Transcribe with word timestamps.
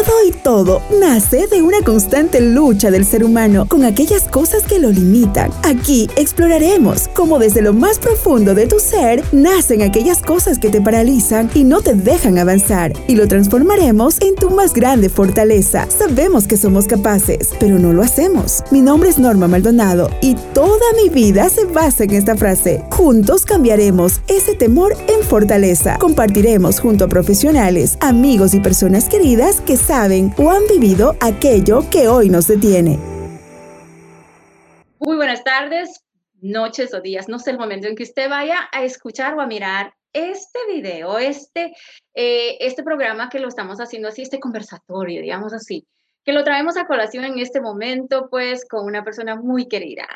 Todo 0.00 0.24
y 0.26 0.32
todo 0.32 0.80
nace 0.98 1.46
de 1.46 1.60
una 1.60 1.82
constante 1.82 2.40
lucha 2.40 2.90
del 2.90 3.04
ser 3.04 3.22
humano 3.22 3.66
con 3.68 3.84
aquellas 3.84 4.22
cosas 4.28 4.62
que 4.62 4.78
lo 4.78 4.90
limitan. 4.90 5.50
Aquí 5.62 6.08
exploraremos 6.16 7.08
cómo 7.08 7.38
desde 7.38 7.60
lo 7.60 7.74
más 7.74 7.98
profundo 7.98 8.54
de 8.54 8.66
tu 8.66 8.78
ser 8.78 9.22
nacen 9.32 9.82
aquellas 9.82 10.22
cosas 10.22 10.58
que 10.58 10.70
te 10.70 10.80
paralizan 10.80 11.50
y 11.54 11.64
no 11.64 11.82
te 11.82 11.94
dejan 11.94 12.38
avanzar 12.38 12.94
y 13.08 13.14
lo 13.14 13.28
transformaremos 13.28 14.22
en 14.22 14.36
tu 14.36 14.48
más 14.48 14.72
grande 14.72 15.10
fortaleza. 15.10 15.86
Sabemos 15.90 16.46
que 16.46 16.56
somos 16.56 16.86
capaces, 16.86 17.50
pero 17.60 17.78
no 17.78 17.92
lo 17.92 18.02
hacemos. 18.02 18.64
Mi 18.70 18.80
nombre 18.80 19.10
es 19.10 19.18
Norma 19.18 19.48
Maldonado 19.48 20.08
y 20.22 20.34
toda 20.54 20.94
mi 21.02 21.10
vida 21.10 21.50
se 21.50 21.66
basa 21.66 22.04
en 22.04 22.12
esta 22.12 22.36
frase. 22.36 22.82
Juntos 22.90 23.44
cambiaremos 23.44 24.22
ese 24.28 24.54
temor 24.54 24.96
en 25.08 25.22
fortaleza. 25.24 25.98
Compartiremos 25.98 26.80
junto 26.80 27.04
a 27.04 27.08
profesionales, 27.08 27.98
amigos 28.00 28.54
y 28.54 28.60
personas 28.60 29.06
queridas 29.06 29.60
que 29.60 29.76
saben 29.90 30.32
o 30.38 30.52
han 30.52 30.62
vivido 30.68 31.16
aquello 31.20 31.82
que 31.90 32.06
hoy 32.06 32.28
nos 32.28 32.46
detiene. 32.46 32.96
Muy 35.00 35.16
buenas 35.16 35.42
tardes, 35.42 36.04
noches 36.40 36.94
o 36.94 37.00
días, 37.00 37.28
no 37.28 37.40
sé 37.40 37.50
el 37.50 37.58
momento 37.58 37.88
en 37.88 37.96
que 37.96 38.04
usted 38.04 38.30
vaya 38.30 38.68
a 38.70 38.84
escuchar 38.84 39.34
o 39.34 39.40
a 39.40 39.48
mirar 39.48 39.92
este 40.12 40.60
video, 40.72 41.18
este, 41.18 41.72
eh, 42.14 42.56
este 42.60 42.84
programa 42.84 43.28
que 43.28 43.40
lo 43.40 43.48
estamos 43.48 43.78
haciendo 43.80 44.06
así, 44.06 44.22
este 44.22 44.38
conversatorio, 44.38 45.22
digamos 45.22 45.52
así, 45.52 45.84
que 46.24 46.32
lo 46.32 46.44
traemos 46.44 46.76
a 46.76 46.86
colación 46.86 47.24
en 47.24 47.40
este 47.40 47.60
momento, 47.60 48.28
pues, 48.30 48.64
con 48.68 48.84
una 48.86 49.02
persona 49.02 49.34
muy 49.34 49.66
querida. 49.66 50.06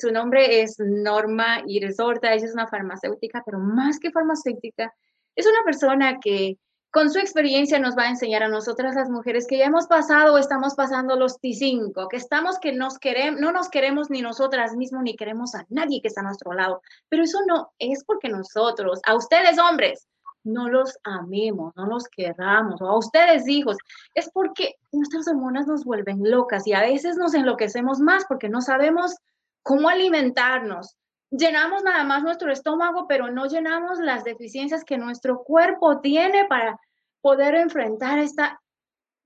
su 0.00 0.10
nombre 0.10 0.60
es 0.62 0.74
Norma 0.80 1.62
Iris 1.68 2.00
Horta, 2.00 2.34
ella 2.34 2.46
es 2.46 2.54
una 2.54 2.66
farmacéutica, 2.66 3.44
pero 3.46 3.60
más 3.60 4.00
que 4.00 4.10
farmacéutica, 4.10 4.92
es 5.36 5.46
una 5.46 5.62
persona 5.64 6.18
que 6.20 6.56
con 6.90 7.10
su 7.10 7.18
experiencia 7.18 7.78
nos 7.78 7.96
va 7.96 8.04
a 8.04 8.10
enseñar 8.10 8.42
a 8.42 8.48
nosotras 8.48 8.94
las 8.96 9.08
mujeres 9.08 9.46
que 9.46 9.58
ya 9.58 9.66
hemos 9.66 9.86
pasado 9.86 10.34
o 10.34 10.38
estamos 10.38 10.74
pasando 10.74 11.16
los 11.16 11.40
T5, 11.40 12.08
que 12.08 12.16
estamos 12.16 12.58
que 12.58 12.72
nos 12.72 12.98
queremos, 12.98 13.40
no 13.40 13.52
nos 13.52 13.68
queremos 13.68 14.10
ni 14.10 14.22
nosotras 14.22 14.74
mismos 14.76 15.02
ni 15.04 15.14
queremos 15.14 15.54
a 15.54 15.64
nadie 15.68 16.00
que 16.02 16.08
está 16.08 16.20
a 16.20 16.24
nuestro 16.24 16.52
lado. 16.52 16.82
Pero 17.08 17.22
eso 17.22 17.38
no 17.46 17.72
es 17.78 18.04
porque 18.04 18.28
nosotros, 18.28 19.00
a 19.06 19.14
ustedes 19.14 19.58
hombres, 19.58 20.08
no 20.42 20.68
los 20.68 20.98
amemos, 21.04 21.74
no 21.76 21.86
los 21.86 22.08
queramos, 22.08 22.80
o 22.80 22.86
a 22.86 22.98
ustedes 22.98 23.46
hijos, 23.46 23.76
es 24.14 24.30
porque 24.32 24.76
nuestras 24.90 25.28
hormonas 25.28 25.66
nos 25.66 25.84
vuelven 25.84 26.28
locas 26.28 26.66
y 26.66 26.72
a 26.72 26.80
veces 26.80 27.16
nos 27.16 27.34
enloquecemos 27.34 28.00
más 28.00 28.24
porque 28.26 28.48
no 28.48 28.62
sabemos 28.62 29.14
cómo 29.62 29.88
alimentarnos, 29.88 30.96
llenamos 31.30 31.82
nada 31.82 32.04
más 32.04 32.22
nuestro 32.22 32.52
estómago, 32.52 33.06
pero 33.08 33.30
no 33.30 33.46
llenamos 33.46 33.98
las 33.98 34.24
deficiencias 34.24 34.84
que 34.84 34.98
nuestro 34.98 35.42
cuerpo 35.42 36.00
tiene 36.00 36.46
para 36.46 36.78
poder 37.20 37.54
enfrentar 37.54 38.18
esta 38.18 38.60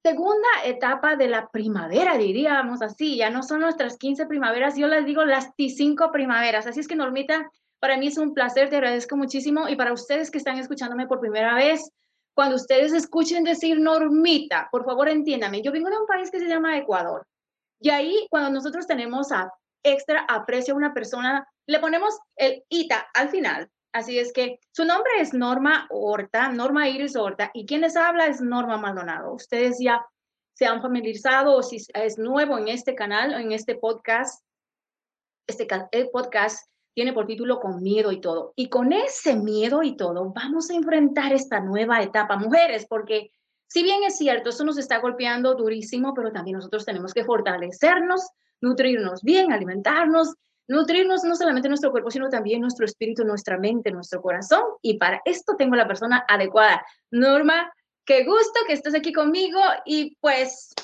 segunda 0.02 0.48
etapa 0.64 1.16
de 1.16 1.28
la 1.28 1.48
primavera, 1.48 2.18
diríamos 2.18 2.82
así. 2.82 3.16
Ya 3.16 3.30
no 3.30 3.42
son 3.42 3.60
nuestras 3.60 3.96
15 3.96 4.26
primaveras, 4.26 4.76
yo 4.76 4.86
les 4.86 5.06
digo 5.06 5.24
las 5.24 5.50
5 5.56 6.12
primaveras. 6.12 6.66
Así 6.66 6.80
es 6.80 6.88
que, 6.88 6.96
Normita, 6.96 7.50
para 7.78 7.96
mí 7.96 8.08
es 8.08 8.18
un 8.18 8.34
placer, 8.34 8.68
te 8.68 8.76
agradezco 8.76 9.16
muchísimo. 9.16 9.68
Y 9.68 9.76
para 9.76 9.92
ustedes 9.92 10.30
que 10.30 10.38
están 10.38 10.58
escuchándome 10.58 11.06
por 11.06 11.20
primera 11.20 11.54
vez, 11.54 11.90
cuando 12.34 12.56
ustedes 12.56 12.92
escuchen 12.92 13.44
decir 13.44 13.80
Normita, 13.80 14.68
por 14.70 14.84
favor 14.84 15.08
entiéndame, 15.08 15.62
yo 15.62 15.72
vengo 15.72 15.88
de 15.88 15.98
un 15.98 16.06
país 16.06 16.30
que 16.30 16.40
se 16.40 16.48
llama 16.48 16.76
Ecuador. 16.76 17.26
Y 17.80 17.90
ahí, 17.90 18.26
cuando 18.28 18.50
nosotros 18.50 18.86
tenemos 18.86 19.32
a 19.32 19.50
extra 19.84 20.26
aprecio 20.28 20.74
a 20.74 20.76
una 20.76 20.92
persona, 20.92 21.46
le 21.66 21.78
ponemos 21.78 22.18
el 22.36 22.64
ITA 22.68 23.06
al 23.14 23.28
final. 23.28 23.70
Así 23.92 24.18
es 24.18 24.32
que 24.32 24.58
su 24.72 24.84
nombre 24.84 25.12
es 25.20 25.32
Norma 25.32 25.86
Horta, 25.90 26.48
Norma 26.48 26.88
Iris 26.88 27.14
Horta, 27.14 27.52
y 27.54 27.64
quien 27.64 27.82
les 27.82 27.96
habla 27.96 28.26
es 28.26 28.40
Norma 28.40 28.76
Maldonado. 28.76 29.32
Ustedes 29.32 29.76
ya 29.78 30.04
se 30.54 30.66
han 30.66 30.82
familiarizado 30.82 31.56
o 31.56 31.62
si 31.62 31.78
es 31.94 32.18
nuevo 32.18 32.58
en 32.58 32.68
este 32.68 32.96
canal, 32.96 33.34
en 33.34 33.52
este 33.52 33.76
podcast, 33.76 34.44
este 35.46 35.68
podcast 36.12 36.68
tiene 36.94 37.12
por 37.12 37.26
título 37.26 37.60
Con 37.60 37.82
miedo 37.82 38.10
y 38.12 38.20
todo. 38.20 38.52
Y 38.56 38.68
con 38.68 38.92
ese 38.92 39.36
miedo 39.36 39.82
y 39.82 39.96
todo, 39.96 40.32
vamos 40.32 40.70
a 40.70 40.74
enfrentar 40.74 41.32
esta 41.32 41.60
nueva 41.60 42.02
etapa, 42.02 42.36
mujeres, 42.36 42.86
porque 42.88 43.30
si 43.68 43.82
bien 43.82 44.04
es 44.04 44.16
cierto, 44.16 44.50
esto 44.50 44.64
nos 44.64 44.78
está 44.78 44.98
golpeando 44.98 45.54
durísimo, 45.54 46.14
pero 46.14 46.32
también 46.32 46.56
nosotros 46.56 46.84
tenemos 46.84 47.12
que 47.12 47.24
fortalecernos, 47.24 48.28
nutrirnos 48.64 49.22
bien, 49.22 49.52
alimentarnos, 49.52 50.34
nutrirnos 50.66 51.22
no 51.24 51.36
solamente 51.36 51.68
nuestro 51.68 51.90
cuerpo, 51.90 52.10
sino 52.10 52.28
también 52.28 52.60
nuestro 52.60 52.84
espíritu, 52.84 53.24
nuestra 53.24 53.58
mente, 53.58 53.90
nuestro 53.90 54.20
corazón. 54.20 54.62
Y 54.82 54.98
para 54.98 55.20
esto 55.24 55.54
tengo 55.56 55.76
la 55.76 55.86
persona 55.86 56.24
adecuada. 56.28 56.84
Norma, 57.10 57.72
qué 58.04 58.24
gusto 58.24 58.60
que 58.66 58.72
estés 58.72 58.94
aquí 58.94 59.12
conmigo 59.12 59.60
y 59.84 60.16
pues 60.16 60.74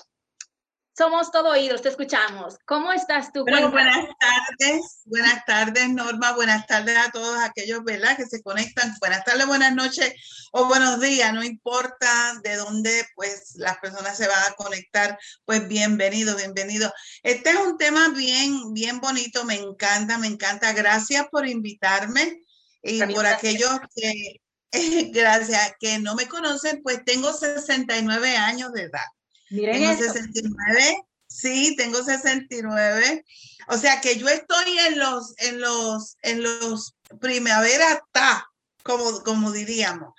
somos 0.96 1.30
todo 1.30 1.50
oídos, 1.50 1.82
te 1.82 1.88
escuchamos. 1.88 2.56
¿Cómo 2.66 2.92
estás 2.92 3.32
tú? 3.32 3.44
buenas 3.44 4.06
tardes, 4.18 5.00
buenas 5.04 5.44
tardes 5.46 5.88
Norma, 5.88 6.32
buenas 6.32 6.66
tardes 6.66 6.96
a 6.96 7.10
todos 7.10 7.38
aquellos 7.40 7.82
¿verdad? 7.84 8.16
que 8.16 8.26
se 8.26 8.42
conectan. 8.42 8.94
Buenas 9.00 9.24
tardes, 9.24 9.46
buenas 9.46 9.74
noches 9.74 10.12
o 10.52 10.66
buenos 10.66 11.00
días, 11.00 11.32
no 11.32 11.42
importa 11.42 12.34
de 12.42 12.56
dónde 12.56 13.06
pues 13.14 13.52
las 13.56 13.78
personas 13.78 14.16
se 14.16 14.28
van 14.28 14.42
a 14.42 14.54
conectar, 14.54 15.18
pues 15.44 15.66
bienvenido, 15.68 16.36
bienvenido. 16.36 16.92
Este 17.22 17.50
es 17.50 17.56
un 17.56 17.78
tema 17.78 18.08
bien, 18.10 18.74
bien 18.74 19.00
bonito, 19.00 19.44
me 19.44 19.54
encanta, 19.54 20.18
me 20.18 20.26
encanta. 20.26 20.72
Gracias 20.72 21.26
por 21.30 21.46
invitarme 21.46 22.40
y 22.82 23.02
por 23.14 23.26
aquellos 23.26 23.78
que, 23.94 24.40
gracias, 25.12 25.72
que 25.78 25.98
no 25.98 26.14
me 26.14 26.28
conocen, 26.28 26.82
pues 26.82 27.04
tengo 27.04 27.32
69 27.32 28.36
años 28.36 28.72
de 28.72 28.82
edad. 28.82 29.06
Miren 29.50 29.80
tengo 29.80 29.96
69, 29.96 31.04
sí, 31.26 31.74
tengo 31.76 32.02
69. 32.02 33.24
O 33.68 33.76
sea 33.76 34.00
que 34.00 34.16
yo 34.16 34.28
estoy 34.28 34.78
en 34.78 34.98
los, 34.98 35.34
en 35.38 35.60
los, 35.60 36.16
en 36.22 36.42
los 36.42 36.96
primavera 37.20 37.92
está, 37.92 38.48
como, 38.82 39.22
como 39.22 39.52
diríamos. 39.52 40.14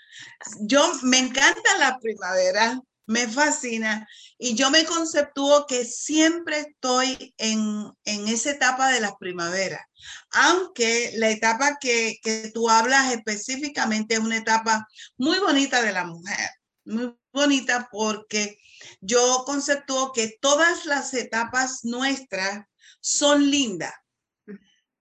Yo 0.60 0.92
me 1.04 1.20
encanta 1.20 1.78
la 1.80 1.98
primavera, 2.00 2.80
me 3.08 3.28
fascina 3.28 4.08
y 4.38 4.56
yo 4.56 4.70
me 4.70 4.86
conceptúo 4.86 5.66
que 5.66 5.86
siempre 5.86 6.60
estoy 6.60 7.34
en, 7.38 7.92
en 8.06 8.28
esa 8.28 8.52
etapa 8.52 8.90
de 8.90 9.02
la 9.02 9.18
primavera, 9.18 9.88
aunque 10.32 11.12
la 11.16 11.30
etapa 11.30 11.78
que, 11.80 12.20
que 12.24 12.52
tú 12.54 12.70
hablas 12.70 13.14
específicamente 13.14 14.16
es 14.16 14.20
una 14.20 14.38
etapa 14.38 14.88
muy 15.18 15.40
bonita 15.40 15.82
de 15.82 15.92
la 15.92 16.06
mujer, 16.06 16.50
muy 16.86 17.16
bonita 17.32 17.90
porque 17.92 18.58
yo 19.00 19.44
conceptúo 19.46 20.12
que 20.12 20.38
todas 20.42 20.86
las 20.86 21.14
etapas 21.14 21.84
nuestras 21.84 22.66
son 23.00 23.50
lindas. 23.50 23.94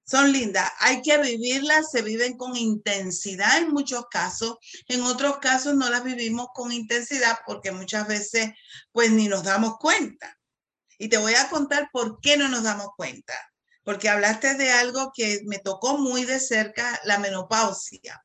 Son 0.05 0.33
lindas, 0.33 0.69
hay 0.81 1.03
que 1.03 1.19
vivirlas, 1.19 1.93
se 1.93 2.03
viven 2.03 2.37
con 2.37 2.57
intensidad 2.57 3.59
en 3.59 3.71
muchos 3.71 4.07
casos, 4.11 4.57
en 4.89 5.03
otros 5.03 5.39
casos 5.39 5.77
no 5.77 5.89
las 5.89 6.03
vivimos 6.03 6.49
con 6.53 6.73
intensidad 6.73 7.39
porque 7.47 7.71
muchas 7.71 8.09
veces 8.09 8.51
pues 8.91 9.13
ni 9.13 9.29
nos 9.29 9.45
damos 9.45 9.79
cuenta. 9.79 10.37
Y 10.99 11.09
te 11.09 11.19
voy 11.19 11.35
a 11.35 11.49
contar 11.49 11.91
por 11.93 12.21
qué 12.21 12.37
no 12.37 12.49
nos 12.49 12.65
damos 12.65 12.89
cuenta, 12.97 13.35
porque 13.85 14.09
hablaste 14.09 14.55
de 14.55 14.73
algo 14.73 15.13
que 15.15 15.43
me 15.45 15.61
tocó 15.61 15.97
muy 15.97 16.25
de 16.25 16.41
cerca, 16.41 17.01
la 17.05 17.21
menopausia. 17.21 18.21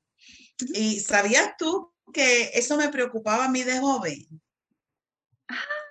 ¿Y 0.74 1.02
sabías 1.02 1.52
tú 1.56 1.94
que 2.14 2.52
eso 2.54 2.78
me 2.78 2.90
preocupaba 2.90 3.46
a 3.46 3.50
mí 3.50 3.64
de 3.64 3.80
joven? 3.80 4.42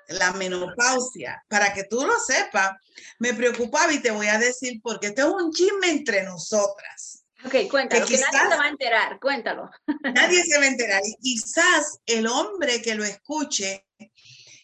la 0.08 0.32
menopausia, 0.32 1.42
para 1.48 1.72
que 1.72 1.84
tú 1.84 2.04
lo 2.04 2.18
sepas, 2.18 2.72
me 3.18 3.34
preocupaba 3.34 3.92
y 3.92 4.00
te 4.00 4.10
voy 4.10 4.26
a 4.26 4.38
decir 4.38 4.80
porque 4.82 5.08
esto 5.08 5.22
es 5.22 5.42
un 5.42 5.52
chisme 5.52 5.90
entre 5.90 6.22
nosotras. 6.22 7.24
Ok, 7.44 7.68
cuéntalo, 7.70 8.06
que, 8.06 8.16
nadie 8.18 8.38
se 8.48 8.56
va 8.56 8.64
a 8.64 8.68
enterar, 8.68 9.20
cuéntalo. 9.20 9.70
Nadie 10.14 10.42
se 10.48 10.58
va 10.58 10.64
a 10.64 10.68
enterar 10.68 11.02
y 11.04 11.16
quizás 11.16 11.98
el 12.06 12.26
hombre 12.26 12.80
que 12.80 12.94
lo 12.94 13.04
escuche 13.04 13.86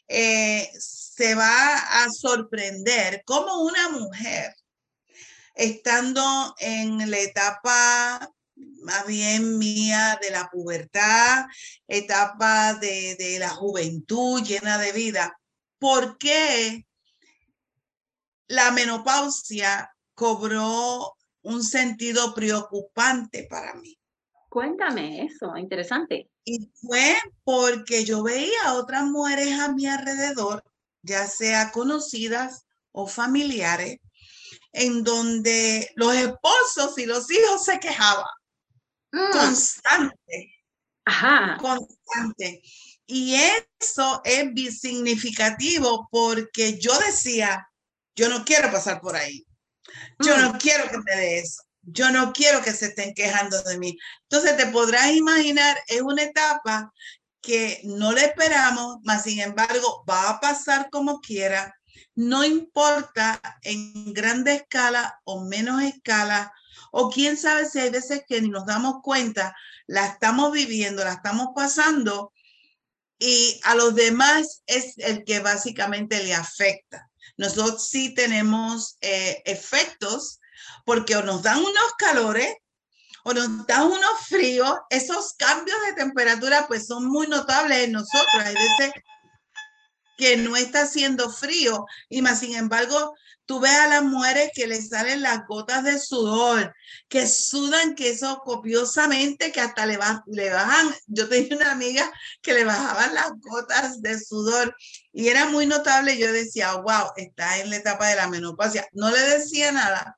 eh, 0.08 0.68
se 0.78 1.34
va 1.34 1.76
a 2.02 2.10
sorprender 2.10 3.22
como 3.26 3.62
una 3.62 3.90
mujer 3.90 4.54
estando 5.54 6.54
en 6.58 7.10
la 7.10 7.18
etapa 7.18 8.30
más 8.82 9.06
bien 9.06 9.58
mía 9.58 10.18
de 10.20 10.30
la 10.30 10.48
pubertad, 10.50 11.46
etapa 11.86 12.74
de, 12.74 13.36
la 13.38 13.50
juventud 13.50 14.42
llena 14.42 14.78
de 14.78 14.92
vida. 14.92 15.38
¿Por 15.78 16.18
qué 16.18 16.86
la 18.48 18.70
menopausia 18.70 19.94
cobró 20.14 21.16
un 21.42 21.62
sentido 21.62 22.34
preocupante 22.34 23.46
para 23.48 23.74
mí? 23.74 23.98
Cuéntame 24.48 25.24
eso, 25.24 25.56
interesante. 25.56 26.28
Y 26.44 26.70
fue 26.74 27.16
porque 27.44 28.04
yo 28.04 28.22
veía 28.22 28.64
a 28.64 28.74
otras 28.74 29.04
mujeres 29.04 29.58
a 29.60 29.72
mi 29.72 29.86
alrededor, 29.86 30.64
ya 31.02 31.26
sea 31.28 31.70
conocidas 31.70 32.66
o 32.92 33.06
familiares, 33.06 33.98
en 34.72 35.04
donde 35.04 35.90
los 35.94 36.14
esposos 36.14 36.98
y 36.98 37.06
los 37.06 37.30
hijos 37.30 37.64
se 37.64 37.78
quejaban. 37.78 38.26
Mm. 39.12 39.32
Constante. 39.32 40.54
Ajá. 41.04 41.56
Constante. 41.60 42.62
Y 43.06 43.34
eso 43.34 44.20
es 44.24 44.80
significativo 44.80 46.08
porque 46.10 46.78
yo 46.78 46.96
decía, 46.98 47.68
yo 48.14 48.28
no 48.28 48.44
quiero 48.44 48.70
pasar 48.70 49.00
por 49.00 49.16
ahí. 49.16 49.44
Yo 50.20 50.36
no 50.36 50.52
mm. 50.52 50.58
quiero 50.58 50.88
que 50.88 50.98
me 50.98 51.16
dé 51.16 51.38
eso. 51.38 51.62
Yo 51.82 52.10
no 52.10 52.32
quiero 52.32 52.62
que 52.62 52.72
se 52.72 52.86
estén 52.86 53.14
quejando 53.14 53.60
de 53.62 53.78
mí. 53.78 53.98
Entonces 54.28 54.56
te 54.56 54.66
podrás 54.66 55.10
imaginar, 55.12 55.76
es 55.88 56.02
una 56.02 56.22
etapa 56.22 56.92
que 57.40 57.80
no 57.84 58.12
le 58.12 58.26
esperamos, 58.26 58.98
mas 59.02 59.22
sin 59.22 59.40
embargo 59.40 60.04
va 60.08 60.28
a 60.28 60.40
pasar 60.40 60.88
como 60.90 61.20
quiera. 61.20 61.74
No 62.14 62.44
importa 62.44 63.40
en 63.62 64.12
grande 64.12 64.54
escala 64.54 65.18
o 65.24 65.44
menos 65.44 65.82
escala, 65.82 66.52
o 66.90 67.10
quién 67.10 67.36
sabe 67.36 67.68
si 67.68 67.78
hay 67.78 67.90
veces 67.90 68.22
que 68.26 68.40
ni 68.40 68.48
nos 68.48 68.66
damos 68.66 68.96
cuenta, 69.02 69.54
la 69.86 70.06
estamos 70.06 70.52
viviendo, 70.52 71.04
la 71.04 71.12
estamos 71.12 71.48
pasando 71.54 72.32
y 73.18 73.60
a 73.64 73.74
los 73.74 73.94
demás 73.94 74.62
es 74.66 74.94
el 74.96 75.24
que 75.24 75.40
básicamente 75.40 76.22
le 76.22 76.34
afecta. 76.34 77.10
Nosotros 77.36 77.88
sí 77.88 78.14
tenemos 78.14 78.96
eh, 79.02 79.42
efectos 79.44 80.40
porque 80.84 81.16
o 81.16 81.22
nos 81.22 81.42
dan 81.42 81.58
unos 81.58 81.92
calores 81.98 82.54
o 83.24 83.34
nos 83.34 83.66
dan 83.66 83.84
unos 83.84 84.26
fríos. 84.26 84.74
Esos 84.88 85.34
cambios 85.34 85.76
de 85.86 85.92
temperatura 85.92 86.66
pues 86.66 86.86
son 86.86 87.06
muy 87.06 87.26
notables 87.26 87.84
en 87.84 87.92
nosotros. 87.92 88.42
Hay 88.42 88.54
veces 88.54 88.92
que 90.20 90.36
no 90.36 90.54
está 90.54 90.82
haciendo 90.82 91.30
frío 91.30 91.86
y 92.10 92.20
más 92.20 92.40
sin 92.40 92.54
embargo 92.54 93.14
tú 93.46 93.58
ves 93.58 93.72
a 93.72 93.88
las 93.88 94.02
mujeres 94.02 94.50
que 94.54 94.66
les 94.66 94.90
salen 94.90 95.22
las 95.22 95.46
gotas 95.46 95.82
de 95.82 95.98
sudor, 95.98 96.72
que 97.08 97.26
sudan 97.26 97.94
que 97.94 98.10
eso 98.10 98.42
copiosamente, 98.44 99.50
que 99.50 99.60
hasta 99.60 99.86
le, 99.86 99.98
le 100.26 100.50
bajan. 100.50 100.94
Yo 101.06 101.28
tenía 101.28 101.56
una 101.56 101.72
amiga 101.72 102.12
que 102.42 102.52
le 102.54 102.64
bajaban 102.64 103.12
las 103.12 103.32
gotas 103.40 104.02
de 104.02 104.20
sudor 104.20 104.76
y 105.12 105.28
era 105.28 105.46
muy 105.46 105.66
notable. 105.66 106.16
Yo 106.16 106.32
decía, 106.32 106.74
wow, 106.76 107.10
está 107.16 107.58
en 107.58 107.70
la 107.70 107.76
etapa 107.76 108.06
de 108.08 108.16
la 108.16 108.28
menopausia. 108.28 108.86
No 108.92 109.10
le 109.10 109.18
decía 109.20 109.72
nada, 109.72 110.16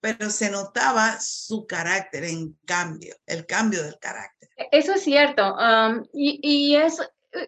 pero 0.00 0.28
se 0.30 0.50
notaba 0.50 1.20
su 1.20 1.66
carácter 1.66 2.24
en 2.24 2.58
cambio, 2.64 3.14
el 3.26 3.46
cambio 3.46 3.84
del 3.84 3.98
carácter. 4.00 4.48
Eso 4.72 4.94
es 4.94 5.04
cierto. 5.04 5.54
Um, 5.54 6.04
y, 6.12 6.40
y 6.42 6.74
es, 6.74 6.98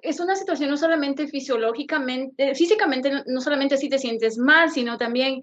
es 0.03 0.21
una 0.21 0.37
situación 0.37 0.71
no 0.71 0.77
solamente 0.77 1.27
fisiológicamente, 1.29 2.55
físicamente, 2.55 3.11
no 3.27 3.41
solamente 3.41 3.77
si 3.77 3.89
te 3.89 3.99
sientes 3.99 4.39
mal, 4.39 4.71
sino 4.71 4.97
también, 4.97 5.43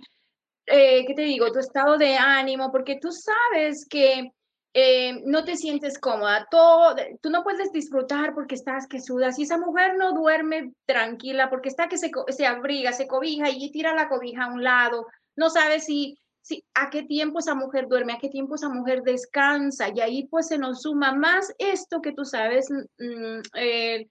eh, 0.66 1.06
¿qué 1.06 1.14
te 1.14 1.24
digo? 1.24 1.52
Tu 1.52 1.60
estado 1.60 1.98
de 1.98 2.16
ánimo, 2.16 2.72
porque 2.72 2.98
tú 3.00 3.10
sabes 3.12 3.86
que 3.88 4.32
eh, 4.74 5.22
no 5.26 5.44
te 5.44 5.58
sientes 5.58 6.00
cómoda, 6.00 6.48
todo, 6.50 6.96
tú 7.22 7.30
no 7.30 7.44
puedes 7.44 7.72
disfrutar 7.72 8.34
porque 8.34 8.56
estás 8.56 8.88
que 8.88 9.02
sudas. 9.02 9.38
Y 9.38 9.44
esa 9.44 9.58
mujer 9.58 9.96
no 9.98 10.14
duerme 10.14 10.74
tranquila 10.86 11.50
porque 11.50 11.70
está 11.70 11.88
que 11.88 11.98
se, 11.98 12.10
se 12.30 12.46
abriga, 12.46 12.94
se 12.94 13.08
cobija 13.08 13.50
y 13.50 13.72
tira 13.72 13.94
la 13.94 14.10
cobija 14.10 14.46
a 14.46 14.54
un 14.54 14.64
lado, 14.64 15.08
no 15.36 15.50
sabes 15.50 15.86
si, 15.86 16.18
si 16.42 16.64
a 16.74 16.90
qué 16.90 17.04
tiempo 17.04 17.40
esa 17.40 17.54
mujer 17.54 17.88
duerme, 17.88 18.14
a 18.14 18.20
qué 18.20 18.30
tiempo 18.30 18.56
esa 18.56 18.70
mujer 18.70 19.04
descansa. 19.04 19.90
Y 19.94 20.00
ahí 20.00 20.28
pues 20.28 20.48
se 20.48 20.58
nos 20.58 20.82
suma 20.82 21.14
más 21.14 21.54
esto 21.60 22.02
que 22.02 22.14
tú 22.14 22.26
sabes, 22.26 22.70
mm, 22.72 23.42
eh, 23.56 24.08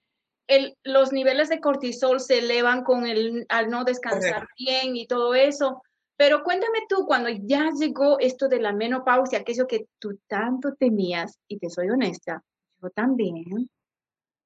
los 0.83 1.11
niveles 1.13 1.49
de 1.49 1.59
cortisol 1.59 2.19
se 2.19 2.39
elevan 2.39 2.83
con 2.83 3.05
el 3.05 3.45
al 3.49 3.69
no 3.69 3.83
descansar 3.83 4.47
bien 4.57 4.95
y 4.95 5.07
todo 5.07 5.33
eso. 5.33 5.81
Pero 6.17 6.43
cuéntame 6.43 6.79
tú, 6.87 7.05
cuando 7.07 7.29
ya 7.29 7.71
llegó 7.79 8.19
esto 8.19 8.47
de 8.47 8.59
la 8.59 8.73
menopausia, 8.73 9.39
aquello 9.39 9.65
que 9.67 9.87
tú 9.97 10.19
tanto 10.27 10.75
temías, 10.75 11.39
y 11.47 11.57
te 11.57 11.69
soy 11.69 11.89
honesta, 11.89 12.43
yo 12.81 12.89
también. 12.91 13.69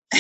¿Qué 0.10 0.20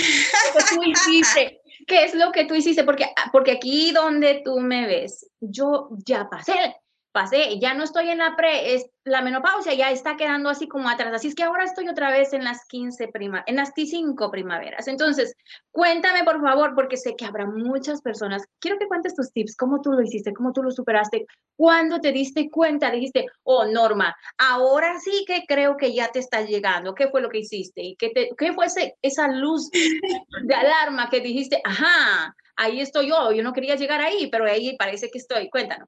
tú 0.69 0.83
hiciste? 0.83 1.61
¿Qué 1.87 2.03
es 2.03 2.15
lo 2.15 2.31
que 2.31 2.45
tú 2.45 2.55
hiciste? 2.55 2.83
Porque, 2.83 3.05
porque 3.31 3.53
aquí 3.53 3.91
donde 3.91 4.41
tú 4.43 4.59
me 4.59 4.85
ves, 4.85 5.29
yo 5.39 5.89
ya 6.05 6.27
pasé 6.29 6.75
pasé, 7.15 7.57
ya 7.59 7.73
no 7.73 7.85
estoy 7.85 8.09
en 8.09 8.17
la 8.17 8.35
pre, 8.35 8.75
es 8.75 8.87
la 9.05 9.21
menopausia 9.21 9.73
ya 9.73 9.89
está 9.89 10.17
quedando 10.17 10.49
así 10.49 10.67
como 10.67 10.89
atrás, 10.89 11.13
así 11.13 11.29
es 11.29 11.35
que 11.35 11.43
ahora 11.43 11.63
estoy 11.63 11.87
otra 11.87 12.11
vez 12.11 12.33
en 12.33 12.43
las 12.43 12.65
15 12.67 13.07
prima, 13.07 13.41
en 13.47 13.55
las 13.55 13.71
5 13.73 14.29
primaveras. 14.29 14.89
Entonces, 14.89 15.33
cuéntame 15.71 16.25
por 16.25 16.41
favor, 16.41 16.75
porque 16.75 16.97
sé 16.97 17.15
que 17.15 17.23
habrá 17.23 17.45
muchas 17.45 18.01
personas. 18.01 18.43
Quiero 18.59 18.77
que 18.77 18.89
cuentes 18.89 19.15
tus 19.15 19.31
tips, 19.31 19.55
cómo 19.55 19.79
tú 19.79 19.93
lo 19.93 20.01
hiciste, 20.01 20.33
cómo 20.33 20.51
tú 20.51 20.61
lo 20.61 20.71
superaste, 20.71 21.25
cuándo 21.55 22.01
te 22.01 22.11
diste 22.11 22.49
cuenta, 22.51 22.91
dijiste, 22.91 23.27
"Oh, 23.43 23.63
Norma, 23.65 24.13
ahora 24.37 24.99
sí 24.99 25.23
que 25.25 25.45
creo 25.47 25.77
que 25.77 25.93
ya 25.93 26.09
te 26.09 26.19
está 26.19 26.41
llegando." 26.41 26.93
¿Qué 26.95 27.07
fue 27.07 27.21
lo 27.21 27.29
que 27.29 27.39
hiciste? 27.39 27.81
¿Y 27.81 27.95
qué 27.95 28.09
te, 28.09 28.29
qué 28.37 28.51
fue 28.51 28.65
esa 29.01 29.27
luz 29.29 29.69
de 29.71 30.53
alarma 30.53 31.09
que 31.09 31.21
dijiste, 31.21 31.61
"Ajá, 31.63 32.35
ahí 32.57 32.81
estoy 32.81 33.07
yo, 33.07 33.31
yo 33.31 33.41
no 33.41 33.53
quería 33.53 33.75
llegar 33.75 34.01
ahí, 34.01 34.27
pero 34.29 34.43
ahí 34.43 34.75
parece 34.77 35.09
que 35.09 35.19
estoy." 35.19 35.49
Cuéntanos. 35.49 35.87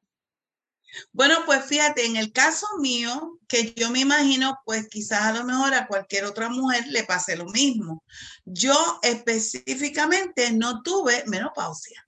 Bueno, 1.12 1.36
pues 1.46 1.66
fíjate, 1.66 2.06
en 2.06 2.16
el 2.16 2.32
caso 2.32 2.68
mío, 2.80 3.40
que 3.48 3.74
yo 3.74 3.90
me 3.90 4.00
imagino, 4.00 4.60
pues 4.66 4.88
quizás 4.90 5.22
a 5.24 5.34
lo 5.34 5.44
mejor 5.44 5.74
a 5.74 5.88
cualquier 5.88 6.26
otra 6.26 6.50
mujer 6.50 6.86
le 6.88 7.04
pase 7.04 7.36
lo 7.36 7.46
mismo. 7.46 8.04
Yo 8.46 9.00
específicamente 9.02 10.52
no 10.52 10.82
tuve 10.82 11.24
menopausia. 11.28 12.08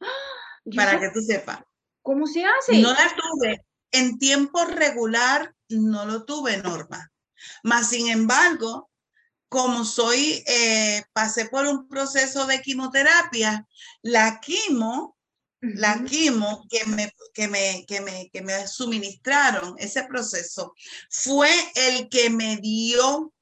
Para 0.76 0.98
que 0.98 1.10
tú 1.10 1.20
sepas. 1.20 1.60
¿Cómo 2.02 2.26
se 2.26 2.44
hace? 2.44 2.80
No 2.80 2.92
la 2.92 3.14
tuve. 3.14 3.64
En 3.90 4.18
tiempo 4.18 4.64
regular 4.64 5.54
no 5.68 6.04
lo 6.04 6.24
tuve, 6.24 6.56
Norma. 6.58 7.10
Más 7.62 7.88
sin 7.90 8.08
embargo, 8.08 8.90
como 9.48 9.84
soy, 9.84 10.42
eh, 10.46 11.04
pasé 11.12 11.46
por 11.46 11.66
un 11.66 11.88
proceso 11.88 12.46
de 12.46 12.60
quimioterapia, 12.60 13.66
la 14.02 14.40
quimo 14.40 15.13
la 15.72 16.02
quimo 16.04 16.66
que 16.68 16.84
me, 16.84 17.12
que, 17.32 17.48
me, 17.48 17.84
que, 17.86 18.00
me, 18.00 18.30
que 18.30 18.42
me 18.42 18.66
suministraron, 18.66 19.74
ese 19.78 20.04
proceso, 20.04 20.74
fue 21.08 21.50
el 21.74 22.08
que 22.08 22.28
me 22.28 22.58
dio, 22.58 23.32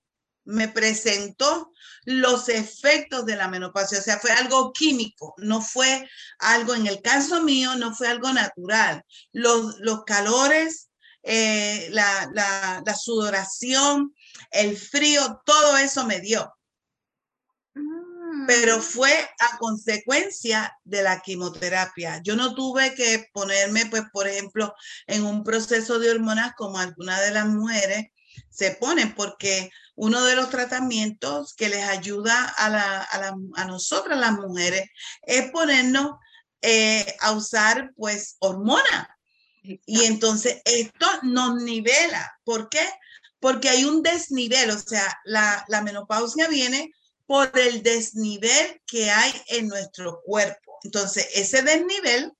me 0.44 0.68
presentó 0.68 1.72
los 2.04 2.48
efectos 2.48 3.26
de 3.26 3.36
la 3.36 3.48
menopausia. 3.48 3.98
O 3.98 4.02
sea, 4.02 4.18
fue 4.18 4.30
algo 4.30 4.72
químico, 4.72 5.34
no 5.38 5.60
fue 5.60 6.08
algo, 6.38 6.74
en 6.74 6.86
el 6.86 7.02
caso 7.02 7.42
mío, 7.42 7.74
no 7.76 7.94
fue 7.94 8.08
algo 8.08 8.32
natural. 8.32 9.04
Los, 9.32 9.78
los 9.80 10.04
calores, 10.04 10.90
eh, 11.24 11.88
la, 11.90 12.30
la, 12.32 12.82
la 12.84 12.94
sudoración, 12.94 14.14
el 14.50 14.76
frío, 14.76 15.42
todo 15.44 15.76
eso 15.76 16.06
me 16.06 16.20
dio 16.20 16.52
pero 18.46 18.80
fue 18.80 19.12
a 19.38 19.58
consecuencia 19.58 20.76
de 20.84 21.02
la 21.02 21.20
quimioterapia. 21.20 22.20
Yo 22.22 22.36
no 22.36 22.54
tuve 22.54 22.94
que 22.94 23.26
ponerme, 23.32 23.86
pues, 23.86 24.02
por 24.12 24.26
ejemplo, 24.28 24.74
en 25.06 25.24
un 25.24 25.44
proceso 25.44 25.98
de 25.98 26.10
hormonas 26.10 26.52
como 26.56 26.78
algunas 26.78 27.20
de 27.20 27.32
las 27.32 27.46
mujeres 27.46 28.06
se 28.50 28.72
ponen, 28.72 29.14
porque 29.14 29.70
uno 29.94 30.24
de 30.24 30.36
los 30.36 30.50
tratamientos 30.50 31.54
que 31.54 31.68
les 31.68 31.84
ayuda 31.84 32.48
a, 32.56 32.68
la, 32.70 33.08
a, 33.56 33.64
nosotras 33.66 34.18
las 34.18 34.32
mujeres 34.32 34.88
es 35.22 35.50
ponernos 35.50 36.12
eh, 36.62 37.16
a 37.20 37.32
usar, 37.32 37.92
pues, 37.96 38.36
hormonas. 38.40 39.08
Y 39.62 40.04
entonces 40.04 40.60
esto 40.64 41.06
nos 41.22 41.62
nivela. 41.62 42.36
¿Por 42.44 42.68
qué? 42.68 42.84
Porque 43.38 43.68
hay 43.68 43.84
un 43.84 44.02
desnivel, 44.02 44.70
o 44.70 44.78
sea, 44.78 45.20
la, 45.24 45.64
la 45.68 45.82
menopausia 45.82 46.48
viene 46.48 46.92
por 47.32 47.58
el 47.58 47.82
desnivel 47.82 48.82
que 48.86 49.10
hay 49.10 49.32
en 49.46 49.66
nuestro 49.66 50.20
cuerpo. 50.22 50.78
Entonces, 50.82 51.26
ese 51.32 51.62
desnivel 51.62 52.30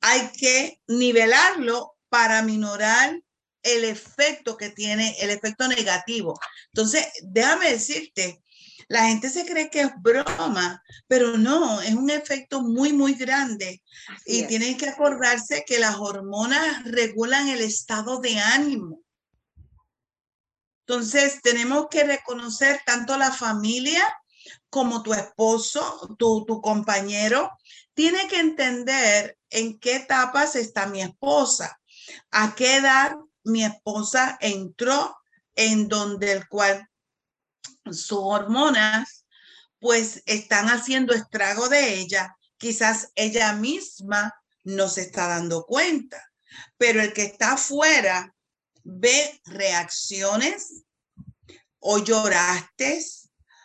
hay 0.00 0.28
que 0.32 0.80
nivelarlo 0.88 1.94
para 2.08 2.42
minorar 2.42 3.16
el 3.62 3.84
efecto 3.84 4.56
que 4.56 4.70
tiene, 4.70 5.14
el 5.20 5.30
efecto 5.30 5.68
negativo. 5.68 6.36
Entonces, 6.72 7.06
déjame 7.22 7.70
decirte, 7.70 8.42
la 8.88 9.06
gente 9.06 9.30
se 9.30 9.46
cree 9.46 9.70
que 9.70 9.82
es 9.82 9.90
broma, 10.02 10.82
pero 11.06 11.38
no, 11.38 11.80
es 11.80 11.94
un 11.94 12.10
efecto 12.10 12.60
muy, 12.60 12.92
muy 12.92 13.14
grande. 13.14 13.84
y 14.26 14.48
tienen 14.48 14.76
que 14.76 14.88
acordarse 14.88 15.64
que 15.64 15.78
las 15.78 15.94
hormonas 15.94 16.82
regulan 16.86 17.46
el 17.50 17.60
estado 17.60 18.18
de 18.18 18.40
ánimo. 18.40 19.00
Entonces, 20.88 21.40
tenemos 21.40 21.86
que 21.88 22.02
reconocer 22.02 22.80
tanto 22.84 23.16
la 23.16 23.30
familia 23.30 24.04
como 24.70 25.02
tu 25.02 25.14
esposo, 25.14 26.14
tu, 26.18 26.44
tu 26.44 26.60
compañero, 26.60 27.50
tiene 27.94 28.26
que 28.28 28.40
entender 28.40 29.38
en 29.50 29.78
qué 29.78 29.96
etapas 29.96 30.56
está 30.56 30.86
mi 30.86 31.00
esposa, 31.00 31.80
a 32.30 32.54
qué 32.54 32.76
edad 32.76 33.14
mi 33.44 33.64
esposa 33.64 34.36
entró 34.40 35.16
en 35.54 35.88
donde 35.88 36.32
el 36.32 36.48
cual 36.48 36.88
sus 37.84 38.18
hormonas 38.20 39.26
pues 39.78 40.22
están 40.26 40.68
haciendo 40.68 41.12
estrago 41.12 41.68
de 41.68 41.94
ella. 41.94 42.36
Quizás 42.56 43.12
ella 43.14 43.52
misma 43.52 44.34
no 44.62 44.88
se 44.88 45.02
está 45.02 45.28
dando 45.28 45.66
cuenta, 45.66 46.32
pero 46.78 47.02
el 47.02 47.12
que 47.12 47.24
está 47.24 47.52
afuera 47.52 48.34
ve 48.82 49.40
reacciones 49.44 50.84
o 51.78 51.98
lloraste, 51.98 53.04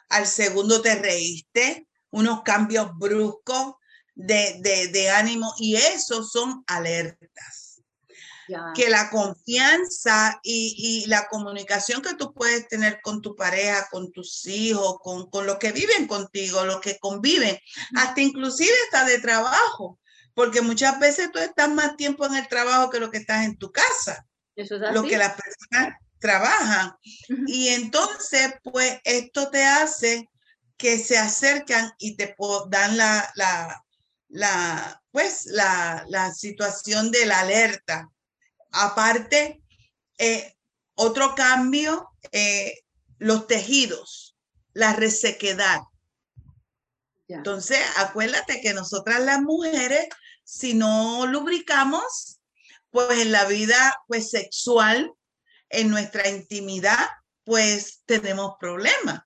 al 0.10 0.28
segundo 0.28 0.82
te 0.82 0.96
reíste 0.96 1.88
unos 2.12 2.42
cambios 2.42 2.90
bruscos 2.98 3.76
de, 4.16 5.12
ánimo 5.16 5.54
y 5.58 5.76
eso 5.76 6.24
son 6.24 6.64
alertas. 6.68 7.82
Que 8.74 8.90
la 8.90 9.12
confianza 9.12 10.40
y, 10.42 11.06
la 11.08 11.28
comunicación 11.28 12.02
que 12.02 12.16
tú 12.16 12.34
puedes 12.34 12.68
tener 12.68 13.00
con 13.04 13.22
tu 13.22 13.36
pareja, 13.36 13.88
con 13.92 14.12
tus 14.12 14.48
hijos, 14.48 14.98
con, 15.04 15.30
con 15.30 15.46
los 15.46 15.58
que 15.60 15.72
viven 15.72 16.08
contigo, 16.08 16.66
los 16.66 16.82
que 16.82 16.98
conviven, 16.98 17.60
hasta 17.96 18.22
inclusive 18.22 18.74
está 18.86 19.06
de 19.06 19.20
trabajo, 19.20 20.00
porque 20.34 20.62
muchas 20.62 21.00
veces 21.00 21.32
tú 21.32 21.38
estás 21.38 21.70
más 21.70 21.96
tiempo 21.96 22.26
en 22.26 22.36
el 22.36 22.48
trabajo 22.48 22.90
que 22.90 23.00
lo 23.00 23.12
que 23.12 23.20
estás 23.20 23.46
en 23.46 23.56
tu 23.56 23.72
casa. 23.72 24.26
Eso 24.56 24.76
es 24.76 24.94
Lo 24.94 25.04
que 25.04 25.18
las 25.18 25.36
personas 25.40 25.96
trabajan. 26.20 26.94
Y 27.48 27.70
entonces, 27.70 28.54
pues 28.64 29.00
esto 29.04 29.50
te 29.50 29.64
hace 29.64 30.30
que 30.78 30.98
se 30.98 31.18
acercan 31.18 31.92
y 31.98 32.16
te 32.16 32.36
dan 32.70 32.98
la, 32.98 33.32
la, 33.36 33.84
la, 34.30 35.02
pues, 35.12 35.46
la, 35.48 36.06
la 36.08 36.34
situación 36.34 37.12
de 37.12 37.26
la 37.26 37.42
alerta. 37.42 38.10
Aparte, 38.72 39.62
eh, 40.18 40.56
otro 40.96 41.36
cambio, 41.36 42.10
eh, 42.32 42.80
los 43.18 43.48
tejidos, 43.48 44.38
la 44.74 44.94
resequedad. 44.94 45.82
Entonces, 47.28 47.80
acuérdate 47.98 48.62
que 48.62 48.74
nosotras 48.74 49.20
las 49.22 49.42
mujeres, 49.42 50.08
si 50.44 50.74
no 50.74 51.28
lubricamos, 51.28 52.40
pues 52.90 53.20
en 53.20 53.32
la 53.32 53.46
vida 53.46 53.96
pues, 54.08 54.32
sexual, 54.32 55.14
en 55.70 55.90
nuestra 55.90 56.28
intimidad, 56.28 57.08
pues 57.44 58.02
tenemos 58.06 58.54
problemas. 58.60 59.22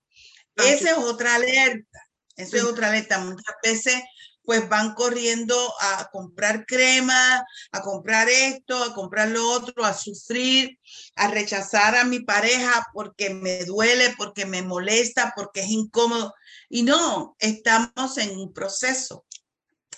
Esa 0.56 0.92
es 0.92 0.98
otra 0.98 1.34
alerta. 1.34 2.00
Esa 2.36 2.56
es 2.58 2.64
otra 2.64 2.88
alerta. 2.88 3.18
Muchas 3.18 3.54
veces 3.62 4.02
pues 4.44 4.68
van 4.68 4.94
corriendo 4.94 5.56
a 5.80 6.10
comprar 6.12 6.66
crema, 6.66 7.44
a 7.72 7.80
comprar 7.80 8.28
esto, 8.28 8.82
a 8.84 8.94
comprar 8.94 9.30
lo 9.30 9.50
otro, 9.50 9.84
a 9.84 9.94
sufrir, 9.94 10.78
a 11.16 11.28
rechazar 11.28 11.96
a 11.96 12.04
mi 12.04 12.20
pareja 12.20 12.86
porque 12.92 13.30
me 13.30 13.64
duele, 13.64 14.14
porque 14.18 14.44
me 14.44 14.62
molesta, 14.62 15.32
porque 15.34 15.60
es 15.60 15.68
incómodo. 15.68 16.34
Y 16.68 16.82
no, 16.82 17.34
estamos 17.38 18.18
en 18.18 18.38
un 18.38 18.52
proceso. 18.52 19.24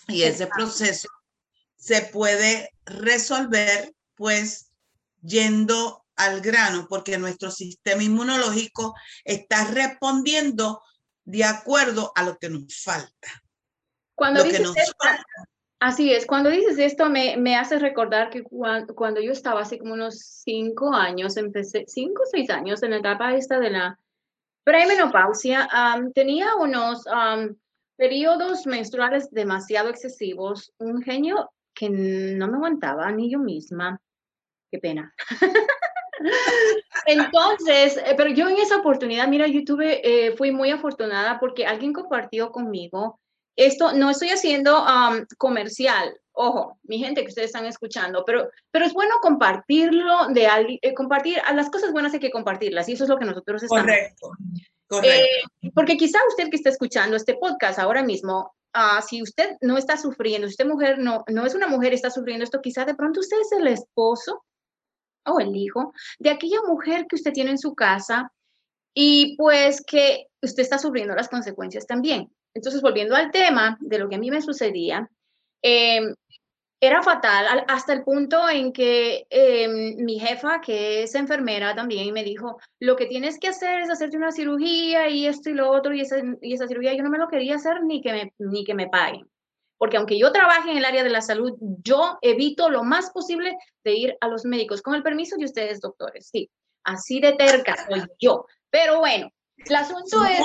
Y 0.06 0.22
ese 0.22 0.46
proceso 0.46 1.08
se 1.76 2.02
puede 2.02 2.70
resolver 2.84 3.92
pues 4.14 4.70
yendo 5.22 6.05
al 6.16 6.40
grano, 6.40 6.86
porque 6.88 7.18
nuestro 7.18 7.50
sistema 7.50 8.02
inmunológico 8.02 8.94
está 9.24 9.64
respondiendo 9.70 10.82
de 11.24 11.44
acuerdo 11.44 12.12
a 12.14 12.22
lo 12.24 12.36
que 12.38 12.48
nos 12.48 12.82
falta. 12.82 13.28
Cuando 14.14 14.42
dices 14.42 14.72
esto, 14.76 14.94
así 15.80 16.12
es, 16.12 16.26
cuando 16.26 16.48
dices 16.48 16.78
esto 16.78 17.10
me, 17.10 17.36
me 17.36 17.56
hace 17.56 17.78
recordar 17.78 18.30
que 18.30 18.42
cuando, 18.42 19.20
yo 19.20 19.32
estaba 19.32 19.60
hace 19.60 19.78
como 19.78 19.94
unos 19.94 20.18
cinco 20.44 20.94
años, 20.94 21.36
empecé, 21.36 21.84
cinco 21.86 22.22
o 22.22 22.26
seis 22.26 22.48
años 22.48 22.82
en 22.82 22.92
la 22.92 22.98
etapa 22.98 23.34
esta 23.34 23.58
de 23.58 23.70
la 23.70 23.98
premenopausia, 24.64 25.68
tenía 26.14 26.54
unos 26.56 27.04
periodos 27.96 28.66
menstruales 28.66 29.30
demasiado 29.30 29.90
excesivos, 29.90 30.72
un 30.78 31.02
genio 31.02 31.50
que 31.74 31.90
no 31.90 32.48
me 32.48 32.56
aguantaba 32.56 33.10
ni 33.12 33.30
yo 33.30 33.38
misma. 33.38 34.00
Qué 34.70 34.78
pena. 34.78 35.14
Entonces, 37.06 37.96
eh, 37.98 38.14
pero 38.16 38.30
yo 38.30 38.48
en 38.48 38.58
esa 38.58 38.76
oportunidad, 38.76 39.28
mira, 39.28 39.46
yo 39.46 39.64
tuve, 39.64 40.00
eh, 40.02 40.36
fui 40.36 40.50
muy 40.50 40.70
afortunada 40.70 41.38
porque 41.38 41.66
alguien 41.66 41.92
compartió 41.92 42.50
conmigo 42.50 43.20
esto 43.56 43.92
no 43.94 44.10
estoy 44.10 44.28
haciendo 44.28 44.84
comercial, 45.38 46.14
ojo, 46.32 46.78
mi 46.82 46.98
gente 46.98 47.22
que 47.22 47.28
ustedes 47.28 47.46
están 47.46 47.64
escuchando, 47.64 48.22
pero, 48.26 48.50
pero 48.70 48.84
es 48.84 48.92
bueno 48.92 49.14
compartirlo 49.22 50.28
de 50.28 50.78
eh, 50.82 50.94
compartir, 50.94 51.38
a 51.44 51.54
las 51.54 51.70
cosas 51.70 51.90
buenas 51.92 52.12
hay 52.12 52.20
que 52.20 52.30
compartirlas 52.30 52.88
y 52.88 52.92
eso 52.92 53.04
es 53.04 53.10
lo 53.10 53.18
que 53.18 53.24
nosotros 53.24 53.62
estamos. 53.62 53.84
Correcto. 53.84 54.30
Correcto. 54.86 55.10
Eh, 55.62 55.70
porque 55.74 55.96
quizá 55.96 56.18
usted 56.28 56.50
que 56.50 56.56
está 56.56 56.68
escuchando 56.68 57.16
este 57.16 57.34
podcast 57.34 57.78
ahora 57.78 58.02
mismo, 58.02 58.54
uh, 58.76 59.02
si 59.04 59.22
usted 59.22 59.56
no 59.62 59.78
está 59.78 59.96
sufriendo, 59.96 60.46
si 60.46 60.52
usted 60.52 60.66
mujer 60.66 60.98
no, 60.98 61.24
no 61.28 61.46
es 61.46 61.54
una 61.54 61.66
mujer, 61.66 61.94
está 61.94 62.10
sufriendo 62.10 62.44
esto, 62.44 62.60
quizá 62.60 62.84
de 62.84 62.94
pronto 62.94 63.20
usted 63.20 63.40
es 63.40 63.52
el 63.52 63.66
esposo 63.66 64.44
o 65.26 65.40
el 65.40 65.54
hijo 65.56 65.92
de 66.18 66.30
aquella 66.30 66.58
mujer 66.66 67.06
que 67.08 67.16
usted 67.16 67.32
tiene 67.32 67.50
en 67.50 67.58
su 67.58 67.74
casa 67.74 68.32
y 68.94 69.36
pues 69.36 69.82
que 69.86 70.26
usted 70.42 70.62
está 70.62 70.78
sufriendo 70.78 71.14
las 71.14 71.28
consecuencias 71.28 71.86
también. 71.86 72.30
Entonces, 72.54 72.80
volviendo 72.80 73.14
al 73.14 73.30
tema 73.30 73.76
de 73.80 73.98
lo 73.98 74.08
que 74.08 74.16
a 74.16 74.18
mí 74.18 74.30
me 74.30 74.40
sucedía, 74.40 75.10
em, 75.62 76.14
era 76.80 77.02
fatal 77.02 77.64
hasta 77.68 77.92
el 77.92 78.04
punto 78.04 78.48
en 78.48 78.72
que 78.72 79.26
em, 79.30 79.96
mi 80.04 80.18
jefa, 80.18 80.60
que 80.60 81.02
es 81.02 81.14
enfermera 81.14 81.74
también, 81.74 82.12
me 82.14 82.24
dijo, 82.24 82.58
lo 82.80 82.96
que 82.96 83.06
tienes 83.06 83.38
que 83.38 83.48
hacer 83.48 83.80
es 83.80 83.90
hacerte 83.90 84.16
una 84.16 84.32
cirugía 84.32 85.08
y 85.08 85.26
esto 85.26 85.50
y 85.50 85.54
lo 85.54 85.70
otro, 85.70 85.94
y 85.94 86.00
esa, 86.02 86.16
y 86.42 86.54
esa 86.54 86.68
cirugía 86.68 86.94
yo 86.94 87.02
no 87.02 87.10
me 87.10 87.18
lo 87.18 87.28
quería 87.28 87.56
hacer 87.56 87.82
ni 87.84 88.00
que 88.02 88.12
me, 88.12 88.32
ni 88.38 88.64
que 88.64 88.74
me 88.74 88.88
paguen. 88.88 89.26
Porque 89.78 89.96
aunque 89.96 90.18
yo 90.18 90.32
trabaje 90.32 90.70
en 90.70 90.78
el 90.78 90.84
área 90.84 91.04
de 91.04 91.10
la 91.10 91.20
salud, 91.20 91.52
yo 91.60 92.18
evito 92.22 92.70
lo 92.70 92.82
más 92.82 93.10
posible 93.10 93.56
de 93.84 93.92
ir 93.92 94.16
a 94.20 94.28
los 94.28 94.44
médicos, 94.44 94.82
con 94.82 94.94
el 94.94 95.02
permiso 95.02 95.36
de 95.36 95.44
ustedes, 95.44 95.80
doctores. 95.80 96.28
Sí, 96.28 96.50
así 96.84 97.20
de 97.20 97.34
terca 97.34 97.76
soy 97.86 98.02
yo. 98.18 98.46
Pero 98.70 99.00
bueno, 99.00 99.30
el 99.56 99.74
asunto 99.76 100.24
es... 100.24 100.40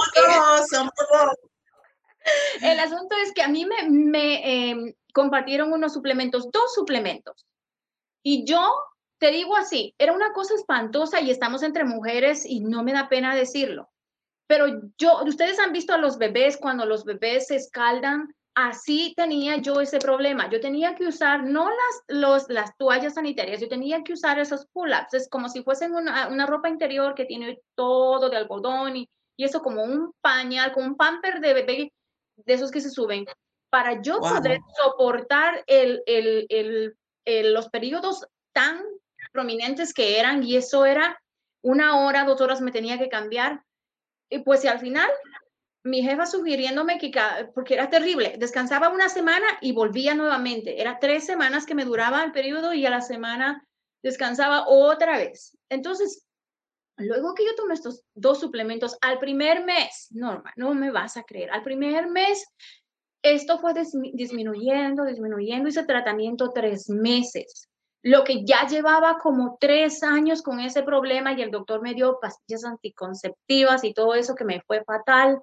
El 2.61 2.79
asunto 2.79 3.15
es 3.23 3.33
que 3.33 3.41
a 3.41 3.47
mí 3.47 3.65
me, 3.65 3.89
me 3.89 4.69
em, 4.69 4.93
compartieron 5.13 5.73
unos 5.73 5.93
suplementos, 5.93 6.51
dos 6.51 6.73
suplementos. 6.73 7.47
Y 8.21 8.45
yo 8.45 8.71
te 9.17 9.31
digo 9.31 9.55
así, 9.55 9.95
era 9.97 10.13
una 10.13 10.33
cosa 10.33 10.55
espantosa 10.55 11.21
y 11.21 11.31
estamos 11.31 11.63
entre 11.63 11.83
mujeres 11.83 12.45
y 12.45 12.61
no 12.61 12.83
me 12.83 12.93
da 12.93 13.09
pena 13.09 13.35
decirlo. 13.35 13.89
Pero 14.47 14.65
yo, 14.97 15.23
ustedes 15.23 15.59
han 15.59 15.71
visto 15.71 15.93
a 15.93 15.97
los 15.97 16.17
bebés 16.17 16.57
cuando 16.57 16.85
los 16.85 17.05
bebés 17.05 17.47
se 17.47 17.55
escaldan, 17.55 18.35
así 18.55 19.13
tenía 19.15 19.57
yo 19.57 19.81
ese 19.81 19.99
problema. 19.99 20.49
Yo 20.49 20.59
tenía 20.59 20.95
que 20.95 21.07
usar 21.07 21.43
no 21.43 21.69
las, 21.69 22.03
los, 22.07 22.49
las 22.49 22.75
toallas 22.77 23.15
sanitarias, 23.15 23.61
yo 23.61 23.69
tenía 23.69 24.03
que 24.03 24.13
usar 24.13 24.39
esos 24.39 24.65
pull-ups. 24.73 25.13
Es 25.13 25.29
como 25.29 25.49
si 25.49 25.63
fuesen 25.63 25.93
una, 25.93 26.27
una, 26.27 26.45
ropa 26.45 26.69
interior 26.69 27.15
que 27.15 27.25
tiene 27.25 27.59
todo 27.75 28.29
de 28.29 28.37
algodón 28.37 28.97
y, 28.97 29.09
y 29.37 29.45
eso 29.45 29.61
como 29.61 29.83
un 29.83 30.13
pañal, 30.21 30.73
como 30.73 30.87
un 30.87 30.97
pamper 30.97 31.39
de 31.39 31.53
bebé 31.53 31.93
de 32.35 32.53
esos 32.53 32.71
que 32.71 32.81
se 32.81 32.89
suben, 32.89 33.25
para 33.69 34.01
yo 34.01 34.19
poder 34.19 34.59
soportar 34.83 35.63
el, 35.67 36.03
el, 36.05 36.45
el, 37.25 37.53
los 37.53 37.69
periodos 37.69 38.27
tan 38.53 38.81
prominentes 39.31 39.93
que 39.93 40.19
eran, 40.19 40.43
y 40.43 40.57
eso 40.57 40.85
era 40.85 41.21
una 41.63 42.01
hora, 42.01 42.25
dos 42.25 42.41
horas 42.41 42.59
me 42.59 42.71
tenía 42.71 42.97
que 42.97 43.07
cambiar. 43.07 43.63
Y 44.29 44.39
pues 44.39 44.63
y 44.65 44.67
al 44.67 44.79
final, 44.79 45.09
mi 45.83 46.03
jefa 46.03 46.25
sugiriéndome 46.25 46.99
que, 46.99 47.11
porque 47.55 47.73
era 47.73 47.89
terrible, 47.89 48.35
descansaba 48.37 48.89
una 48.89 49.09
semana 49.09 49.47
y 49.61 49.71
volvía 49.71 50.13
nuevamente. 50.15 50.79
Era 50.79 50.99
tres 50.99 51.25
semanas 51.25 51.65
que 51.65 51.75
me 51.75 51.85
duraba 51.85 52.23
el 52.23 52.31
periodo 52.31 52.73
y 52.73 52.85
a 52.85 52.89
la 52.89 53.01
semana 53.01 53.67
descansaba 54.03 54.67
otra 54.67 55.17
vez. 55.17 55.57
Entonces, 55.69 56.25
Luego 56.97 57.33
que 57.33 57.45
yo 57.45 57.55
tomé 57.55 57.73
estos 57.73 58.03
dos 58.13 58.39
suplementos, 58.39 58.97
al 59.01 59.19
primer 59.19 59.63
mes, 59.63 60.07
Norma, 60.11 60.53
no 60.55 60.73
me 60.73 60.91
vas 60.91 61.17
a 61.17 61.23
creer, 61.23 61.49
al 61.51 61.63
primer 61.63 62.07
mes, 62.09 62.45
esto 63.23 63.59
fue 63.59 63.73
disminuyendo, 64.13 65.05
disminuyendo, 65.05 65.69
ese 65.69 65.83
tratamiento 65.83 66.51
tres 66.51 66.89
meses. 66.89 67.69
Lo 68.03 68.23
que 68.23 68.43
ya 68.45 68.67
llevaba 68.67 69.19
como 69.19 69.57
tres 69.59 70.01
años 70.01 70.41
con 70.41 70.59
ese 70.59 70.81
problema 70.81 71.33
y 71.33 71.41
el 71.41 71.51
doctor 71.51 71.81
me 71.81 71.93
dio 71.93 72.19
pastillas 72.19 72.65
anticonceptivas 72.65 73.83
y 73.83 73.93
todo 73.93 74.15
eso 74.15 74.33
que 74.33 74.45
me 74.45 74.61
fue 74.61 74.83
fatal 74.83 75.39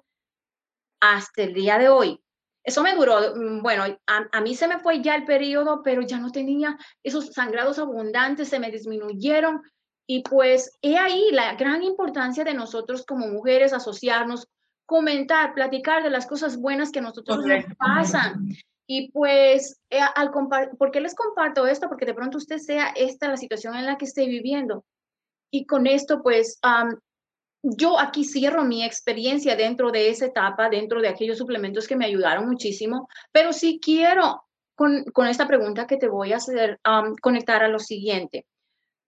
hasta 0.99 1.43
el 1.43 1.53
día 1.53 1.77
de 1.77 1.89
hoy. 1.89 2.19
Eso 2.63 2.83
me 2.83 2.93
duró, 2.93 3.35
mm, 3.35 3.61
bueno, 3.61 3.83
a, 3.83 4.25
a, 4.31 4.41
mí 4.41 4.55
se 4.55 4.67
me 4.67 4.79
fue 4.79 5.01
ya 5.01 5.15
el 5.15 5.25
periodo, 5.25 5.81
pero 5.83 6.01
ya 6.01 6.19
no 6.19 6.31
tenía 6.31 6.77
esos 7.03 7.27
sangrados 7.27 7.79
abundantes, 7.79 8.49
se 8.49 8.59
me 8.59 8.69
disminuyeron, 8.69 9.61
y 10.11 10.23
pues 10.23 10.75
he 10.81 10.97
ahí 10.97 11.29
la 11.31 11.53
gran 11.53 11.83
importancia 11.83 12.43
de 12.43 12.55
nosotros 12.55 13.05
como 13.05 13.27
mujeres 13.27 13.73
asociarnos, 13.73 14.47
comentar, 14.87 15.53
platicar 15.53 16.01
de 16.01 16.09
las 16.09 16.25
cosas 16.25 16.57
buenas 16.57 16.91
que 16.91 16.97
a 16.97 17.03
nosotros 17.03 17.45
nos 17.45 17.65
pasan. 17.77 18.49
Y 18.87 19.11
pues, 19.11 19.79
eh, 19.91 19.99
al 20.15 20.31
¿por 20.31 20.89
qué 20.89 20.99
les 20.99 21.13
comparto 21.13 21.67
esto? 21.67 21.87
Porque 21.89 22.07
de 22.07 22.15
pronto 22.15 22.39
usted 22.39 22.57
sea 22.57 22.87
esta 22.95 23.27
la 23.27 23.37
situación 23.37 23.75
en 23.75 23.85
la 23.85 23.99
que 23.99 24.05
esté 24.05 24.25
viviendo. 24.25 24.83
Y 25.51 25.67
con 25.67 25.85
esto, 25.85 26.23
pues, 26.23 26.57
yo 27.61 27.99
aquí 27.99 28.23
cierro 28.23 28.63
mi 28.63 28.83
experiencia 28.83 29.55
dentro 29.55 29.91
de 29.91 30.09
esa 30.09 30.27
etapa, 30.27 30.69
dentro 30.69 31.01
de 31.01 31.09
aquellos 31.09 31.37
suplementos 31.37 31.87
que 31.87 31.95
me 31.95 32.05
ayudaron 32.05 32.47
muchísimo, 32.47 33.07
pero 33.31 33.53
sí 33.53 33.79
quiero 33.83 34.43
con, 34.75 35.03
con 35.05 35.27
esta 35.27 35.47
pregunta 35.47 35.87
que 35.87 35.97
te 35.97 36.07
voy 36.07 36.31
a 36.31 36.37
hacer, 36.37 36.79
conectar 37.21 37.63
a 37.63 37.67
lo 37.67 37.79
siguiente. 37.79 38.45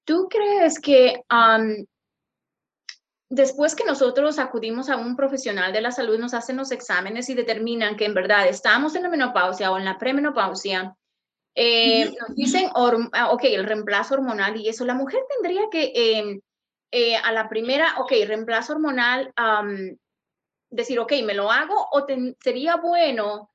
¿Tú 0.03 0.27
crees 0.29 0.79
que 0.79 1.22
después 3.29 3.75
que 3.75 3.86
nosotros 3.86 4.38
acudimos 4.39 4.89
a 4.89 4.98
un 4.98 5.15
profesional 5.15 5.72
de 5.72 5.79
la 5.79 5.91
salud, 5.91 6.20
nos 6.20 6.34
hacen 6.34 6.58
los 6.58 6.72
exámenes 6.72 7.29
y 7.29 7.34
determinan 7.34 7.96
que 7.96 8.03
en 8.03 8.13
verdad 8.13 8.48
estamos 8.48 8.96
en 8.96 9.03
la 9.03 9.10
menopausia 9.10 9.72
o 9.72 9.77
en 9.77 9.86
la 9.86 9.98
premenopausia, 9.98 10.93
eh, 11.55 12.12
nos 12.20 12.36
dicen, 12.36 12.70
ah, 12.74 13.31
ok, 13.31 13.43
el 13.46 13.63
reemplazo 13.63 14.15
hormonal 14.15 14.58
y 14.58 14.67
eso, 14.67 14.84
la 14.84 14.93
mujer 14.93 15.22
tendría 15.29 15.63
que, 15.72 15.93
em, 15.96 16.41
eh, 16.91 17.15
a 17.15 17.31
la 17.31 17.48
primera, 17.48 17.95
ok, 18.00 18.12
reemplazo 18.27 18.74
hormonal, 18.74 19.33
decir, 20.69 21.00
ok, 21.00 21.13
me 21.24 21.33
lo 21.33 21.51
hago 21.51 21.88
o 21.91 22.05
sería 22.41 22.75
bueno. 22.75 23.50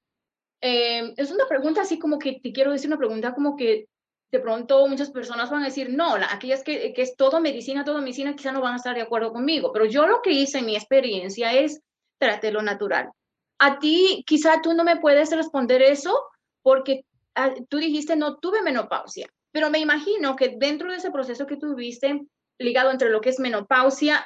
Em, 0.60 1.12
es 1.16 1.30
una 1.30 1.46
pregunta 1.46 1.82
así 1.82 1.98
como 1.98 2.18
que 2.18 2.40
te 2.42 2.52
quiero 2.52 2.72
decir 2.72 2.88
una 2.88 2.98
pregunta 2.98 3.34
como 3.34 3.56
que 3.56 3.88
de 4.32 4.40
pronto 4.40 4.86
muchas 4.88 5.10
personas 5.10 5.50
van 5.50 5.62
a 5.62 5.66
decir, 5.66 5.90
no, 5.90 6.18
la, 6.18 6.32
aquellas 6.32 6.62
que, 6.64 6.92
que, 6.92 7.02
es 7.02 7.16
todo 7.16 7.40
medicina, 7.40 7.84
todo 7.84 8.00
medicina, 8.00 8.34
quizá 8.34 8.52
no 8.52 8.60
van 8.60 8.74
a 8.74 8.76
estar 8.76 8.94
de 8.94 9.02
acuerdo 9.02 9.32
conmigo, 9.32 9.72
pero 9.72 9.84
yo 9.84 10.06
lo 10.06 10.20
que 10.22 10.32
hice 10.32 10.58
en 10.58 10.66
mi 10.66 10.74
experiencia 10.74 11.52
es 11.52 11.80
trate 12.18 12.50
lo 12.50 12.62
natural. 12.62 13.10
A 13.58 13.78
ti, 13.78 14.24
quizá 14.26 14.60
tú 14.62 14.74
no 14.74 14.84
me 14.84 14.96
puedes 14.96 15.30
responder 15.34 15.82
eso 15.82 16.18
porque 16.62 17.04
ah, 17.34 17.54
tú 17.68 17.78
dijiste, 17.78 18.16
no 18.16 18.38
tuve 18.38 18.62
menopausia, 18.62 19.28
pero 19.52 19.70
me 19.70 19.78
imagino 19.78 20.36
que 20.36 20.56
dentro 20.58 20.90
de 20.90 20.96
ese 20.96 21.10
proceso 21.10 21.46
que 21.46 21.56
tuviste, 21.56 22.26
ligado 22.58 22.90
entre 22.90 23.10
lo 23.10 23.20
que 23.20 23.30
es 23.30 23.38
menopausia 23.38 24.24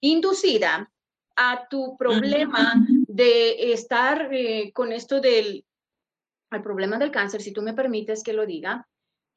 inducida 0.00 0.90
a 1.36 1.68
tu 1.68 1.96
problema 1.96 2.74
de 2.86 3.72
estar 3.72 4.32
eh, 4.32 4.72
con 4.72 4.92
esto 4.92 5.20
del 5.20 5.64
al 6.50 6.62
problema 6.62 6.98
del 6.98 7.10
cáncer, 7.10 7.42
si 7.42 7.52
tú 7.52 7.60
me 7.60 7.74
permites 7.74 8.22
que 8.22 8.32
lo 8.32 8.46
diga, 8.46 8.88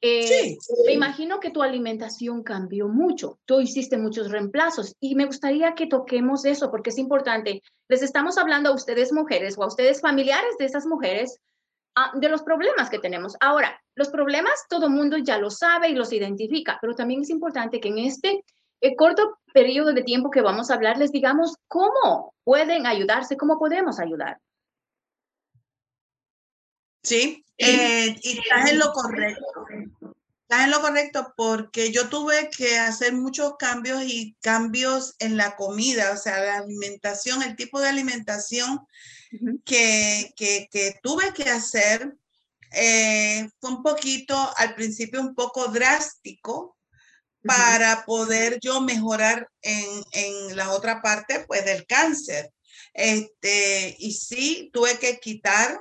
eh, 0.01 0.57
me 0.85 0.93
imagino 0.93 1.39
que 1.39 1.51
tu 1.51 1.61
alimentación 1.61 2.41
cambió 2.41 2.87
mucho. 2.87 3.37
Tú 3.45 3.59
hiciste 3.59 3.97
muchos 3.97 4.31
reemplazos 4.31 4.95
y 4.99 5.13
me 5.15 5.25
gustaría 5.25 5.75
que 5.75 5.87
toquemos 5.87 6.45
eso 6.45 6.71
porque 6.71 6.89
es 6.89 6.97
importante. 6.97 7.61
Les 7.87 8.01
estamos 8.01 8.37
hablando 8.37 8.69
a 8.69 8.73
ustedes 8.73 9.13
mujeres 9.13 9.57
o 9.57 9.63
a 9.63 9.67
ustedes 9.67 10.01
familiares 10.01 10.55
de 10.57 10.65
esas 10.65 10.87
mujeres 10.87 11.37
ah, 11.95 12.11
de 12.13 12.29
los 12.29 12.43
problemas 12.43 12.89
que 12.89 12.99
tenemos. 12.99 13.35
Ahora, 13.39 13.79
los 13.95 14.09
problemas 14.09 14.65
todo 14.69 14.87
el 14.87 14.93
mundo 14.93 15.17
ya 15.17 15.37
lo 15.37 15.49
sabe 15.49 15.89
y 15.89 15.95
los 15.95 16.13
identifica, 16.13 16.77
pero 16.81 16.95
también 16.95 17.21
es 17.21 17.29
importante 17.29 17.79
que 17.79 17.89
en 17.89 17.99
este 17.99 18.43
eh, 18.81 18.95
corto 18.95 19.39
periodo 19.53 19.93
de 19.93 20.03
tiempo 20.03 20.31
que 20.31 20.41
vamos 20.41 20.71
a 20.71 20.73
hablar 20.73 20.97
les 20.97 21.11
digamos 21.11 21.55
cómo 21.67 22.33
pueden 22.43 22.87
ayudarse, 22.87 23.37
cómo 23.37 23.59
podemos 23.59 23.99
ayudar. 23.99 24.39
Sí, 27.03 27.45
eh, 27.57 28.15
y 28.21 28.39
estás 28.39 28.71
en 28.71 28.79
lo 28.79 28.91
correcto. 28.91 29.65
Estás 30.43 30.65
en 30.65 30.71
lo 30.71 30.81
correcto 30.81 31.33
porque 31.37 31.91
yo 31.91 32.09
tuve 32.09 32.49
que 32.55 32.77
hacer 32.77 33.13
muchos 33.13 33.55
cambios 33.57 34.03
y 34.03 34.35
cambios 34.41 35.15
en 35.19 35.37
la 35.37 35.55
comida, 35.55 36.11
o 36.11 36.17
sea, 36.17 36.43
la 36.43 36.57
alimentación, 36.57 37.41
el 37.41 37.55
tipo 37.55 37.79
de 37.79 37.87
alimentación 37.87 38.79
que, 39.65 40.33
que, 40.35 40.99
tuve 41.01 41.33
que 41.33 41.49
hacer 41.49 42.15
eh, 42.73 43.49
fue 43.59 43.71
un 43.71 43.83
poquito, 43.83 44.35
al 44.57 44.75
principio 44.75 45.21
un 45.21 45.35
poco 45.35 45.67
drástico 45.67 46.77
para 47.43 48.05
poder 48.05 48.59
yo 48.61 48.81
mejorar 48.81 49.49
en, 49.61 50.03
en, 50.13 50.55
la 50.55 50.71
otra 50.71 51.01
parte, 51.01 51.43
pues 51.47 51.65
del 51.65 51.85
cáncer. 51.85 52.51
Este, 52.93 53.95
y 53.99 54.13
sí, 54.13 54.69
tuve 54.73 54.99
que 54.99 55.19
quitar 55.19 55.79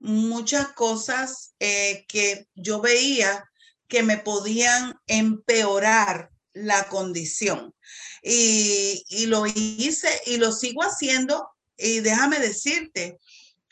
muchas 0.00 0.72
cosas 0.72 1.54
eh, 1.60 2.04
que 2.08 2.48
yo 2.54 2.80
veía 2.80 3.44
que 3.86 4.02
me 4.02 4.18
podían 4.18 4.94
empeorar 5.06 6.30
la 6.52 6.88
condición. 6.88 7.74
Y, 8.22 9.04
y, 9.08 9.26
lo 9.26 9.46
hice 9.46 10.08
y 10.26 10.38
lo 10.38 10.52
sigo 10.52 10.82
haciendo. 10.82 11.48
Y 11.80 12.00
déjame 12.00 12.38
decirte, 12.38 13.18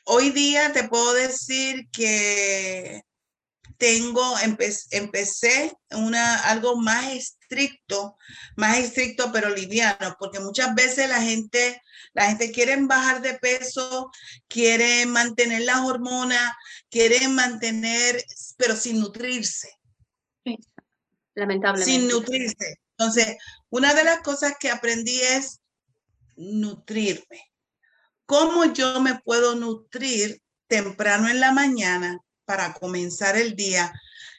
hoy 0.05 0.31
día 0.31 0.73
te 0.73 0.89
puedo 0.89 1.13
decir 1.15 1.89
que 1.93 3.03
tengo, 3.77 4.35
empecé 4.91 5.73
una, 5.93 6.41
algo 6.41 6.77
más 6.77 7.13
estricto, 7.13 8.17
más 8.57 8.79
estricto 8.79 9.31
pero 9.33 9.55
liviano, 9.55 10.17
porque 10.19 10.41
muchas 10.41 10.75
veces 10.75 11.09
la 11.09 11.23
gente, 11.23 11.81
la 12.13 12.27
gente 12.27 12.51
quiere 12.51 12.77
bajar 12.83 13.23
de 13.23 13.39
peso, 13.39 14.11
quiere 14.49 15.07
mantener 15.07 15.63
las 15.63 15.81
hormonas, 15.81 16.53
quiere 16.91 17.29
mantener, 17.29 18.23
pero 18.57 18.75
sin 18.75 18.99
nutrirse. 18.99 19.69
Lamentablemente. 21.35 21.93
Sin 21.93 22.09
nutrirse. 22.09 22.81
Entonces, 22.99 23.37
una 23.71 23.95
de 23.95 24.03
las 24.03 24.21
cosas 24.23 24.55
que 24.59 24.71
aprendí 24.71 25.21
es 25.21 25.61
nutrirme. 26.37 27.48
¿Cómo 28.29 28.67
yo 28.67 29.01
me 29.01 29.17
puedo 29.25 29.57
nutrir 29.57 30.41
temprano 30.69 31.29
en 31.29 31.41
la 31.41 31.51
mañana 31.51 32.21
para 32.45 32.73
comenzar 32.73 33.37
el 33.37 33.57
día. 33.57 33.93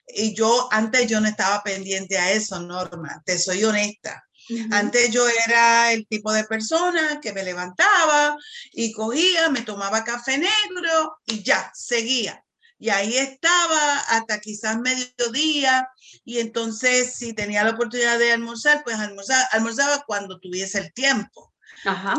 Y 0.08 0.34
yo 0.34 0.67
antes 0.71 1.08
yo 1.08 1.19
no 1.21 1.28
estaba 1.28 1.62
pendiente 1.62 2.17
a 2.17 2.32
eso, 2.32 2.60
Norma, 2.60 3.21
te 3.25 3.38
soy 3.38 3.63
honesta. 3.63 4.23
Antes 4.71 5.12
yo 5.12 5.28
era 5.45 5.93
el 5.93 6.08
tipo 6.08 6.34
de 6.34 6.43
persona 6.43 7.19
que 7.21 7.34
me 7.34 7.43
levantaba 7.43 8.36
y 8.71 8.91
cogía, 8.93 9.49
me 9.49 9.62
tomaba 9.62 10.04
café 10.04 10.39
negro 10.39 11.19
y 11.28 11.43
ya, 11.43 11.71
seguía. 11.75 12.43
Y 12.80 12.89
ahí 12.89 13.15
estaba 13.15 13.99
hasta 14.08 14.39
quizás 14.39 14.80
mediodía. 14.80 15.88
Y 16.25 16.39
entonces, 16.39 17.13
si 17.13 17.34
tenía 17.34 17.63
la 17.63 17.71
oportunidad 17.71 18.17
de 18.17 18.32
almorzar, 18.32 18.84
pues 18.84 18.95
almorzaba, 18.95 19.43
almorzaba 19.52 20.04
cuando 20.08 20.39
tuviese 20.39 20.80
el 20.80 20.93
tiempo. 20.93 21.54
Ajá. 21.86 22.15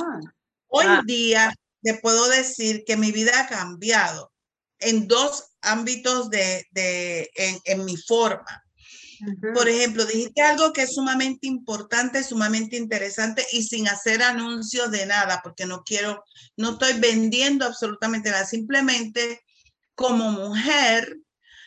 Hoy 0.70 0.87
ah. 0.88 1.02
día 1.04 1.54
te 1.83 1.94
puedo 1.94 2.28
decir 2.28 2.85
que 2.87 2.96
mi 2.96 3.12
vida 3.12 3.33
ha 3.40 3.48
cambiado 3.48 4.33
en 4.78 5.09
dos 5.09 5.44
ámbitos 5.61 6.30
de, 6.30 6.66
de 6.70 7.30
en, 7.64 7.85
mi 7.85 7.96
forma. 7.96 8.64
Por 9.52 9.68
ejemplo, 9.68 10.06
dijiste 10.06 10.40
algo 10.40 10.72
que 10.72 10.83
es 10.83 10.94
sumamente 10.94 11.46
importante, 11.46 12.24
sumamente 12.24 12.76
interesante 12.76 13.44
y 13.52 13.64
sin 13.64 13.87
hacer 13.87 14.22
anuncios 14.22 14.90
de 14.90 15.04
nada, 15.04 15.40
porque 15.42 15.66
no 15.66 15.83
quiero, 15.85 16.24
no 16.56 16.70
estoy 16.70 16.98
vendiendo 16.98 17.66
absolutamente 17.66 18.30
nada. 18.30 18.46
Simplemente 18.46 19.42
como 19.94 20.30
mujer, 20.30 21.18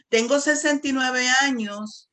tengo 0.10 0.39
69 0.39 1.30
años 1.42 2.10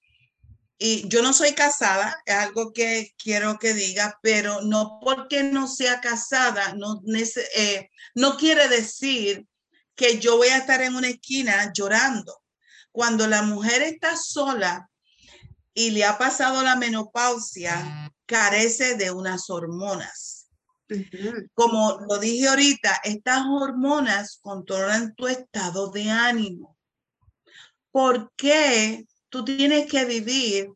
y 0.82 1.06
yo 1.08 1.20
no 1.20 1.34
soy 1.34 1.52
casada, 1.52 2.22
es 2.24 2.34
algo 2.34 2.72
que 2.72 3.12
quiero 3.22 3.58
que 3.58 3.74
diga, 3.74 4.18
pero 4.22 4.62
no 4.62 4.98
porque 5.02 5.42
no 5.42 5.68
sea 5.68 6.00
casada, 6.00 6.72
no, 6.72 7.02
eh, 7.54 7.90
no 8.14 8.38
quiere 8.38 8.66
decir 8.66 9.46
que 9.94 10.18
yo 10.18 10.38
voy 10.38 10.48
a 10.48 10.56
estar 10.56 10.80
en 10.80 10.96
una 10.96 11.08
esquina 11.08 11.70
llorando. 11.74 12.42
Cuando 12.92 13.26
la 13.26 13.42
mujer 13.42 13.82
está 13.82 14.16
sola 14.16 14.88
y 15.74 15.90
le 15.90 16.06
ha 16.06 16.16
pasado 16.16 16.62
la 16.62 16.76
menopausia, 16.76 18.10
carece 18.24 18.94
de 18.94 19.10
unas 19.10 19.50
hormonas. 19.50 20.48
Como 21.52 22.00
lo 22.08 22.16
dije 22.16 22.48
ahorita, 22.48 23.02
estas 23.04 23.42
hormonas 23.46 24.38
controlan 24.40 25.14
tu 25.14 25.28
estado 25.28 25.90
de 25.90 26.08
ánimo. 26.08 26.78
¿Por 27.92 28.32
qué 28.34 29.04
tú 29.30 29.44
tienes 29.44 29.90
que 29.90 30.04
vivir 30.04 30.70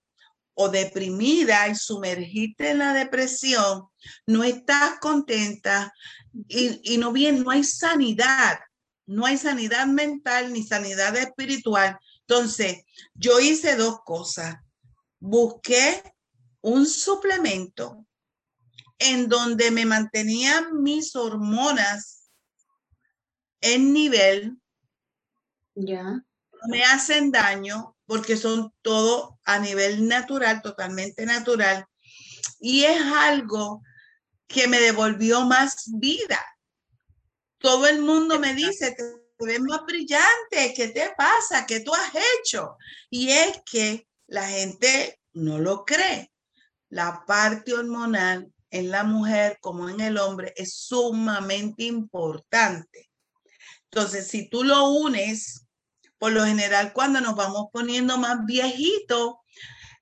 o 0.54 0.68
deprimida 0.68 1.68
y 1.68 1.74
sumergirte 1.74 2.70
en 2.70 2.78
la 2.78 2.92
depresión? 2.94 3.88
No 4.26 4.44
estás 4.44 4.98
contenta 5.00 5.92
y, 6.48 6.94
y 6.94 6.98
no 6.98 7.12
bien, 7.12 7.42
no 7.42 7.50
hay 7.50 7.64
sanidad 7.64 8.58
no 9.06 9.26
hay 9.26 9.36
sanidad 9.36 9.86
mental 9.86 10.52
ni 10.52 10.62
sanidad 10.62 11.16
espiritual. 11.16 11.98
Entonces, 12.20 12.84
yo 13.14 13.38
hice 13.40 13.76
dos 13.76 14.00
cosas. 14.04 14.56
Busqué 15.20 16.02
un 16.62 16.86
suplemento 16.86 18.06
en 18.98 19.28
donde 19.28 19.70
me 19.70 19.84
mantenían 19.84 20.82
mis 20.82 21.14
hormonas 21.16 22.30
en 23.60 23.92
nivel. 23.92 24.56
Ya. 25.74 26.04
No 26.04 26.68
me 26.68 26.84
hacen 26.84 27.30
daño 27.30 27.93
porque 28.06 28.36
son 28.36 28.72
todo 28.82 29.38
a 29.44 29.58
nivel 29.58 30.06
natural, 30.06 30.62
totalmente 30.62 31.26
natural. 31.26 31.86
Y 32.60 32.84
es 32.84 33.00
algo 33.00 33.82
que 34.46 34.68
me 34.68 34.80
devolvió 34.80 35.42
más 35.42 35.84
vida 35.98 36.40
todo 37.64 37.86
el 37.86 38.02
mundo 38.02 38.38
me 38.38 38.52
dice, 38.52 38.94
te 38.94 39.04
ves 39.38 39.60
más 39.62 39.86
brillante, 39.86 40.74
¿qué 40.76 40.88
te 40.88 41.14
pasa? 41.16 41.64
¿Qué 41.64 41.80
tú 41.80 41.94
has 41.94 42.12
hecho? 42.38 42.76
Y 43.08 43.30
es 43.30 43.62
que 43.64 44.06
la 44.26 44.46
gente 44.46 45.18
no 45.32 45.58
lo 45.58 45.86
cree. 45.86 46.30
La 46.90 47.24
parte 47.26 47.72
hormonal 47.72 48.52
en 48.68 48.90
la 48.90 49.02
mujer 49.02 49.56
como 49.62 49.88
en 49.88 50.02
el 50.02 50.18
hombre 50.18 50.52
es 50.56 50.74
sumamente 50.74 51.84
importante. 51.84 53.10
Entonces, 53.84 54.28
si 54.28 54.50
tú 54.50 54.62
lo 54.62 54.90
unes, 54.90 55.63
por 56.18 56.32
lo 56.32 56.44
general, 56.44 56.92
cuando 56.92 57.20
nos 57.20 57.34
vamos 57.34 57.66
poniendo 57.72 58.18
más 58.18 58.44
viejitos, 58.46 59.34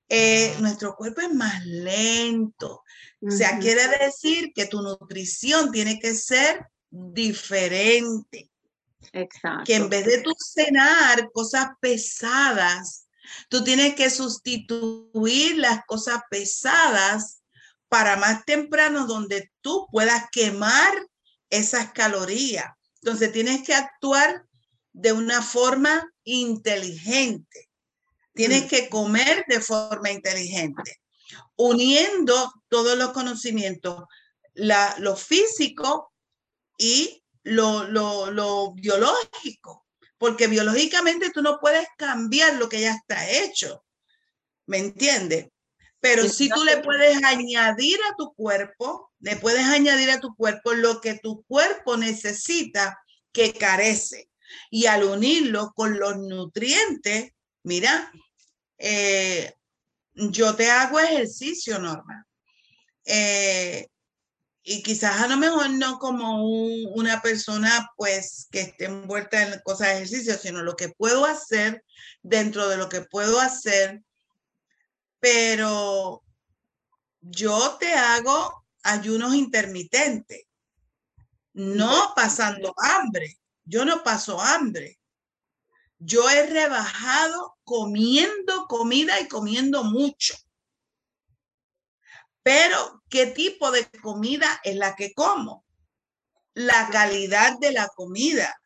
eh, 0.09 0.55
nuestro 0.61 0.94
cuerpo 0.94 1.22
es 1.22 1.33
más 1.35 1.64
lento. 1.64 2.83
O 3.20 3.31
sea, 3.31 3.59
quiere 3.59 3.87
decir 3.98 4.53
que 4.55 4.66
tu 4.66 4.83
nutrición 4.83 5.70
tiene 5.70 5.98
que 5.98 6.14
ser 6.14 6.66
diferente. 6.90 8.51
Exacto. 9.12 9.64
Que 9.64 9.77
en 9.77 9.88
vez 9.88 10.05
de 10.05 10.22
tú 10.22 10.33
cenar 10.38 11.31
cosas 11.33 11.68
pesadas, 11.81 13.07
tú 13.48 13.64
tienes 13.64 13.94
que 13.94 14.11
sustituir 14.11 15.57
las 15.57 15.85
cosas 15.87 16.20
pesadas 16.31 17.42
para 17.88 18.16
más 18.16 18.44
temprano 18.44 19.07
donde 19.07 19.51
tú 19.61 19.87
puedas 19.90 20.25
quemar 20.33 20.92
esas 21.48 21.92
calorías. 21.92 22.66
Entonces 23.03 23.33
tienes 23.33 23.62
que 23.62 23.75
actuar 23.75 24.46
de 24.92 25.12
una 25.12 25.42
forma 25.42 26.12
inteligente. 26.24 27.70
Tienes 28.35 28.64
mm. 28.64 28.68
que 28.68 28.88
comer 28.88 29.44
de 29.48 29.61
forma 29.61 30.11
inteligente, 30.11 31.00
uniendo 31.57 32.52
todos 32.68 32.96
los 32.96 33.12
conocimientos, 33.12 34.05
la, 34.55 34.94
lo 34.98 35.16
físico 35.16 36.12
y 36.78 37.22
lo, 37.42 37.85
lo, 37.85 38.72
biológico, 38.74 39.87
porque 40.18 40.46
biológicamente 40.46 41.31
tú 41.31 41.42
no 41.42 41.59
puedes 41.61 41.87
cambiar 41.96 42.55
lo 42.55 42.68
que 42.68 42.81
ya 42.81 42.92
está 42.92 43.28
hecho, 43.31 43.85
¿me 44.66 44.78
entiendes? 44.78 45.48
Pero 46.00 46.28
si 46.28 46.48
tú 46.48 46.64
le 46.64 46.78
puedes 46.78 47.22
añadir 47.22 47.96
a 48.11 48.16
tu 48.16 48.35
cuerpo, 48.35 49.12
le 49.20 49.37
puedes 49.37 49.64
añadir 49.64 50.11
a 50.11 50.18
tu 50.18 50.35
cuerpo 50.35 50.72
lo 50.72 51.00
que 51.00 51.14
tu 51.14 51.44
cuerpo 51.44 51.96
necesita 51.96 52.98
que 53.31 53.52
carece. 53.52 54.28
Y 54.71 54.87
al 54.87 55.05
unirlo 55.05 55.73
con 55.75 55.99
los 55.99 56.17
nutrientes, 56.19 57.33
mira, 57.62 58.12
eh, 58.79 59.55
yo 60.15 60.55
te 60.55 60.71
hago 60.71 60.99
ejercicio, 61.01 61.79
Norma. 61.79 62.27
Eh, 63.05 63.87
y 64.65 64.83
quizás 64.83 65.21
a 65.21 65.27
lo 65.27 65.37
mejor 65.37 65.71
no 65.71 65.99
como 65.99 66.45
una 66.45 67.21
persona 67.21 67.88
pues 67.97 68.47
que 68.51 68.61
esté 68.61 68.85
envuelta 68.85 69.43
en 69.43 69.61
cosas 69.65 69.88
de 69.88 69.95
ejercicio, 69.95 70.38
sino 70.38 70.62
lo 70.62 70.77
que 70.77 70.88
puedo 70.91 71.25
hacer 71.25 71.85
dentro 72.23 72.69
de 72.69 72.77
lo 72.77 72.88
que 72.88 73.03
puedo 73.03 73.41
hacer. 73.41 74.03
Pero 75.19 76.23
yo 77.21 77.77
te 77.79 77.93
hago 77.93 78.65
ayunos 78.85 79.35
intermitentes, 79.35 80.45
no 81.55 82.12
pasando 82.15 82.75
hambre. 82.79 83.38
Yo 83.64 83.85
no 83.85 84.03
paso 84.03 84.40
hambre. 84.40 84.98
Yo 85.98 86.29
he 86.29 86.46
rebajado 86.46 87.57
comiendo 87.64 88.66
comida 88.66 89.20
y 89.20 89.29
comiendo 89.29 89.85
mucho. 89.85 90.35
Pero, 92.42 93.03
¿qué 93.09 93.27
tipo 93.27 93.70
de 93.70 93.88
comida 94.03 94.61
es 94.64 94.77
la 94.77 94.96
que 94.96 95.12
como? 95.14 95.64
La 96.55 96.88
calidad 96.90 97.59
de 97.61 97.72
la 97.72 97.88
comida. 97.88 98.61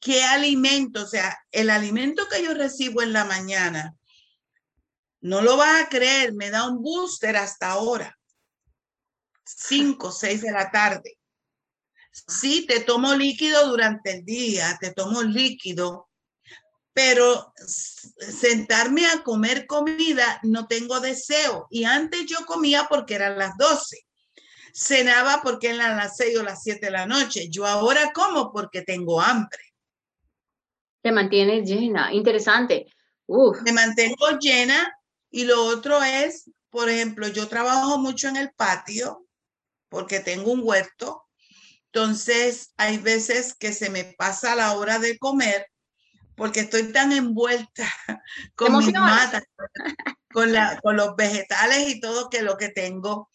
¿Qué 0.00 0.24
alimento? 0.24 1.04
O 1.04 1.06
sea, 1.06 1.38
el 1.50 1.68
alimento 1.70 2.26
que 2.28 2.42
yo 2.42 2.54
recibo 2.54 3.02
en 3.02 3.12
la 3.12 3.24
mañana, 3.24 3.94
no 5.20 5.40
lo 5.42 5.56
vas 5.56 5.82
a 5.82 5.88
creer, 5.88 6.32
me 6.32 6.50
da 6.50 6.68
un 6.68 6.82
booster 6.82 7.36
hasta 7.36 7.70
ahora. 7.70 8.18
Cinco, 9.44 10.10
seis 10.10 10.42
de 10.42 10.50
la 10.50 10.70
tarde. 10.70 11.18
Sí, 12.12 12.66
te 12.66 12.80
tomo 12.80 13.14
líquido 13.14 13.68
durante 13.68 14.18
el 14.18 14.24
día, 14.24 14.76
te 14.80 14.92
tomo 14.92 15.22
líquido, 15.22 16.10
pero 16.92 17.54
sentarme 17.56 19.06
a 19.06 19.22
comer 19.22 19.66
comida 19.66 20.38
no 20.42 20.66
tengo 20.66 21.00
deseo. 21.00 21.66
Y 21.70 21.84
antes 21.84 22.26
yo 22.26 22.44
comía 22.44 22.86
porque 22.88 23.14
eran 23.14 23.38
las 23.38 23.56
12. 23.56 24.06
Cenaba 24.74 25.40
porque 25.42 25.70
eran 25.70 25.96
las 25.96 26.16
6 26.16 26.38
o 26.38 26.42
las 26.42 26.62
7 26.62 26.86
de 26.86 26.92
la 26.92 27.06
noche. 27.06 27.48
Yo 27.50 27.66
ahora 27.66 28.12
como 28.12 28.52
porque 28.52 28.82
tengo 28.82 29.20
hambre. 29.20 29.62
Te 31.02 31.12
mantienes 31.12 31.68
llena. 31.68 32.12
Interesante. 32.12 32.86
Me 33.64 33.72
mantengo 33.72 34.38
llena 34.38 34.94
y 35.30 35.44
lo 35.44 35.64
otro 35.64 36.02
es, 36.02 36.50
por 36.68 36.90
ejemplo, 36.90 37.28
yo 37.28 37.48
trabajo 37.48 37.98
mucho 37.98 38.28
en 38.28 38.36
el 38.36 38.52
patio 38.52 39.26
porque 39.88 40.20
tengo 40.20 40.52
un 40.52 40.60
huerto 40.62 41.24
entonces, 41.94 42.72
hay 42.78 42.96
veces 42.96 43.54
que 43.54 43.74
se 43.74 43.90
me 43.90 44.04
pasa 44.04 44.54
la 44.54 44.72
hora 44.72 44.98
de 44.98 45.18
comer 45.18 45.66
porque 46.34 46.60
estoy 46.60 46.90
tan 46.90 47.12
envuelta 47.12 47.86
con 48.54 48.78
mis 48.78 48.94
matas, 48.94 49.42
con, 50.32 50.54
la, 50.54 50.80
con 50.82 50.96
los 50.96 51.14
vegetales 51.16 51.90
y 51.90 52.00
todo 52.00 52.30
que 52.30 52.40
lo 52.40 52.56
que 52.56 52.70
tengo, 52.70 53.28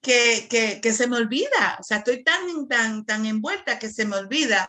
que, 0.00 0.48
que, 0.50 0.80
que, 0.80 0.92
se 0.92 1.06
me 1.06 1.16
olvida. 1.16 1.76
O 1.78 1.84
sea, 1.84 1.98
estoy 1.98 2.24
tan, 2.24 2.66
tan, 2.66 3.06
tan 3.06 3.24
envuelta 3.24 3.78
que 3.78 3.88
se 3.88 4.04
me 4.04 4.16
olvida. 4.16 4.68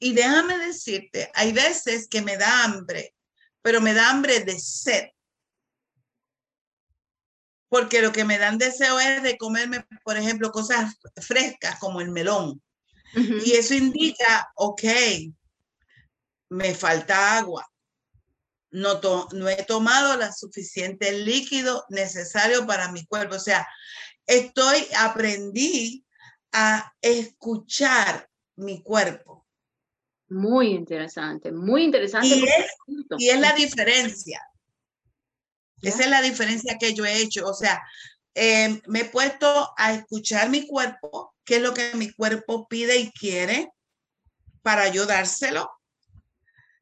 Y 0.00 0.14
déjame 0.14 0.58
decirte, 0.58 1.30
hay 1.34 1.52
veces 1.52 2.08
que 2.08 2.20
me 2.20 2.36
da 2.36 2.64
hambre, 2.64 3.14
pero 3.62 3.80
me 3.80 3.94
da 3.94 4.10
hambre 4.10 4.40
de 4.40 4.58
sed 4.58 5.10
porque 7.70 8.02
lo 8.02 8.10
que 8.12 8.24
me 8.24 8.36
dan 8.36 8.58
deseo 8.58 8.98
es 8.98 9.22
de 9.22 9.38
comerme, 9.38 9.86
por 10.04 10.18
ejemplo, 10.18 10.50
cosas 10.50 10.96
frescas 11.16 11.78
como 11.78 12.00
el 12.00 12.10
melón. 12.10 12.60
Y 13.14 13.52
eso 13.52 13.74
indica, 13.74 14.50
ok, 14.56 14.82
me 16.50 16.74
falta 16.74 17.38
agua. 17.38 17.64
No, 18.72 19.00
no 19.32 19.48
he 19.48 19.64
tomado 19.64 20.16
la 20.16 20.32
suficiente 20.32 21.12
líquido 21.12 21.84
necesario 21.88 22.66
para 22.66 22.90
mi 22.90 23.06
cuerpo. 23.06 23.36
O 23.36 23.40
sea, 23.40 23.66
estoy, 24.26 24.86
aprendí 24.98 26.04
a 26.52 26.92
escuchar 27.00 28.28
mi 28.56 28.82
cuerpo. 28.82 29.46
Muy 30.28 30.70
interesante, 30.70 31.52
muy 31.52 31.84
interesante. 31.84 32.28
y 33.18 33.28
es 33.28 33.40
la 33.40 33.52
diferencia. 33.52 34.40
Esa 35.82 36.04
es 36.04 36.10
la 36.10 36.22
diferencia 36.22 36.76
que 36.78 36.94
yo 36.94 37.04
he 37.04 37.18
hecho. 37.20 37.46
O 37.46 37.54
sea, 37.54 37.82
em, 38.34 38.80
me 38.86 39.00
he 39.00 39.04
puesto 39.06 39.72
a 39.76 39.94
escuchar 39.94 40.50
mi 40.50 40.66
cuerpo, 40.66 41.34
qué 41.44 41.56
es 41.56 41.62
lo 41.62 41.74
que 41.74 41.94
mi 41.94 42.12
cuerpo 42.12 42.68
pide 42.68 42.98
y 42.98 43.10
quiere 43.12 43.70
para 44.62 44.82
ayudárselo. 44.82 45.70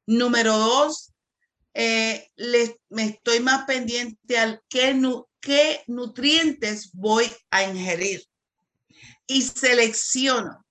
Número 0.06 0.56
dos, 0.56 1.12
eh, 1.74 2.28
me 2.88 3.04
estoy 3.04 3.40
más 3.40 3.64
pendiente 3.64 4.38
al 4.38 4.62
qué, 4.68 5.00
qué 5.40 5.82
nutrientes 5.86 6.90
voy 6.92 7.30
a 7.50 7.62
ingerir 7.64 8.24
y 9.26 9.42
selecciono. 9.42 10.64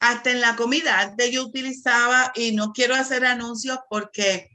Hasta 0.00 0.30
en 0.30 0.40
la 0.40 0.56
comida, 0.56 1.00
antes 1.00 1.30
yo 1.30 1.44
utilizaba, 1.44 2.32
y 2.34 2.52
no 2.52 2.72
quiero 2.72 2.94
hacer 2.94 3.24
anuncios 3.24 3.78
porque 3.88 4.48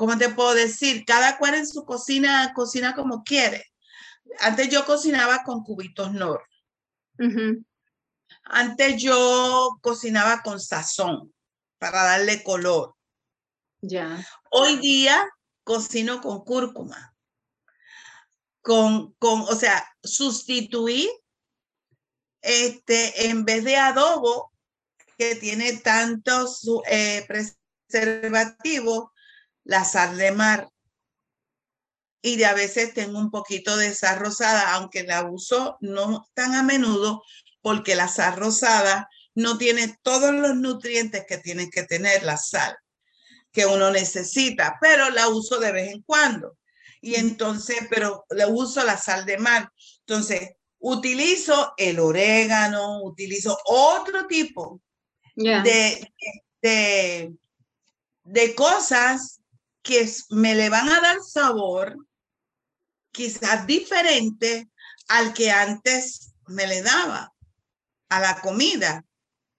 ¿cómo 0.00 0.16
te 0.16 0.30
puedo 0.30 0.54
decir? 0.54 1.04
Cada 1.04 1.36
cual 1.36 1.56
en 1.56 1.66
su 1.66 1.84
cocina 1.84 2.54
cocina 2.54 2.94
como 2.94 3.22
quiere. 3.22 3.66
Antes 4.38 4.70
yo 4.70 4.86
cocinaba 4.86 5.42
con 5.44 5.62
cubitos 5.62 6.10
Nor. 6.14 6.42
Antes 8.44 9.02
yo 9.02 9.78
cocinaba 9.82 10.40
con 10.40 10.58
sazón 10.58 11.34
para 11.78 12.02
darle 12.02 12.42
color. 12.42 12.94
Ya. 13.82 14.26
Hoy 14.50 14.78
día 14.78 15.28
cocino 15.64 16.22
con 16.22 16.44
cúrcuma. 16.46 17.14
Con, 18.62 19.12
con, 19.18 19.42
o 19.42 19.54
sea, 19.54 19.86
sustituí 20.02 21.10
este, 22.40 23.28
en 23.28 23.44
vez 23.44 23.64
de 23.64 23.76
adobo 23.76 24.50
que 25.18 25.34
tiene 25.36 25.74
tantos 25.76 26.62
eh, 26.90 27.26
preservativos, 27.28 29.10
la 29.70 29.84
sal 29.84 30.18
de 30.18 30.32
mar. 30.32 30.68
Y 32.22 32.36
de 32.36 32.44
a 32.44 32.54
veces 32.54 32.92
tengo 32.92 33.18
un 33.20 33.30
poquito 33.30 33.76
de 33.76 33.94
sal 33.94 34.18
rosada, 34.18 34.74
aunque 34.74 35.04
la 35.04 35.24
uso 35.30 35.78
no 35.80 36.28
tan 36.34 36.54
a 36.54 36.64
menudo, 36.64 37.22
porque 37.62 37.94
la 37.94 38.08
sal 38.08 38.36
rosada 38.36 39.08
no 39.34 39.58
tiene 39.58 39.96
todos 40.02 40.34
los 40.34 40.56
nutrientes 40.56 41.24
que 41.26 41.38
tiene 41.38 41.70
que 41.70 41.84
tener 41.84 42.24
la 42.24 42.36
sal 42.36 42.76
que 43.52 43.64
uno 43.64 43.90
necesita, 43.90 44.76
pero 44.80 45.08
la 45.10 45.28
uso 45.28 45.60
de 45.60 45.72
vez 45.72 45.92
en 45.92 46.02
cuando. 46.02 46.58
Y 47.00 47.14
entonces, 47.14 47.78
pero 47.88 48.26
le 48.30 48.46
uso 48.46 48.84
la 48.84 48.98
sal 48.98 49.24
de 49.24 49.38
mar. 49.38 49.70
Entonces, 50.00 50.50
utilizo 50.78 51.74
el 51.76 52.00
orégano, 52.00 53.02
utilizo 53.02 53.56
otro 53.64 54.26
tipo 54.26 54.80
de, 55.34 56.12
de, 56.60 57.32
de, 58.24 58.54
cosas 58.54 59.39
que 59.82 60.08
me 60.30 60.54
le 60.54 60.68
van 60.68 60.88
a 60.88 61.00
dar 61.00 61.20
sabor 61.20 61.96
quizás 63.12 63.66
diferente 63.66 64.70
al 65.08 65.32
que 65.32 65.50
antes 65.50 66.32
me 66.46 66.66
le 66.66 66.82
daba 66.82 67.32
a 68.08 68.20
la 68.20 68.40
comida. 68.40 69.04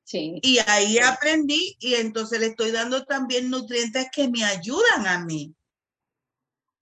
Sí. 0.04 0.40
Y 0.42 0.60
ahí 0.68 1.00
aprendí 1.00 1.76
y 1.80 1.96
entonces 1.96 2.40
le 2.40 2.48
estoy 2.48 2.72
dando 2.72 3.06
también 3.06 3.50
nutrientes 3.50 4.08
que 4.12 4.30
me 4.30 4.44
ayudan 4.44 5.08
a 5.08 5.26
mí. 5.26 5.56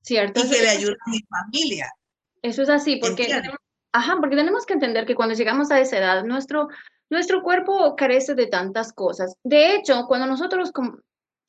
Cierto. 0.02 0.40
Y 0.40 0.50
que 0.50 0.62
le 0.62 0.70
ayude 0.70 0.98
a 1.06 1.10
mi 1.10 1.20
familia. 1.22 1.92
Eso 2.42 2.64
es 2.64 2.70
así, 2.70 2.96
porque 2.98 3.42
Ajá, 3.92 4.18
porque 4.20 4.36
tenemos 4.36 4.66
que 4.66 4.74
entender 4.74 5.06
que 5.06 5.16
cuando 5.16 5.36
llegamos 5.36 5.72
a 5.72 5.80
esa 5.80 5.98
edad, 5.98 6.24
nuestro, 6.24 6.68
nuestro 7.10 7.42
cuerpo 7.42 7.96
carece 7.96 8.36
de 8.36 8.46
tantas 8.46 8.94
cosas. 8.94 9.36
De 9.44 9.76
hecho, 9.76 10.06
cuando 10.08 10.28
nosotros, 10.28 10.72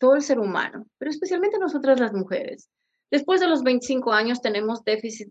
todo 0.01 0.17
el 0.17 0.23
ser 0.23 0.41
humano, 0.41 0.87
pero 0.99 1.11
especialmente 1.11 1.59
nosotras 1.59 2.01
las 2.01 2.13
mujeres, 2.13 2.69
después 3.11 3.41
de 3.41 3.47
los 3.47 3.63
25 3.63 4.13
años 4.13 4.41
tenemos 4.41 4.83
déficit, 4.83 5.29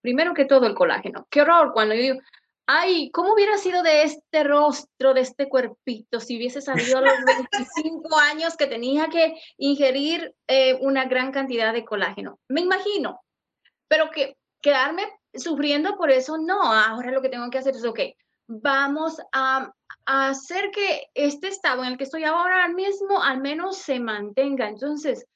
primero 0.00 0.34
que 0.34 0.44
todo 0.44 0.66
el 0.66 0.74
colágeno. 0.74 1.26
Qué 1.30 1.40
horror 1.40 1.72
cuando 1.72 1.94
yo 1.94 2.02
digo, 2.02 2.20
ay, 2.66 3.10
¿cómo 3.10 3.32
hubiera 3.32 3.56
sido 3.56 3.82
de 3.82 4.02
este 4.02 4.44
rostro, 4.44 5.14
de 5.14 5.22
este 5.22 5.48
cuerpito, 5.48 6.20
si 6.20 6.36
hubiese 6.36 6.60
sabido 6.60 6.98
a 6.98 7.00
los 7.00 7.24
25 7.24 8.08
años 8.20 8.56
que 8.56 8.66
tenía 8.66 9.08
que 9.08 9.34
ingerir 9.56 10.34
eh, 10.46 10.78
una 10.80 11.06
gran 11.06 11.32
cantidad 11.32 11.72
de 11.72 11.84
colágeno? 11.84 12.38
Me 12.48 12.60
imagino, 12.60 13.20
pero 13.88 14.10
que 14.10 14.36
quedarme 14.60 15.02
sufriendo 15.32 15.96
por 15.96 16.10
eso, 16.10 16.36
no, 16.38 16.62
ahora 16.62 17.10
lo 17.10 17.22
que 17.22 17.30
tengo 17.30 17.48
que 17.50 17.58
hacer 17.58 17.74
es, 17.74 17.84
ok, 17.84 18.00
vamos 18.46 19.18
a, 19.32 19.72
hacer 20.06 20.70
que 20.70 21.08
este 21.14 21.48
estado 21.48 21.82
en 21.82 21.92
el 21.92 21.98
que 21.98 22.04
estoy 22.04 22.24
ahora 22.24 22.68
mismo 22.68 23.22
al 23.22 23.40
menos 23.40 23.78
se 23.78 24.00
mantenga. 24.00 24.68
Entonces, 24.68 25.26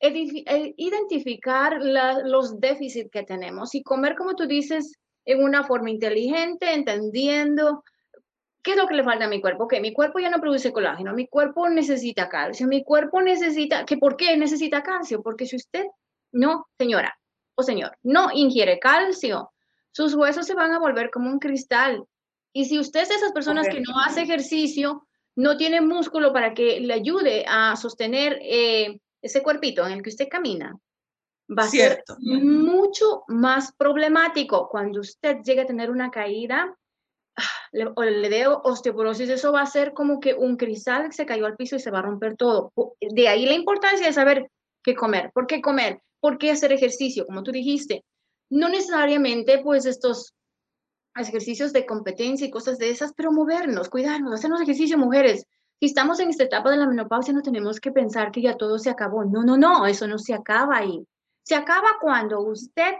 identificar 0.00 1.78
los 1.80 2.60
déficits 2.60 3.10
que 3.10 3.22
tenemos 3.22 3.74
y 3.74 3.82
comer, 3.82 4.16
como 4.16 4.34
tú 4.34 4.46
dices, 4.46 4.98
en 5.24 5.42
una 5.42 5.64
forma 5.64 5.90
inteligente, 5.90 6.74
entendiendo 6.74 7.82
qué 8.62 8.72
es 8.72 8.76
lo 8.76 8.86
que 8.86 8.94
le 8.94 9.04
falta 9.04 9.26
a 9.26 9.28
mi 9.28 9.40
cuerpo. 9.40 9.68
Que 9.68 9.80
mi 9.80 9.92
cuerpo 9.92 10.18
ya 10.18 10.30
no 10.30 10.40
produce 10.40 10.72
colágeno, 10.72 11.14
mi 11.14 11.26
cuerpo 11.28 11.68
necesita 11.68 12.28
calcio, 12.28 12.66
mi 12.66 12.84
cuerpo 12.84 13.22
necesita, 13.22 13.84
¿que 13.84 13.96
¿por 13.96 14.16
qué 14.16 14.36
necesita 14.36 14.82
calcio? 14.82 15.22
Porque 15.22 15.46
si 15.46 15.56
usted, 15.56 15.84
no, 16.32 16.66
señora, 16.78 17.16
o 17.54 17.62
señor, 17.62 17.96
no 18.02 18.30
ingiere 18.32 18.78
calcio, 18.78 19.52
sus 19.92 20.14
huesos 20.14 20.46
se 20.46 20.54
van 20.54 20.72
a 20.72 20.78
volver 20.78 21.10
como 21.10 21.30
un 21.30 21.38
cristal. 21.38 22.04
Y 22.54 22.66
si 22.66 22.78
usted 22.78 23.02
es 23.02 23.08
de 23.08 23.16
esas 23.16 23.32
personas 23.32 23.68
que 23.68 23.80
no 23.80 23.98
hace 23.98 24.22
ejercicio, 24.22 25.06
no 25.36 25.56
tiene 25.56 25.80
músculo 25.80 26.32
para 26.32 26.54
que 26.54 26.80
le 26.80 26.94
ayude 26.94 27.44
a 27.48 27.74
sostener 27.76 28.38
eh, 28.40 29.00
ese 29.20 29.42
cuerpito 29.42 29.84
en 29.84 29.94
el 29.94 30.02
que 30.02 30.10
usted 30.10 30.28
camina, 30.28 30.78
va 31.50 31.64
a 31.64 31.68
ser 31.68 32.04
mucho 32.20 33.24
más 33.28 33.72
problemático 33.76 34.68
cuando 34.68 35.00
usted 35.00 35.38
llegue 35.42 35.62
a 35.62 35.66
tener 35.66 35.90
una 35.90 36.10
caída 36.10 36.74
le, 37.72 37.86
o 37.94 38.02
le 38.04 38.28
dé 38.28 38.46
osteoporosis, 38.46 39.28
eso 39.28 39.52
va 39.52 39.62
a 39.62 39.66
ser 39.66 39.92
como 39.92 40.20
que 40.20 40.34
un 40.34 40.56
cristal 40.56 41.08
que 41.08 41.16
se 41.16 41.26
cayó 41.26 41.46
al 41.46 41.56
piso 41.56 41.76
y 41.76 41.80
se 41.80 41.90
va 41.90 41.98
a 41.98 42.02
romper 42.02 42.36
todo. 42.36 42.72
De 43.00 43.28
ahí 43.28 43.46
la 43.46 43.54
importancia 43.54 44.06
de 44.06 44.12
saber 44.12 44.50
qué 44.82 44.94
comer. 44.94 45.30
¿Por 45.32 45.46
qué 45.46 45.60
comer? 45.60 46.00
¿Por 46.20 46.38
qué 46.38 46.52
hacer 46.52 46.72
ejercicio? 46.72 47.26
Como 47.26 47.42
tú 47.42 47.50
dijiste, 47.50 48.04
no 48.50 48.68
necesariamente 48.68 49.58
pues 49.58 49.86
estos 49.86 50.34
ejercicios 51.16 51.72
de 51.72 51.86
competencia 51.86 52.46
y 52.46 52.50
cosas 52.50 52.78
de 52.78 52.90
esas, 52.90 53.12
pero 53.14 53.32
movernos, 53.32 53.88
cuidarnos, 53.88 54.34
hacernos 54.34 54.60
ejercicio, 54.60 54.98
mujeres. 54.98 55.46
Si 55.80 55.86
estamos 55.86 56.20
en 56.20 56.30
esta 56.30 56.44
etapa 56.44 56.70
de 56.70 56.76
la 56.76 56.86
menopausia, 56.86 57.32
no 57.32 57.42
tenemos 57.42 57.80
que 57.80 57.92
pensar 57.92 58.30
que 58.30 58.42
ya 58.42 58.56
todo 58.56 58.78
se 58.78 58.90
acabó. 58.90 59.24
No, 59.24 59.42
no, 59.42 59.56
no, 59.56 59.86
eso 59.86 60.06
no 60.06 60.18
se 60.18 60.34
acaba 60.34 60.78
ahí. 60.78 61.06
Se 61.42 61.54
acaba 61.54 61.98
cuando 62.00 62.40
usted 62.40 62.94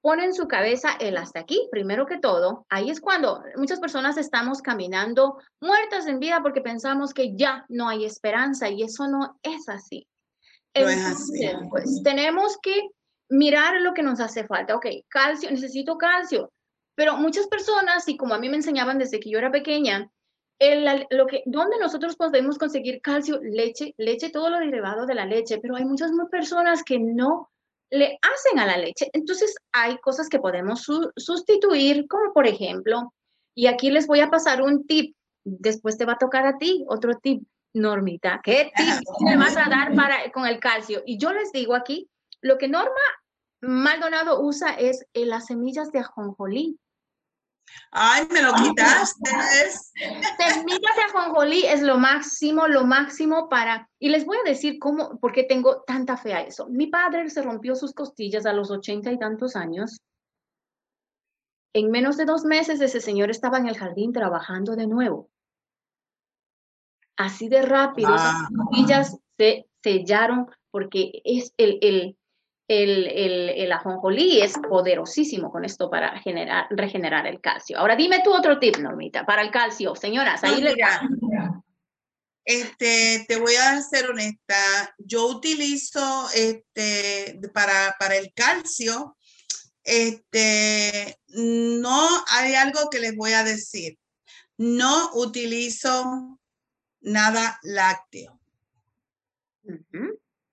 pone 0.00 0.24
en 0.24 0.34
su 0.34 0.46
cabeza 0.46 0.90
el 1.00 1.16
hasta 1.16 1.40
aquí, 1.40 1.68
primero 1.70 2.06
que 2.06 2.18
todo. 2.18 2.66
Ahí 2.68 2.90
es 2.90 3.00
cuando 3.00 3.42
muchas 3.56 3.80
personas 3.80 4.16
estamos 4.16 4.62
caminando 4.62 5.38
muertas 5.60 6.06
en 6.06 6.18
vida 6.18 6.40
porque 6.42 6.60
pensamos 6.60 7.12
que 7.12 7.36
ya 7.36 7.64
no 7.68 7.88
hay 7.88 8.04
esperanza 8.04 8.68
y 8.68 8.82
eso 8.82 9.08
no 9.08 9.38
es 9.42 9.68
así. 9.68 10.06
Entonces, 10.74 11.28
pues 11.70 12.02
tenemos 12.04 12.58
que 12.62 12.88
mirar 13.28 13.80
lo 13.80 13.94
que 13.94 14.02
nos 14.02 14.20
hace 14.20 14.46
falta. 14.46 14.76
Ok, 14.76 14.86
calcio, 15.08 15.50
necesito 15.50 15.98
calcio. 15.98 16.50
Pero 16.98 17.16
muchas 17.16 17.46
personas, 17.46 18.08
y 18.08 18.16
como 18.16 18.34
a 18.34 18.40
mí 18.40 18.48
me 18.48 18.56
enseñaban 18.56 18.98
desde 18.98 19.20
que 19.20 19.30
yo 19.30 19.38
era 19.38 19.52
pequeña, 19.52 20.10
el, 20.58 21.06
lo 21.10 21.28
que, 21.28 21.44
¿dónde 21.46 21.78
nosotros 21.78 22.16
podemos 22.16 22.58
conseguir 22.58 23.00
calcio? 23.00 23.38
Leche, 23.40 23.94
leche, 23.98 24.30
todo 24.30 24.50
lo 24.50 24.58
derivado 24.58 25.06
de 25.06 25.14
la 25.14 25.24
leche, 25.24 25.58
pero 25.62 25.76
hay 25.76 25.84
muchas 25.84 26.10
personas 26.28 26.82
que 26.82 26.98
no 26.98 27.52
le 27.88 28.18
hacen 28.20 28.58
a 28.58 28.66
la 28.66 28.78
leche. 28.78 29.10
Entonces 29.12 29.54
hay 29.70 29.98
cosas 29.98 30.28
que 30.28 30.40
podemos 30.40 30.84
sustituir, 31.16 32.08
como 32.08 32.32
por 32.32 32.48
ejemplo, 32.48 33.14
y 33.54 33.68
aquí 33.68 33.92
les 33.92 34.08
voy 34.08 34.18
a 34.18 34.30
pasar 34.30 34.60
un 34.60 34.84
tip, 34.84 35.14
después 35.44 35.98
te 35.98 36.04
va 36.04 36.14
a 36.14 36.18
tocar 36.18 36.46
a 36.48 36.58
ti 36.58 36.84
otro 36.88 37.16
tip. 37.22 37.44
Normita, 37.74 38.40
¿qué 38.42 38.72
tips 38.76 39.02
me 39.20 39.36
vas 39.36 39.56
a 39.56 39.68
dar 39.68 39.94
para, 39.94 40.32
con 40.32 40.46
el 40.46 40.58
calcio? 40.58 41.02
Y 41.06 41.16
yo 41.16 41.32
les 41.32 41.52
digo 41.52 41.76
aquí, 41.76 42.10
lo 42.40 42.58
que 42.58 42.66
Norma 42.66 42.90
Maldonado 43.60 44.40
usa 44.40 44.70
es 44.70 45.04
eh, 45.14 45.26
las 45.26 45.46
semillas 45.46 45.92
de 45.92 46.00
ajonjolí. 46.00 46.76
Ay, 47.90 48.26
me 48.32 48.42
lo 48.42 48.52
quitaste. 48.54 49.30
Semillas 50.38 50.96
de 50.96 51.02
ajonjolí 51.08 51.64
es 51.64 51.82
lo 51.82 51.98
máximo, 51.98 52.68
lo 52.68 52.84
máximo 52.84 53.48
para... 53.48 53.88
Y 53.98 54.10
les 54.10 54.26
voy 54.26 54.38
a 54.38 54.48
decir 54.48 54.78
cómo, 54.78 55.18
por 55.18 55.32
qué 55.32 55.44
tengo 55.44 55.82
tanta 55.82 56.16
fe 56.16 56.34
a 56.34 56.42
eso. 56.42 56.68
Mi 56.68 56.86
padre 56.88 57.28
se 57.30 57.42
rompió 57.42 57.74
sus 57.74 57.92
costillas 57.92 58.46
a 58.46 58.52
los 58.52 58.70
ochenta 58.70 59.10
y 59.12 59.18
tantos 59.18 59.56
años. 59.56 60.00
En 61.74 61.90
menos 61.90 62.16
de 62.16 62.24
dos 62.24 62.44
meses 62.44 62.80
ese 62.80 63.00
señor 63.00 63.30
estaba 63.30 63.58
en 63.58 63.68
el 63.68 63.76
jardín 63.76 64.12
trabajando 64.12 64.76
de 64.76 64.86
nuevo 64.86 65.30
así 67.18 67.48
de 67.48 67.62
rápido, 67.62 68.14
esas 68.14 68.48
costillas 68.56 69.14
ah. 69.14 69.18
se 69.36 69.66
sellaron 69.82 70.46
porque 70.70 71.20
es 71.24 71.52
el, 71.58 71.78
el, 71.82 72.16
el, 72.68 73.06
el, 73.06 73.48
el 73.48 73.72
ajonjolí 73.72 74.40
es 74.42 74.54
poderosísimo 74.68 75.50
con 75.50 75.64
esto 75.64 75.90
para 75.90 76.18
generar, 76.20 76.66
regenerar 76.70 77.26
el 77.26 77.40
calcio. 77.40 77.78
Ahora 77.78 77.96
dime 77.96 78.20
tú 78.22 78.32
otro 78.32 78.58
tip, 78.58 78.76
Normita, 78.76 79.24
para 79.24 79.42
el 79.42 79.50
calcio. 79.50 79.94
Señoras, 79.94 80.44
ahí 80.44 80.60
le 80.60 80.74
este, 82.44 83.26
te 83.28 83.36
voy 83.38 83.56
a 83.56 83.78
ser 83.82 84.08
honesta, 84.08 84.94
yo 84.96 85.26
utilizo 85.26 86.28
este, 86.34 87.38
para, 87.52 87.94
para 87.98 88.16
el 88.16 88.32
calcio, 88.32 89.18
este, 89.84 91.18
no 91.26 92.08
hay 92.28 92.54
algo 92.54 92.88
que 92.88 93.00
les 93.00 93.14
voy 93.16 93.32
a 93.32 93.44
decir. 93.44 93.98
No 94.56 95.10
utilizo 95.12 96.38
nada 97.00 97.58
lácteo. 97.62 98.40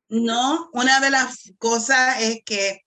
No, 0.09 0.69
una 0.73 0.99
de 0.99 1.09
las 1.09 1.51
cosas 1.57 2.21
es 2.21 2.39
que, 2.45 2.81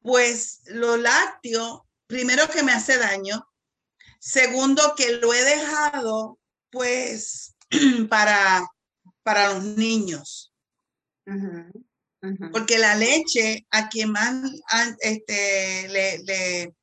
pues, 0.00 0.62
lo 0.66 0.96
lácteo, 0.96 1.86
primero 2.06 2.48
que 2.48 2.62
me 2.62 2.72
hace 2.72 2.98
daño, 2.98 3.46
segundo 4.18 4.94
que 4.96 5.12
lo 5.18 5.32
he 5.32 5.44
dejado, 5.44 6.38
pues, 6.70 7.54
para, 8.10 8.66
para 9.22 9.54
los 9.54 9.64
niños. 9.64 10.52
Porque 12.52 12.78
la 12.78 12.96
leche 12.96 13.66
a 13.70 13.88
quien 13.88 14.10
más 14.10 14.34
este, 15.00 15.88
le, 15.88 16.18
le, 16.24 16.74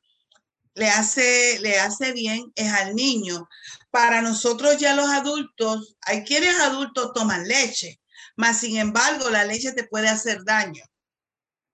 le, 0.75 0.89
hace, 0.89 1.59
le 1.59 1.79
hace 1.79 2.13
bien 2.13 2.51
es 2.55 2.71
al 2.71 2.95
niño. 2.95 3.49
Para 3.89 4.21
nosotros 4.21 4.77
ya 4.77 4.95
los 4.95 5.09
adultos, 5.09 5.97
hay 6.01 6.23
quienes 6.23 6.57
adultos 6.59 7.11
toman 7.13 7.47
leche, 7.47 7.99
mas 8.35 8.59
sin 8.59 8.77
embargo 8.77 9.29
la 9.29 9.45
leche 9.45 9.71
te 9.71 9.85
puede 9.85 10.09
hacer 10.09 10.43
daño. 10.43 10.83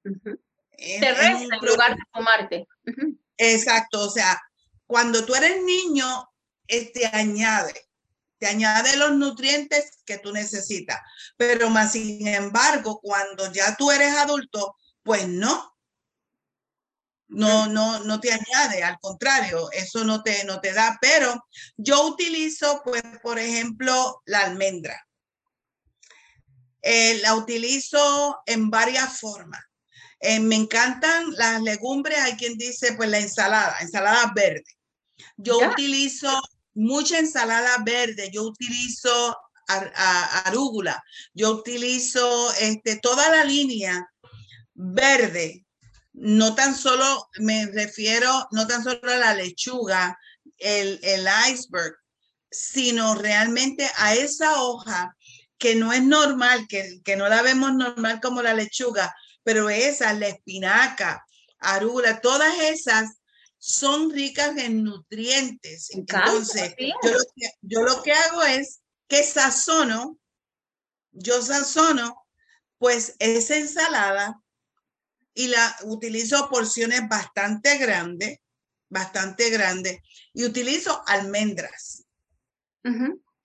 te 0.04 1.14
resta 1.14 1.56
en 1.56 1.66
lugar 1.66 1.96
de 1.96 2.04
tomarte. 2.14 2.68
Exacto, 3.38 4.02
o 4.02 4.10
sea, 4.10 4.40
cuando 4.86 5.26
tú 5.26 5.36
eres 5.36 5.64
niño, 5.64 6.30
te 6.68 7.06
añade, 7.12 7.90
te 8.38 8.48
añade 8.48 8.96
los 8.98 9.14
nutrientes 9.14 10.00
que 10.06 10.18
tú 10.18 10.32
necesitas, 10.32 11.00
pero 11.38 11.70
más 11.70 11.94
sin 11.94 12.28
embargo, 12.28 13.00
cuando 13.02 13.52
ya 13.52 13.76
tú 13.76 13.92
eres 13.92 14.16
adulto, 14.16 14.76
pues 15.04 15.28
no, 15.28 15.72
no, 17.28 17.68
no, 17.68 18.00
no 18.00 18.20
te 18.20 18.32
añade, 18.32 18.84
al 18.84 19.00
contrario, 19.00 19.70
eso 19.72 20.04
no 20.04 20.22
te, 20.22 20.44
no 20.44 20.60
te 20.60 20.74
da, 20.74 20.98
pero 21.02 21.46
yo 21.78 22.06
utilizo, 22.08 22.82
pues, 22.84 23.02
por 23.24 23.40
ejemplo, 23.40 24.22
la 24.26 24.42
almendra. 24.42 25.08
Eh, 26.82 27.20
la 27.22 27.36
utilizo 27.36 28.40
en 28.46 28.70
varias 28.70 29.20
formas. 29.20 29.62
Eh, 30.20 30.40
me 30.40 30.56
encantan 30.56 31.32
las 31.34 31.62
legumbres, 31.62 32.18
hay 32.20 32.34
quien 32.34 32.58
dice, 32.58 32.94
pues, 32.94 33.10
la 33.10 33.20
ensalada, 33.20 33.78
ensalada 33.82 34.32
verde. 34.36 34.78
Yo 35.38 35.58
utilizo 35.60 36.42
mucha 36.74 37.20
ensalada 37.20 37.78
verde, 37.84 38.30
yo 38.32 38.44
utilizo 38.44 39.38
arúgula, 40.46 41.02
yo 41.34 41.52
utilizo 41.52 42.52
este, 42.60 42.98
toda 42.98 43.30
la 43.30 43.46
línea 43.46 44.06
verde 44.74 45.66
no 46.14 46.56
tan 46.56 46.76
solo 46.76 47.30
me 47.40 47.66
refiero, 47.68 48.48
no 48.52 48.68
tan 48.68 48.84
solo 48.84 49.00
a 49.04 49.18
la 49.18 49.34
lechuga, 49.34 50.18
el, 50.58 51.00
el 51.04 51.28
iceberg, 51.50 51.96
sino 52.50 53.16
realmente 53.16 53.90
a 53.98 54.14
esa 54.16 54.62
hoja 54.62 55.16
que 55.62 55.76
no 55.76 55.94
es 55.94 56.02
normal, 56.02 56.68
que, 56.68 57.02
que 57.06 57.16
no 57.16 57.30
la 57.30 57.44
vemos 57.44 57.72
normal 57.76 58.20
como 58.20 58.42
la 58.42 58.56
lechuga, 58.56 59.16
pero 59.44 59.70
esas, 59.70 60.18
la 60.18 60.28
espinaca, 60.28 61.24
arula, 61.60 62.20
todas 62.20 62.60
esas 62.60 63.12
son 63.60 64.10
ricas 64.10 64.58
en 64.58 64.84
nutrientes. 64.84 65.92
Entonces, 65.92 66.74
yo 66.80 67.12
lo, 67.12 67.20
que, 67.36 67.50
yo 67.62 67.82
lo 67.84 68.02
que 68.02 68.12
hago 68.12 68.42
es 68.42 68.82
que 69.08 69.24
sazono, 69.24 70.18
yo 71.12 71.40
sazono, 71.44 72.26
pues 72.80 73.16
esa 73.20 73.56
ensalada 73.56 74.42
y 75.36 75.48
la 75.48 75.76
utilizo 75.84 76.50
porciones 76.50 77.08
bastante 77.08 77.78
grandes, 77.78 78.40
bastante 78.90 79.52
grandes, 79.52 80.00
y 80.34 80.44
utilizo 80.44 81.04
almendras. 81.06 82.04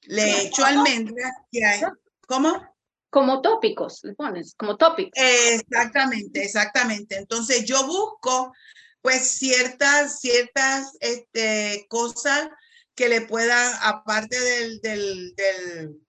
Le 0.06 0.46
echo 0.46 0.64
almendras 0.64 1.32
que 1.52 1.62
hay. 1.62 1.82
¿Cómo? 2.26 2.76
Como 3.10 3.40
tópicos, 3.40 4.00
le 4.02 4.14
pones, 4.14 4.54
como 4.56 4.76
tópicos. 4.76 5.12
Exactamente, 5.14 6.44
exactamente. 6.44 7.16
Entonces 7.16 7.64
yo 7.64 7.86
busco 7.86 8.52
pues 9.00 9.28
ciertas, 9.28 10.20
ciertas 10.20 10.96
este, 11.00 11.86
cosas 11.88 12.48
que 12.94 13.08
le 13.08 13.20
pueda, 13.20 13.88
aparte 13.88 14.38
del, 14.38 14.80
del, 14.80 15.34
del 15.36 16.00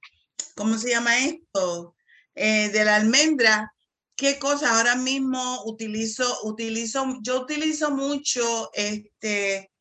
¿cómo 0.56 0.78
se 0.78 0.90
llama 0.90 1.20
esto? 1.20 1.96
Eh, 2.34 2.70
de 2.70 2.84
la 2.84 2.96
almendra, 2.96 3.72
¿qué 4.16 4.40
cosas 4.40 4.72
ahora 4.72 4.96
mismo 4.96 5.64
utilizo? 5.66 6.26
Utilizo, 6.44 7.20
yo 7.22 7.42
utilizo 7.42 7.92
mucho 7.92 8.72
este, 8.74 9.72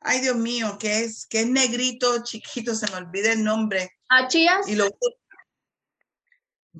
ay 0.00 0.20
Dios 0.20 0.36
mío, 0.36 0.76
que 0.78 1.00
es, 1.00 1.26
que 1.26 1.40
es 1.40 1.46
negrito, 1.46 2.22
chiquito, 2.22 2.74
se 2.74 2.90
me 2.90 2.98
olvida 2.98 3.32
el 3.32 3.42
nombre. 3.42 3.90
¿A 4.08 4.18
ah, 4.18 4.28
chías? 4.28 4.68
Y 4.68 4.76
lo, 4.76 4.88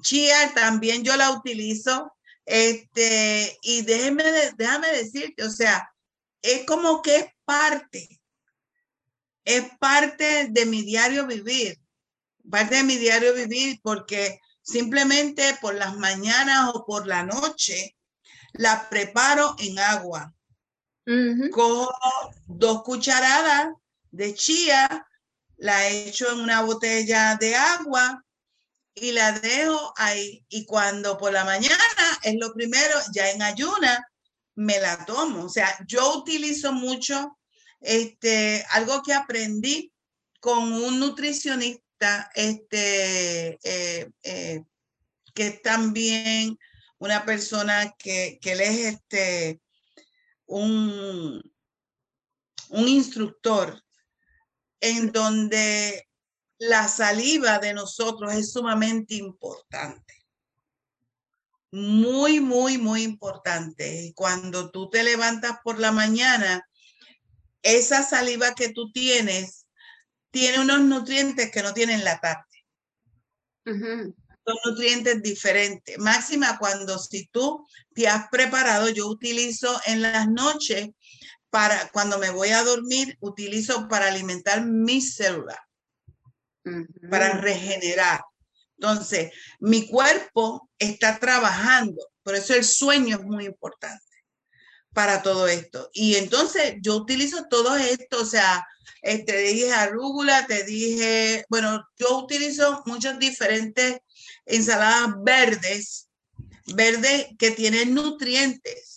chía 0.00 0.52
también 0.54 1.04
yo 1.04 1.16
la 1.16 1.30
utilizo. 1.30 2.12
Este, 2.44 3.58
y 3.62 3.82
déjeme, 3.82 4.24
déjame 4.56 4.88
decirte, 4.88 5.42
o 5.42 5.50
sea, 5.50 5.92
es 6.42 6.64
como 6.64 7.02
que 7.02 7.16
es 7.16 7.26
parte, 7.44 8.20
es 9.44 9.64
parte 9.80 10.46
de 10.50 10.66
mi 10.66 10.82
diario 10.82 11.26
vivir, 11.26 11.78
parte 12.48 12.76
de 12.76 12.82
mi 12.84 12.96
diario 12.96 13.34
vivir 13.34 13.80
porque 13.82 14.40
simplemente 14.62 15.56
por 15.60 15.74
las 15.74 15.96
mañanas 15.96 16.70
o 16.72 16.84
por 16.86 17.06
la 17.06 17.24
noche 17.24 17.96
la 18.52 18.88
preparo 18.88 19.56
en 19.58 19.78
agua. 19.78 20.32
Cojo 21.52 21.92
dos 22.46 22.82
cucharadas 22.82 23.68
de 24.10 24.34
chía, 24.34 25.06
la 25.56 25.88
echo 25.88 26.30
en 26.32 26.40
una 26.40 26.62
botella 26.62 27.36
de 27.36 27.54
agua 27.54 28.25
y 28.96 29.12
la 29.12 29.32
dejo 29.32 29.92
ahí. 29.96 30.44
Y 30.48 30.64
cuando 30.64 31.16
por 31.16 31.32
la 31.32 31.44
mañana 31.44 31.76
es 32.22 32.34
lo 32.40 32.52
primero, 32.52 32.98
ya 33.12 33.30
en 33.30 33.42
ayuna, 33.42 34.04
me 34.56 34.80
la 34.80 35.04
tomo. 35.04 35.44
O 35.44 35.48
sea, 35.48 35.78
yo 35.86 36.18
utilizo 36.18 36.72
mucho 36.72 37.38
este, 37.80 38.64
algo 38.70 39.02
que 39.02 39.12
aprendí 39.12 39.92
con 40.40 40.72
un 40.72 40.98
nutricionista, 40.98 42.30
este, 42.34 43.58
eh, 43.62 44.10
eh, 44.22 44.62
que 45.34 45.46
es 45.46 45.62
también 45.62 46.58
una 46.98 47.24
persona 47.24 47.94
que, 47.98 48.38
que 48.40 48.52
él 48.52 48.60
es 48.62 48.78
este, 48.94 49.60
un, 50.46 51.42
un 52.70 52.88
instructor 52.88 53.82
en 54.80 55.12
donde 55.12 56.05
la 56.58 56.88
saliva 56.88 57.58
de 57.58 57.74
nosotros 57.74 58.32
es 58.34 58.52
sumamente 58.52 59.14
importante. 59.14 60.14
Muy, 61.72 62.40
muy, 62.40 62.78
muy 62.78 63.02
importante. 63.02 64.12
Cuando 64.14 64.70
tú 64.70 64.88
te 64.88 65.02
levantas 65.02 65.58
por 65.62 65.78
la 65.78 65.92
mañana, 65.92 66.66
esa 67.62 68.02
saliva 68.02 68.54
que 68.54 68.70
tú 68.70 68.90
tienes 68.92 69.66
tiene 70.30 70.60
unos 70.60 70.80
nutrientes 70.80 71.50
que 71.50 71.62
no 71.62 71.74
tienen 71.74 72.04
la 72.04 72.20
tarde. 72.20 72.44
Son 73.64 74.56
nutrientes 74.64 75.22
diferentes. 75.22 75.98
Máxima 75.98 76.58
cuando 76.58 76.98
si 76.98 77.26
tú 77.26 77.66
te 77.94 78.06
has 78.06 78.28
preparado, 78.28 78.88
yo 78.88 79.08
utilizo 79.08 79.80
en 79.86 80.02
las 80.02 80.28
noches 80.28 80.90
para 81.50 81.90
cuando 81.90 82.18
me 82.18 82.30
voy 82.30 82.50
a 82.50 82.62
dormir, 82.62 83.16
utilizo 83.20 83.88
para 83.88 84.06
alimentar 84.06 84.64
mis 84.64 85.14
células 85.14 85.58
para 87.10 87.38
regenerar. 87.40 88.20
Entonces, 88.78 89.32
mi 89.60 89.88
cuerpo 89.88 90.70
está 90.78 91.18
trabajando, 91.18 92.06
por 92.22 92.34
eso 92.34 92.54
el 92.54 92.64
sueño 92.64 93.16
es 93.16 93.22
muy 93.22 93.46
importante 93.46 94.04
para 94.92 95.22
todo 95.22 95.46
esto. 95.48 95.90
Y 95.92 96.16
entonces 96.16 96.76
yo 96.80 96.96
utilizo 96.96 97.44
todo 97.48 97.76
esto, 97.76 98.20
o 98.20 98.24
sea, 98.24 98.66
te 99.02 99.12
este, 99.12 99.38
dije 99.38 99.72
arúgula, 99.72 100.46
te 100.46 100.64
dije, 100.64 101.44
bueno, 101.48 101.86
yo 101.96 102.18
utilizo 102.18 102.82
muchas 102.86 103.18
diferentes 103.18 103.98
ensaladas 104.46 105.14
verdes, 105.22 106.08
verdes 106.74 107.26
que 107.38 107.50
tienen 107.52 107.94
nutrientes, 107.94 108.95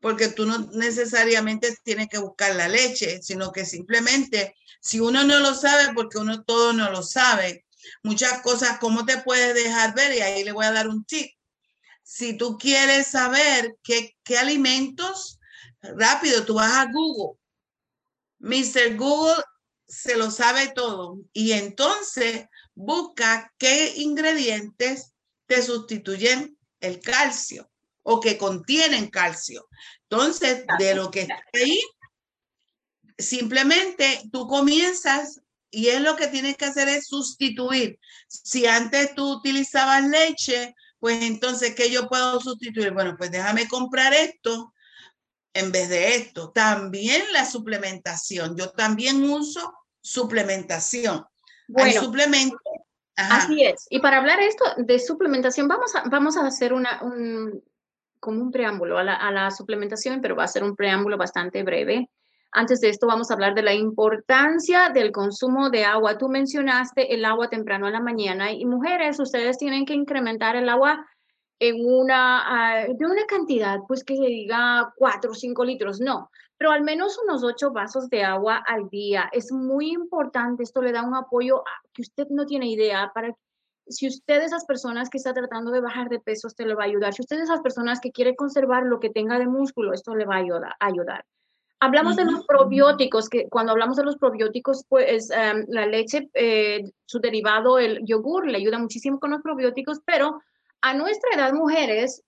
porque 0.00 0.28
tú 0.28 0.46
no 0.46 0.58
necesariamente 0.72 1.76
tienes 1.82 2.08
que 2.08 2.18
buscar 2.18 2.54
la 2.54 2.68
leche, 2.68 3.20
sino 3.22 3.52
que 3.52 3.64
simplemente 3.64 4.54
si 4.80 5.00
uno 5.00 5.24
no 5.24 5.40
lo 5.40 5.54
sabe, 5.54 5.92
porque 5.94 6.18
uno 6.18 6.44
todo 6.44 6.72
no 6.72 6.90
lo 6.90 7.02
sabe, 7.02 7.66
muchas 8.02 8.40
cosas, 8.42 8.78
¿cómo 8.78 9.04
te 9.04 9.18
puedes 9.18 9.54
dejar 9.54 9.94
ver? 9.94 10.16
Y 10.16 10.20
ahí 10.20 10.44
le 10.44 10.52
voy 10.52 10.66
a 10.66 10.72
dar 10.72 10.88
un 10.88 11.04
tip. 11.04 11.30
Si 12.02 12.34
tú 12.34 12.56
quieres 12.58 13.08
saber 13.08 13.76
qué, 13.82 14.16
qué 14.22 14.38
alimentos, 14.38 15.38
rápido, 15.82 16.44
tú 16.44 16.54
vas 16.54 16.72
a 16.72 16.90
Google. 16.90 17.38
Mr. 18.38 18.96
Google 18.96 19.42
se 19.86 20.16
lo 20.16 20.30
sabe 20.30 20.68
todo. 20.68 21.18
Y 21.32 21.52
entonces 21.52 22.46
busca 22.74 23.52
qué 23.58 23.94
ingredientes 23.96 25.12
te 25.46 25.62
sustituyen 25.62 26.56
el 26.80 27.00
calcio 27.00 27.68
o 28.10 28.20
que 28.20 28.38
contienen 28.38 29.10
calcio. 29.10 29.68
Entonces, 30.08 30.64
de 30.78 30.94
lo 30.94 31.10
que 31.10 31.22
está 31.22 31.42
ahí, 31.52 31.78
simplemente 33.18 34.22
tú 34.32 34.46
comienzas 34.46 35.42
y 35.70 35.88
es 35.88 36.00
lo 36.00 36.16
que 36.16 36.28
tienes 36.28 36.56
que 36.56 36.64
hacer 36.64 36.88
es 36.88 37.06
sustituir. 37.06 37.98
Si 38.26 38.64
antes 38.66 39.14
tú 39.14 39.30
utilizabas 39.30 40.08
leche, 40.08 40.74
pues 40.98 41.22
entonces, 41.22 41.74
¿qué 41.74 41.90
yo 41.90 42.08
puedo 42.08 42.40
sustituir? 42.40 42.92
Bueno, 42.92 43.14
pues 43.18 43.30
déjame 43.30 43.68
comprar 43.68 44.14
esto 44.14 44.72
en 45.52 45.70
vez 45.70 45.90
de 45.90 46.16
esto. 46.16 46.50
También 46.50 47.22
la 47.34 47.44
suplementación. 47.44 48.56
Yo 48.56 48.70
también 48.70 49.22
uso 49.22 49.74
suplementación. 50.00 51.26
Bueno, 51.68 52.00
suplemento. 52.00 52.56
Así 53.16 53.64
es. 53.64 53.86
Y 53.90 53.98
para 53.98 54.16
hablar 54.16 54.40
esto 54.40 54.64
de 54.78 54.98
suplementación, 54.98 55.68
vamos 55.68 55.94
a, 55.94 56.04
vamos 56.08 56.38
a 56.38 56.46
hacer 56.46 56.72
una, 56.72 57.02
un, 57.02 57.62
como 58.20 58.42
un 58.42 58.50
preámbulo 58.50 58.98
a 58.98 59.04
la, 59.04 59.14
a 59.14 59.50
suplementación, 59.50 60.20
pero 60.20 60.36
va 60.36 60.44
a 60.44 60.48
ser 60.48 60.64
un 60.64 60.76
preámbulo 60.76 61.16
bastante 61.16 61.62
breve. 61.62 62.10
Antes 62.50 62.80
de 62.80 62.88
esto 62.88 63.06
vamos 63.06 63.30
a 63.30 63.34
hablar 63.34 63.54
de 63.54 63.62
la 63.62 63.74
importancia 63.74 64.88
del 64.88 65.12
consumo 65.12 65.68
de 65.70 65.84
agua. 65.84 66.16
Tú 66.16 66.28
mencionaste 66.28 67.14
el 67.14 67.24
agua 67.24 67.50
temprano 67.50 67.86
en 67.86 67.92
la 67.92 68.00
mañana 68.00 68.52
y 68.52 68.64
mujeres, 68.64 69.20
ustedes 69.20 69.58
tienen 69.58 69.84
que 69.84 69.94
incrementar 69.94 70.56
el 70.56 70.68
agua 70.68 71.06
en 71.60 71.76
una, 71.84 72.42
ah, 72.46 72.86
de 72.86 73.06
una 73.06 73.26
cantidad, 73.26 73.80
pues 73.86 74.04
que 74.04 74.16
se 74.16 74.26
diga 74.26 74.92
cuatro 74.96 75.32
o 75.32 75.34
cinco 75.34 75.64
litros, 75.64 76.00
no, 76.00 76.30
pero 76.56 76.70
al 76.70 76.82
menos 76.82 77.18
unos 77.24 77.42
ocho 77.44 77.70
vasos 77.72 78.08
de 78.08 78.24
agua 78.24 78.62
al 78.66 78.88
día. 78.88 79.28
Es 79.32 79.52
muy 79.52 79.90
importante, 79.92 80.62
esto 80.62 80.82
le 80.82 80.92
da 80.92 81.02
un 81.02 81.14
apoyo 81.14 81.62
que 81.92 82.02
usted 82.02 82.26
no 82.30 82.46
tiene 82.46 82.68
idea 82.68 83.10
para 83.14 83.34
si 83.90 84.08
usted 84.08 84.38
es 84.38 84.46
esas 84.46 84.64
personas 84.64 85.10
que 85.10 85.18
está 85.18 85.32
tratando 85.32 85.70
de 85.70 85.80
bajar 85.80 86.08
de 86.08 86.20
peso, 86.20 86.48
esto 86.48 86.64
le 86.64 86.74
va 86.74 86.84
a 86.84 86.86
ayudar. 86.86 87.14
Si 87.14 87.22
usted 87.22 87.36
es 87.36 87.42
esas 87.44 87.60
personas 87.60 88.00
que 88.00 88.12
quiere 88.12 88.36
conservar 88.36 88.84
lo 88.84 89.00
que 89.00 89.10
tenga 89.10 89.38
de 89.38 89.46
músculo, 89.46 89.92
esto 89.92 90.14
le 90.14 90.24
va 90.24 90.36
a 90.36 90.38
ayudar. 90.38 90.74
ayudar. 90.80 91.24
Hablamos 91.80 92.16
de 92.16 92.24
los 92.24 92.44
probióticos, 92.44 93.28
que 93.28 93.48
cuando 93.48 93.70
hablamos 93.72 93.96
de 93.96 94.04
los 94.04 94.16
probióticos, 94.16 94.84
pues 94.88 95.30
em, 95.30 95.64
la 95.68 95.86
leche, 95.86 96.28
eh, 96.34 96.82
su 97.06 97.20
derivado, 97.20 97.78
el 97.78 98.04
yogur, 98.04 98.48
le 98.48 98.58
ayuda 98.58 98.78
muchísimo 98.78 99.20
con 99.20 99.30
los 99.30 99.42
probióticos, 99.42 100.00
pero 100.04 100.40
a 100.80 100.94
nuestra 100.94 101.30
edad, 101.36 101.52
mujeres, 101.52 102.24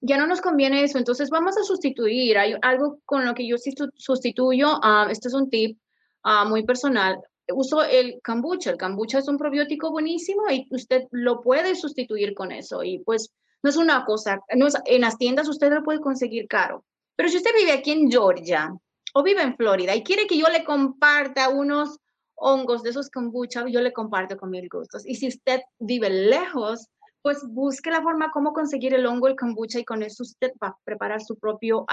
ya 0.00 0.16
no 0.16 0.28
nos 0.28 0.40
conviene 0.40 0.84
eso, 0.84 0.98
entonces 0.98 1.28
vamos 1.30 1.58
a 1.58 1.64
sustituir. 1.64 2.38
Hay 2.38 2.54
algo 2.62 3.00
con 3.04 3.24
lo 3.24 3.34
que 3.34 3.48
yo 3.48 3.56
sustituyo, 3.96 4.76
uh, 4.76 5.10
este 5.10 5.26
es 5.26 5.34
un 5.34 5.50
tip 5.50 5.78
ah, 6.22 6.44
muy 6.44 6.64
personal. 6.64 7.20
Uso 7.52 7.82
el 7.82 8.20
kombucha. 8.24 8.70
El 8.70 8.78
kombucha 8.78 9.18
es 9.18 9.28
un 9.28 9.38
probiótico 9.38 9.90
buenísimo 9.90 10.42
y 10.50 10.66
usted 10.70 11.04
lo 11.10 11.40
puede 11.40 11.74
sustituir 11.74 12.34
con 12.34 12.52
eso. 12.52 12.82
Y 12.82 12.98
pues 13.00 13.32
no 13.62 13.70
es 13.70 13.76
una 13.76 14.04
cosa, 14.04 14.40
no 14.56 14.66
en 14.84 15.00
las 15.00 15.18
tiendas 15.18 15.48
usted 15.48 15.72
lo 15.72 15.82
puede 15.82 16.00
conseguir 16.00 16.46
caro 16.46 16.84
pero 17.18 17.30
si 17.30 17.38
usted 17.38 17.50
vive 17.58 17.72
aquí 17.72 17.90
en 17.90 18.08
Georgia 18.08 18.72
o 19.12 19.22
vive 19.24 19.42
en 19.42 19.56
Florida 19.56 19.92
y 19.96 20.04
quiere 20.04 20.28
que 20.28 20.38
yo 20.38 20.46
le 20.46 20.62
comparta 20.62 21.48
unos 21.48 21.98
hongos 22.36 22.84
de 22.84 22.90
esos 22.90 23.10
kombucha, 23.10 23.66
yo 23.66 23.80
le 23.80 23.92
comparto 23.92 24.36
con 24.36 24.50
mil 24.50 24.68
gustos. 24.68 25.04
Y 25.04 25.16
si 25.16 25.26
usted 25.26 25.62
vive 25.80 26.10
lejos, 26.10 26.86
pues 27.20 27.42
busque 27.48 27.90
la 27.90 28.02
forma 28.02 28.30
cómo 28.30 28.52
conseguir 28.52 28.94
el 28.94 29.04
hongo, 29.04 29.26
el 29.26 29.34
kombucha 29.34 29.80
y 29.80 29.84
con 29.84 30.04
eso 30.04 30.22
usted 30.22 30.52
va 30.62 30.68
a 30.68 30.78
preparar 30.84 31.20
su 31.20 31.36
propio 31.36 31.84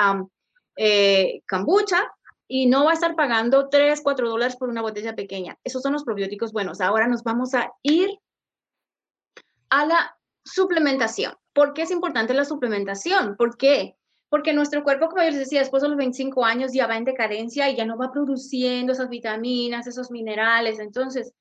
eh, 0.77 1.41
kombucha 1.49 2.03
y 2.47 2.67
no 2.67 2.85
va 2.85 2.91
a 2.91 2.93
estar 2.93 3.15
pagando 3.15 3.69
3, 3.69 4.01
4 4.01 4.29
dólares 4.29 4.55
por 4.55 4.69
una 4.69 4.81
botella 4.81 5.15
pequeña. 5.15 5.57
Esos 5.63 5.81
son 5.81 5.93
los 5.93 6.03
probióticos 6.03 6.51
buenos. 6.51 6.81
Ahora 6.81 7.07
nos 7.07 7.23
vamos 7.23 7.53
a 7.53 7.71
ir 7.81 8.19
a 9.69 9.85
la 9.85 10.17
suplementación. 10.43 11.33
¿Por 11.53 11.73
qué 11.73 11.83
es 11.83 11.91
importante 11.91 12.33
la 12.33 12.45
suplementación? 12.45 13.35
¿Por 13.35 13.57
qué? 13.57 13.95
Porque 14.29 14.53
nuestro 14.53 14.83
cuerpo, 14.83 15.07
como 15.07 15.23
yo 15.23 15.29
les 15.29 15.39
decía, 15.39 15.59
después 15.59 15.81
de 15.81 15.89
los 15.89 15.97
25 15.97 16.45
años 16.45 16.73
ya 16.73 16.87
va 16.87 16.97
en 16.97 17.05
decadencia 17.05 17.69
y 17.69 17.75
ya 17.75 17.85
no 17.85 17.97
va 17.97 18.11
produciendo 18.11 18.93
esas 18.93 19.09
vitaminas, 19.09 19.87
esos 19.87 20.11
minerales. 20.11 20.79
Entonces, 20.79 21.33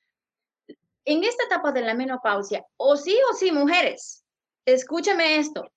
en 1.04 1.24
esta 1.24 1.44
etapa 1.44 1.72
de 1.72 1.82
la 1.82 1.94
menopausia, 1.94 2.64
o 2.76 2.96
sí 2.96 3.16
o 3.30 3.34
sí, 3.34 3.52
mujeres, 3.52 4.24
escúcheme 4.64 5.36
esto, 5.36 5.70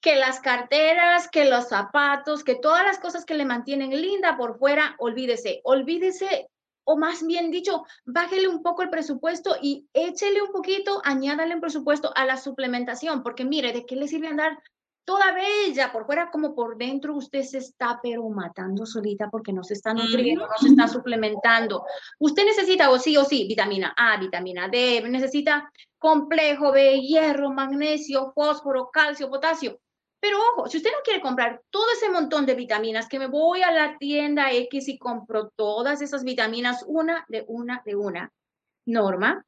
que 0.00 0.16
las 0.16 0.40
carteras, 0.40 1.28
que 1.28 1.44
los 1.44 1.68
zapatos, 1.68 2.44
que 2.44 2.54
todas 2.54 2.84
las 2.84 2.98
cosas 2.98 3.24
que 3.24 3.34
le 3.34 3.44
mantienen 3.44 3.90
linda 3.90 4.36
por 4.36 4.58
fuera, 4.58 4.94
olvídese, 4.98 5.60
olvídese, 5.64 6.48
o 6.84 6.96
más 6.96 7.26
bien 7.26 7.50
dicho, 7.50 7.84
bájele 8.06 8.48
un 8.48 8.62
poco 8.62 8.82
el 8.82 8.90
presupuesto 8.90 9.56
y 9.60 9.86
échele 9.92 10.40
un 10.40 10.52
poquito, 10.52 11.02
añádale 11.04 11.54
un 11.54 11.60
presupuesto 11.60 12.12
a 12.14 12.24
la 12.24 12.36
suplementación, 12.36 13.22
porque 13.22 13.44
mire, 13.44 13.72
¿de 13.72 13.84
qué 13.84 13.96
le 13.96 14.08
sirve 14.08 14.28
andar 14.28 14.58
toda 15.04 15.32
bella 15.32 15.90
por 15.90 16.06
fuera 16.06 16.30
como 16.30 16.54
por 16.54 16.78
dentro? 16.78 17.14
Usted 17.14 17.42
se 17.42 17.58
está 17.58 17.98
pero 18.02 18.28
matando 18.28 18.86
solita 18.86 19.28
porque 19.30 19.52
no 19.52 19.64
se 19.64 19.74
está 19.74 19.92
nutriendo, 19.92 20.46
no 20.46 20.52
se 20.60 20.68
está 20.68 20.86
suplementando. 20.86 21.84
Usted 22.20 22.44
necesita 22.44 22.88
o 22.88 22.98
sí 22.98 23.16
o 23.16 23.24
sí 23.24 23.46
vitamina 23.48 23.94
A, 23.96 24.16
vitamina 24.16 24.68
D, 24.68 25.02
necesita 25.08 25.70
complejo 25.98 26.72
B, 26.72 27.00
hierro, 27.00 27.50
magnesio, 27.50 28.32
fósforo, 28.32 28.90
calcio, 28.90 29.28
potasio 29.28 29.80
pero 30.20 30.38
ojo, 30.52 30.68
si 30.68 30.78
usted 30.78 30.90
no 30.90 31.02
quiere 31.04 31.20
comprar 31.20 31.62
todo 31.70 31.86
ese 31.92 32.10
montón 32.10 32.44
de 32.44 32.54
vitaminas, 32.54 33.08
que 33.08 33.18
me 33.18 33.26
voy 33.26 33.62
a 33.62 33.70
la 33.70 33.98
tienda 33.98 34.52
X 34.52 34.88
y 34.88 34.98
compro 34.98 35.50
todas 35.50 36.02
esas 36.02 36.24
vitaminas, 36.24 36.84
una 36.86 37.24
de 37.28 37.44
una 37.46 37.82
de 37.84 37.96
una. 37.96 38.32
Norma, 38.86 39.44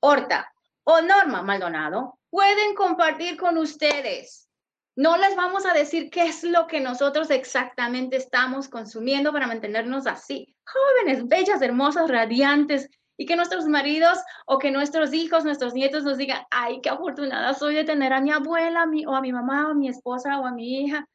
Horta 0.00 0.52
o 0.84 1.00
Norma 1.00 1.42
Maldonado 1.42 2.18
pueden 2.30 2.74
compartir 2.74 3.36
con 3.36 3.56
ustedes. 3.58 4.48
No 4.96 5.16
les 5.16 5.36
vamos 5.36 5.66
a 5.66 5.72
decir 5.72 6.10
qué 6.10 6.24
es 6.24 6.42
lo 6.42 6.66
que 6.66 6.80
nosotros 6.80 7.30
exactamente 7.30 8.16
estamos 8.16 8.68
consumiendo 8.68 9.32
para 9.32 9.46
mantenernos 9.46 10.06
así, 10.06 10.56
jóvenes, 10.66 11.28
bellas, 11.28 11.62
hermosas, 11.62 12.10
radiantes 12.10 12.88
y 13.16 13.26
que 13.26 13.36
nuestros 13.36 13.66
maridos 13.66 14.18
o 14.46 14.58
que 14.58 14.70
nuestros 14.70 15.12
hijos, 15.12 15.44
nuestros 15.44 15.74
nietos 15.74 16.04
nos 16.04 16.18
digan, 16.18 16.42
ay, 16.50 16.80
qué 16.82 16.90
afortunada 16.90 17.54
soy 17.54 17.74
de 17.74 17.84
tener 17.84 18.12
a 18.12 18.20
mi 18.20 18.30
abuela 18.30 18.82
a 18.82 18.86
mi, 18.86 19.06
o 19.06 19.14
a 19.14 19.20
mi 19.20 19.32
mamá 19.32 19.70
a 19.70 19.74
mi 19.74 19.88
esposa 19.88 20.38
o 20.40 20.46
a 20.46 20.52
mi 20.52 20.80
hija. 20.80 21.06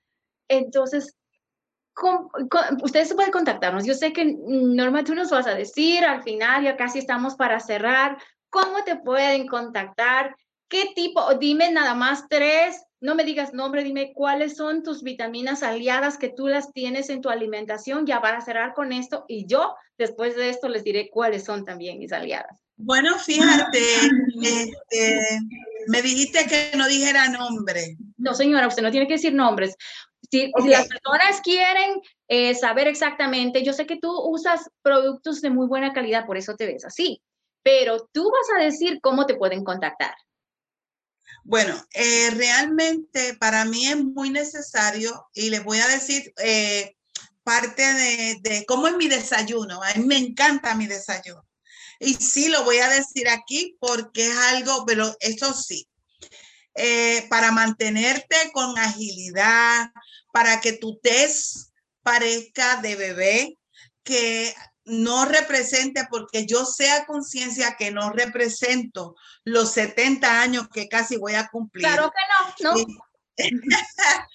Entonces, 0.48 1.16
ustedes 2.84 3.14
pueden 3.14 3.32
contactarnos. 3.32 3.86
Yo 3.86 3.94
sé 3.94 4.14
que 4.14 4.36
Norma, 4.46 5.04
tú 5.04 5.16
nos 5.16 5.30
vas 5.30 5.48
a 5.48 5.56
decir 5.56 6.04
al 6.04 6.24
final, 6.24 6.64
ya 6.64 6.78
casi 6.78 7.00
estamos 7.00 7.36
para 7.36 7.60
cerrar, 7.60 8.18
cómo 8.50 8.84
te 8.84 8.98
pueden 8.98 9.48
contactar, 9.48 10.36
qué 10.68 10.92
tipo, 10.96 11.34
dime 11.36 11.72
nada 11.72 11.94
más 11.96 12.28
tres 12.30 12.84
no 13.02 13.16
me 13.16 13.24
digas 13.24 13.52
nombre, 13.52 13.84
dime 13.84 14.14
cuáles 14.14 14.56
son 14.56 14.84
tus 14.84 15.02
vitaminas 15.02 15.64
aliadas 15.64 16.18
que 16.18 16.30
tú 16.30 16.48
las 16.48 16.72
tienes 16.72 17.10
en 17.10 17.22
tu 17.22 17.30
alimentación, 17.30 18.06
ya 18.06 18.22
para 18.22 18.42
cerrar 18.42 18.74
con 18.74 18.94
esto, 18.94 19.26
y 19.28 19.48
yo 19.48 19.76
después 19.98 20.36
de 20.36 20.50
esto 20.50 20.70
les 20.70 20.84
diré 20.84 21.10
cuáles 21.10 21.44
son 21.44 21.66
también 21.66 21.98
mis 21.98 22.14
aliadas. 22.14 22.62
Bueno, 22.78 23.18
fíjate, 23.18 23.80
este, 24.42 25.40
me 25.88 26.02
dijiste 26.04 26.46
que 26.46 26.78
no 26.78 26.88
dijera 26.88 27.28
nombre. 27.30 27.98
No, 28.18 28.36
señora, 28.36 28.68
usted 28.68 28.84
no 28.84 28.92
tiene 28.92 29.08
que 29.08 29.14
decir 29.14 29.34
nombres. 29.34 29.76
Si, 30.30 30.52
las 30.66 30.88
personas 30.88 31.42
quieren 31.44 32.00
eh, 32.28 32.54
saber 32.56 32.88
exactamente, 32.88 33.64
yo 33.64 33.74
sé 33.74 33.86
que 33.86 33.98
tú 33.98 34.12
usas 34.30 34.70
productos 34.84 35.42
de 35.42 35.50
muy 35.50 35.68
buena 35.68 35.92
calidad, 35.92 36.26
por 36.26 36.38
eso 36.38 36.56
te 36.56 36.68
ves 36.68 36.86
así, 36.86 37.22
pero 37.64 38.08
tú 38.14 38.32
vas 38.32 38.48
a 38.58 38.64
decir 38.64 39.00
cómo 39.02 39.26
te 39.26 39.36
pueden 39.36 39.64
contactar. 39.64 40.14
Bueno, 41.44 41.84
eh, 41.94 42.30
realmente 42.32 43.36
para 43.36 43.66
mí 43.66 43.88
es 43.88 43.98
muy 43.98 44.30
necesario 44.30 45.30
y 45.34 45.50
les 45.50 45.64
voy 45.64 45.80
a 45.80 45.88
decir 45.88 46.34
eh, 46.38 46.96
parte 47.44 47.82
de, 48.42 48.66
cómo 48.68 48.88
es 48.88 48.96
mi 48.96 49.08
desayuno. 49.08 49.82
A 49.82 49.94
mí 49.96 50.06
me 50.06 50.18
encanta 50.18 50.76
mi 50.76 50.88
desayuno. 50.88 51.46
Y 52.00 52.16
sí, 52.16 52.50
lo 52.50 52.64
voy 52.64 52.78
a 52.78 52.90
decir 52.90 53.28
aquí 53.30 53.78
porque 53.80 54.28
es 54.28 54.38
algo, 54.38 54.86
pero 54.86 55.16
eso 55.20 55.54
sí, 55.54 55.88
eh, 56.76 57.28
para 57.30 57.52
mantenerte 57.52 58.36
con 58.54 58.78
agilidad, 58.78 59.92
para 60.34 60.62
que 60.62 60.74
tu 60.74 61.00
test 61.00 61.70
parezca 62.02 62.78
de 62.78 62.96
bebé, 62.96 63.60
que 64.04 64.54
no 64.86 65.26
represente, 65.26 66.08
porque 66.10 66.46
yo 66.46 66.66
sea 66.66 67.06
conciencia 67.06 67.76
que 67.78 67.92
no 67.92 68.12
represento 68.12 69.16
los 69.44 69.72
70 69.74 70.42
años 70.42 70.68
que 70.70 70.88
casi 70.88 71.18
voy 71.18 71.36
a 71.36 71.48
cumplir. 71.48 71.86
Claro 71.86 72.12
que 72.12 72.64
no, 72.64 72.76
¿no? 72.76 72.86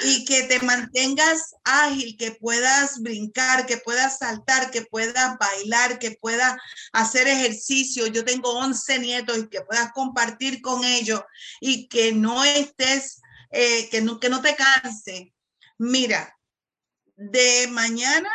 Y, 0.00 0.24
que 0.26 0.44
te 0.44 0.60
mantengas 0.60 1.56
ágil, 1.64 2.16
que 2.16 2.30
puedas 2.30 3.02
brincar, 3.02 3.66
que 3.66 3.78
puedas 3.78 4.18
saltar, 4.18 4.70
que 4.70 4.82
puedas 4.82 5.36
bailar, 5.38 5.98
que 5.98 6.12
puedas 6.12 6.56
hacer 6.92 7.26
ejercicio. 7.26 8.06
Yo 8.06 8.24
tengo 8.24 8.56
11 8.60 9.00
nietos 9.00 9.36
y 9.38 9.48
que 9.48 9.62
puedas 9.62 9.90
compartir 9.90 10.62
con 10.62 10.84
ellos 10.84 11.22
y 11.60 11.88
que 11.88 12.12
no 12.12 12.44
estés, 12.44 13.20
eh, 13.50 13.88
que, 13.90 14.00
no, 14.00 14.20
que 14.20 14.28
no 14.28 14.40
te 14.40 14.54
canse. 14.54 15.34
Mira, 15.78 16.38
de 17.16 17.66
mañana 17.66 18.30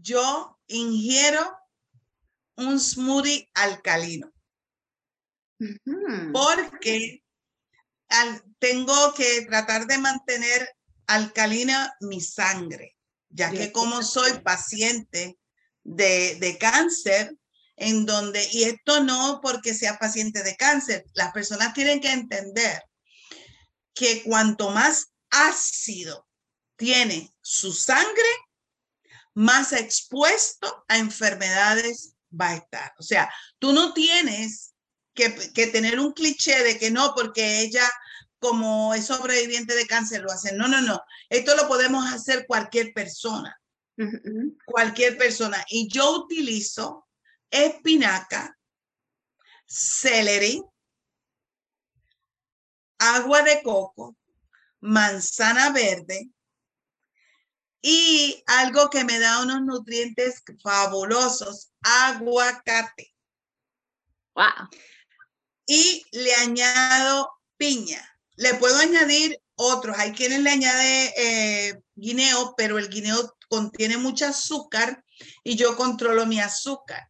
yo 0.00 0.58
ingiero 0.66 1.56
un 2.56 2.78
smoothie 2.80 3.50
alcalino. 3.54 4.32
Porque 6.32 7.22
tengo 8.58 9.14
que 9.14 9.42
tratar 9.42 9.86
de 9.86 9.98
mantener 9.98 10.68
alcalina 11.06 11.94
mi 12.00 12.20
sangre, 12.20 12.96
ya 13.28 13.50
que 13.50 13.72
como 13.72 14.02
soy 14.02 14.40
paciente 14.40 15.38
de, 15.82 16.36
de 16.36 16.58
cáncer, 16.58 17.36
en 17.76 18.06
donde, 18.06 18.46
y 18.52 18.64
esto 18.64 19.02
no 19.02 19.40
porque 19.42 19.74
sea 19.74 19.98
paciente 19.98 20.42
de 20.42 20.56
cáncer, 20.56 21.04
las 21.14 21.32
personas 21.32 21.74
tienen 21.74 22.00
que 22.00 22.12
entender 22.12 22.82
que 23.94 24.22
cuanto 24.22 24.70
más 24.70 25.12
ácido 25.30 26.28
tiene 26.76 27.32
su 27.40 27.72
sangre, 27.72 28.28
más 29.34 29.72
expuesto 29.72 30.84
a 30.88 30.98
enfermedades 30.98 32.14
va 32.38 32.50
a 32.50 32.56
estar. 32.56 32.92
O 32.98 33.02
sea, 33.02 33.32
tú 33.58 33.72
no 33.72 33.92
tienes 33.92 34.74
que, 35.14 35.30
tener 35.68 36.00
un 36.00 36.12
cliché 36.12 36.62
de 36.62 36.78
que 36.78 36.90
no, 36.90 37.14
porque 37.14 37.60
ella 37.60 37.88
como 38.38 38.92
es 38.92 39.06
sobreviviente 39.06 39.74
de 39.74 39.86
cáncer 39.86 40.22
lo 40.22 40.32
hace. 40.32 40.52
No, 40.54 40.66
no, 40.66 40.80
no. 40.80 41.00
Esto 41.28 41.54
lo 41.54 41.68
podemos 41.68 42.12
hacer 42.12 42.44
cualquier 42.46 42.92
persona. 42.92 43.56
Cualquier 44.64 45.16
persona. 45.16 45.64
Y 45.68 45.88
yo 45.88 46.10
utilizo 46.24 47.06
espinaca, 47.50 48.58
celery, 49.66 50.60
agua 52.98 53.42
de 53.42 53.62
coco, 53.62 54.16
manzana 54.80 55.70
verde, 55.70 56.30
y 57.82 58.42
algo 58.46 58.88
que 58.88 59.04
me 59.04 59.18
da 59.18 59.42
unos 59.42 59.62
nutrientes 59.62 60.42
fabulosos, 60.62 61.72
aguacate. 61.82 63.12
Wow. 64.34 64.68
Y 65.66 66.06
le 66.12 66.34
añado 66.36 67.30
piña. 67.56 68.08
Le 68.36 68.54
puedo 68.54 68.78
añadir 68.78 69.38
otros. 69.56 69.96
Hay 69.98 70.12
quienes 70.12 70.40
le 70.40 70.50
añade 70.50 71.14
eh, 71.16 71.80
guineo, 71.94 72.54
pero 72.56 72.78
el 72.78 72.88
guineo 72.88 73.36
contiene 73.48 73.96
mucho 73.96 74.26
azúcar 74.26 75.04
y 75.42 75.56
yo 75.56 75.76
controlo 75.76 76.24
mi 76.24 76.40
azúcar. 76.40 77.06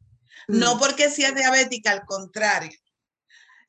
No 0.49 0.75
mm. 0.75 0.79
porque 0.79 1.11
sea 1.11 1.33
diabética, 1.33 1.93
al 1.93 2.05
contrario. 2.05 2.79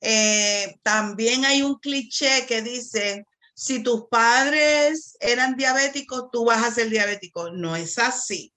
Eh, 0.02 0.80
también 0.84 1.46
hay 1.46 1.62
un 1.62 1.76
cliché 1.80 2.46
que 2.48 2.62
dice, 2.62 3.26
si 3.54 3.84
tus 3.84 4.08
padres 4.10 5.16
eran 5.20 5.56
diabéticos, 5.56 6.30
tú 6.32 6.46
vas 6.46 6.64
a 6.64 6.72
ser 6.72 6.90
diabético. 6.90 7.52
No 7.52 7.76
es 7.76 7.98
así. 8.00 8.54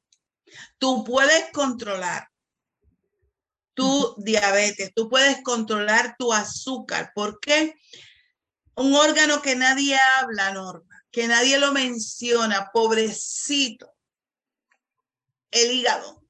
Tú 0.78 1.05
puedes 1.05 1.51
controlar 1.53 2.28
tu 3.74 4.14
diabetes, 4.16 4.92
tú 4.94 5.09
puedes 5.09 5.42
controlar 5.42 6.16
tu 6.18 6.32
azúcar. 6.32 7.12
¿Por 7.14 7.38
qué? 7.40 7.74
Un 8.74 8.94
órgano 8.94 9.42
que 9.42 9.55
nadie 9.55 9.99
habla, 10.18 10.53
Norma, 10.53 11.05
que 11.11 11.28
nadie 11.28 11.59
lo 11.59 11.72
menciona, 11.72 12.70
pobrecito, 12.72 13.92
el 15.51 15.72
hígado. 15.72 16.22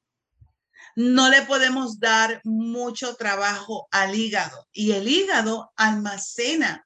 no 0.96 1.28
le 1.28 1.42
podemos 1.42 2.00
dar 2.00 2.40
mucho 2.42 3.16
trabajo 3.16 3.86
al 3.90 4.14
hígado 4.14 4.66
y 4.72 4.92
el 4.92 5.06
hígado 5.06 5.70
almacena, 5.76 6.85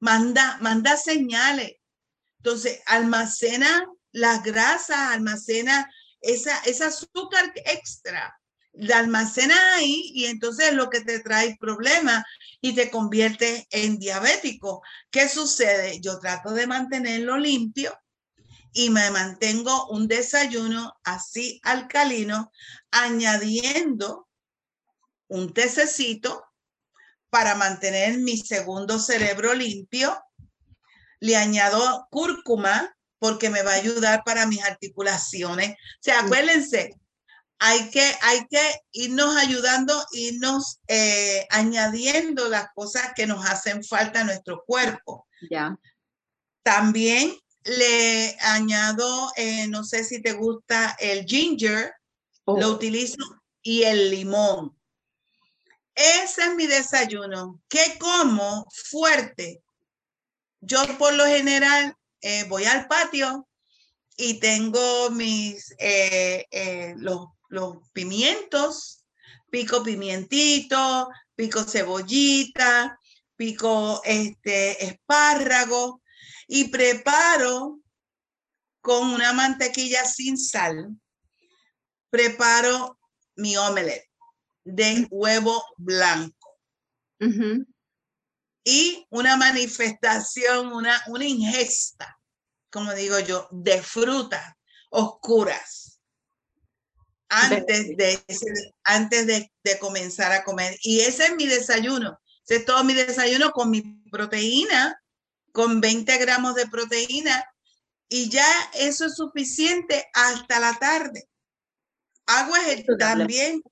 manda, 0.00 0.58
manda 0.60 0.96
señales. 0.96 1.72
Entonces, 2.38 2.80
almacena 2.86 3.86
las 4.12 4.42
grasas, 4.42 4.98
almacena 5.12 5.90
esa, 6.20 6.58
ese 6.60 6.84
azúcar 6.84 7.52
extra 7.64 8.38
la 8.78 8.98
almacena 8.98 9.56
ahí 9.74 10.12
y 10.14 10.26
entonces 10.26 10.72
lo 10.72 10.88
que 10.88 11.00
te 11.00 11.20
trae 11.20 11.56
problemas 11.58 12.24
y 12.60 12.74
te 12.74 12.90
convierte 12.90 13.66
en 13.70 13.98
diabético. 13.98 14.82
¿Qué 15.10 15.28
sucede? 15.28 16.00
Yo 16.00 16.18
trato 16.20 16.52
de 16.52 16.66
mantenerlo 16.66 17.38
limpio 17.38 17.98
y 18.72 18.90
me 18.90 19.10
mantengo 19.10 19.88
un 19.88 20.06
desayuno 20.06 20.94
así 21.02 21.60
alcalino, 21.64 22.52
añadiendo 22.90 24.28
un 25.26 25.52
tececito 25.52 26.44
para 27.30 27.54
mantener 27.54 28.18
mi 28.18 28.36
segundo 28.36 28.98
cerebro 28.98 29.54
limpio. 29.54 30.16
Le 31.20 31.36
añado 31.36 32.06
cúrcuma 32.10 32.94
porque 33.18 33.50
me 33.50 33.62
va 33.62 33.72
a 33.72 33.76
ayudar 33.76 34.22
para 34.24 34.46
mis 34.46 34.62
articulaciones. 34.62 35.72
O 35.72 36.02
sea, 36.02 36.20
acuérdense, 36.20 36.94
hay 37.58 37.90
que, 37.90 38.14
hay 38.22 38.46
que 38.48 38.60
irnos 38.92 39.36
ayudando, 39.36 40.06
irnos 40.12 40.80
eh, 40.86 41.46
añadiendo 41.50 42.48
las 42.48 42.68
cosas 42.74 43.12
que 43.16 43.26
nos 43.26 43.44
hacen 43.44 43.82
falta 43.82 44.20
a 44.20 44.24
nuestro 44.24 44.62
cuerpo. 44.64 45.26
Ya. 45.50 45.76
También 46.62 47.36
le 47.64 48.36
añado, 48.40 49.32
eh, 49.36 49.66
no 49.68 49.84
sé 49.84 50.04
si 50.04 50.22
te 50.22 50.32
gusta 50.32 50.96
el 51.00 51.24
ginger, 51.24 51.92
lo 52.46 52.68
oh. 52.68 52.72
utilizo, 52.72 53.16
y 53.62 53.82
el 53.82 54.10
limón. 54.10 54.77
Ese 55.98 56.42
es 56.42 56.54
mi 56.54 56.68
desayuno. 56.68 57.60
¿Qué 57.68 57.98
como? 57.98 58.68
Fuerte. 58.88 59.62
Yo 60.60 60.80
por 60.96 61.12
lo 61.14 61.26
general 61.26 61.92
eh, 62.20 62.44
voy 62.44 62.66
al 62.66 62.86
patio 62.86 63.48
y 64.16 64.38
tengo 64.38 65.10
mis, 65.10 65.74
los 66.96 67.26
los 67.48 67.78
pimientos, 67.92 69.04
pico 69.50 69.82
pimientito, 69.82 71.08
pico 71.34 71.64
cebollita, 71.64 72.98
pico 73.36 74.00
este 74.04 74.84
espárrago 74.84 76.02
y 76.46 76.68
preparo 76.68 77.80
con 78.80 79.10
una 79.10 79.32
mantequilla 79.32 80.04
sin 80.04 80.38
sal, 80.38 80.96
preparo 82.10 82.98
mi 83.36 83.56
omelette 83.56 84.07
de 84.68 85.06
huevo 85.10 85.64
blanco. 85.76 86.58
Y 88.64 89.06
una 89.10 89.36
manifestación, 89.36 90.72
una, 90.72 91.02
una 91.08 91.24
ingesta, 91.24 92.18
como 92.70 92.92
digo 92.94 93.18
yo, 93.18 93.48
de 93.50 93.82
frutas 93.82 94.54
oscuras 94.90 96.00
antes 97.30 97.96
de, 97.96 98.22
antes 98.84 99.26
de, 99.26 99.50
comenzar 99.80 100.32
a 100.32 100.44
comer. 100.44 100.76
Y 100.82 101.00
ese 101.00 101.26
es 101.26 101.36
mi 101.36 101.46
desayuno. 101.46 102.20
Ese 102.44 102.56
es 102.56 102.64
todo 102.64 102.84
mi 102.84 102.94
desayuno 102.94 103.50
con 103.52 103.70
mi 103.70 103.82
proteína, 104.10 105.00
con 105.52 105.80
20 105.80 106.16
gramos 106.18 106.54
de 106.54 106.66
proteína. 106.66 107.44
Y 108.08 108.30
ya 108.30 108.46
eso 108.74 109.06
es 109.06 109.16
suficiente 109.16 110.08
hasta 110.14 110.58
la 110.60 110.74
tarde. 110.78 111.28
Hago 112.26 112.54
también. 112.98 113.62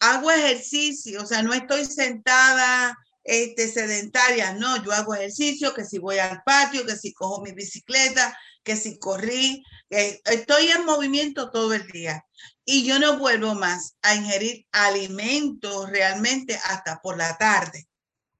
Hago 0.00 0.30
ejercicio, 0.30 1.22
o 1.22 1.26
sea, 1.26 1.42
no 1.42 1.52
estoy 1.54 1.84
sentada 1.84 2.96
este, 3.24 3.68
sedentaria, 3.68 4.52
no, 4.54 4.82
yo 4.84 4.92
hago 4.92 5.14
ejercicio, 5.14 5.74
que 5.74 5.84
si 5.84 5.98
voy 5.98 6.18
al 6.18 6.42
patio, 6.44 6.86
que 6.86 6.96
si 6.96 7.12
cojo 7.12 7.42
mi 7.42 7.52
bicicleta, 7.52 8.36
que 8.62 8.76
si 8.76 8.98
corrí, 8.98 9.64
estoy 9.88 10.68
en 10.68 10.84
movimiento 10.84 11.50
todo 11.50 11.72
el 11.72 11.86
día 11.88 12.24
y 12.64 12.84
yo 12.84 12.98
no 12.98 13.18
vuelvo 13.18 13.54
más 13.54 13.96
a 14.02 14.14
ingerir 14.16 14.66
alimentos 14.72 15.88
realmente 15.88 16.58
hasta 16.64 17.00
por 17.00 17.16
la 17.16 17.38
tarde. 17.38 17.86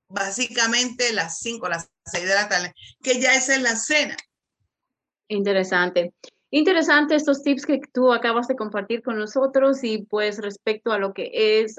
Básicamente 0.09 1.13
las 1.13 1.39
5, 1.39 1.69
las 1.69 1.89
6 2.05 2.25
de 2.25 2.35
la 2.35 2.49
tarde, 2.49 2.75
que 3.03 3.21
ya 3.21 3.35
esa 3.35 3.55
es 3.55 3.63
la 3.63 3.77
cena. 3.77 4.17
Interesante. 5.29 6.13
Interesante 6.51 7.17
estos 7.17 7.43
tips 7.43 7.67
que 7.67 7.81
tú 7.93 8.13
acabas 8.13 8.47
de 8.47 8.57
compartir 8.57 9.03
con 9.03 9.19
nosotros 9.19 9.83
y 9.83 9.99
pues 10.03 10.39
respecto 10.39 10.93
a 10.93 10.99
lo 10.99 11.13
que 11.13 11.31
es 11.33 11.77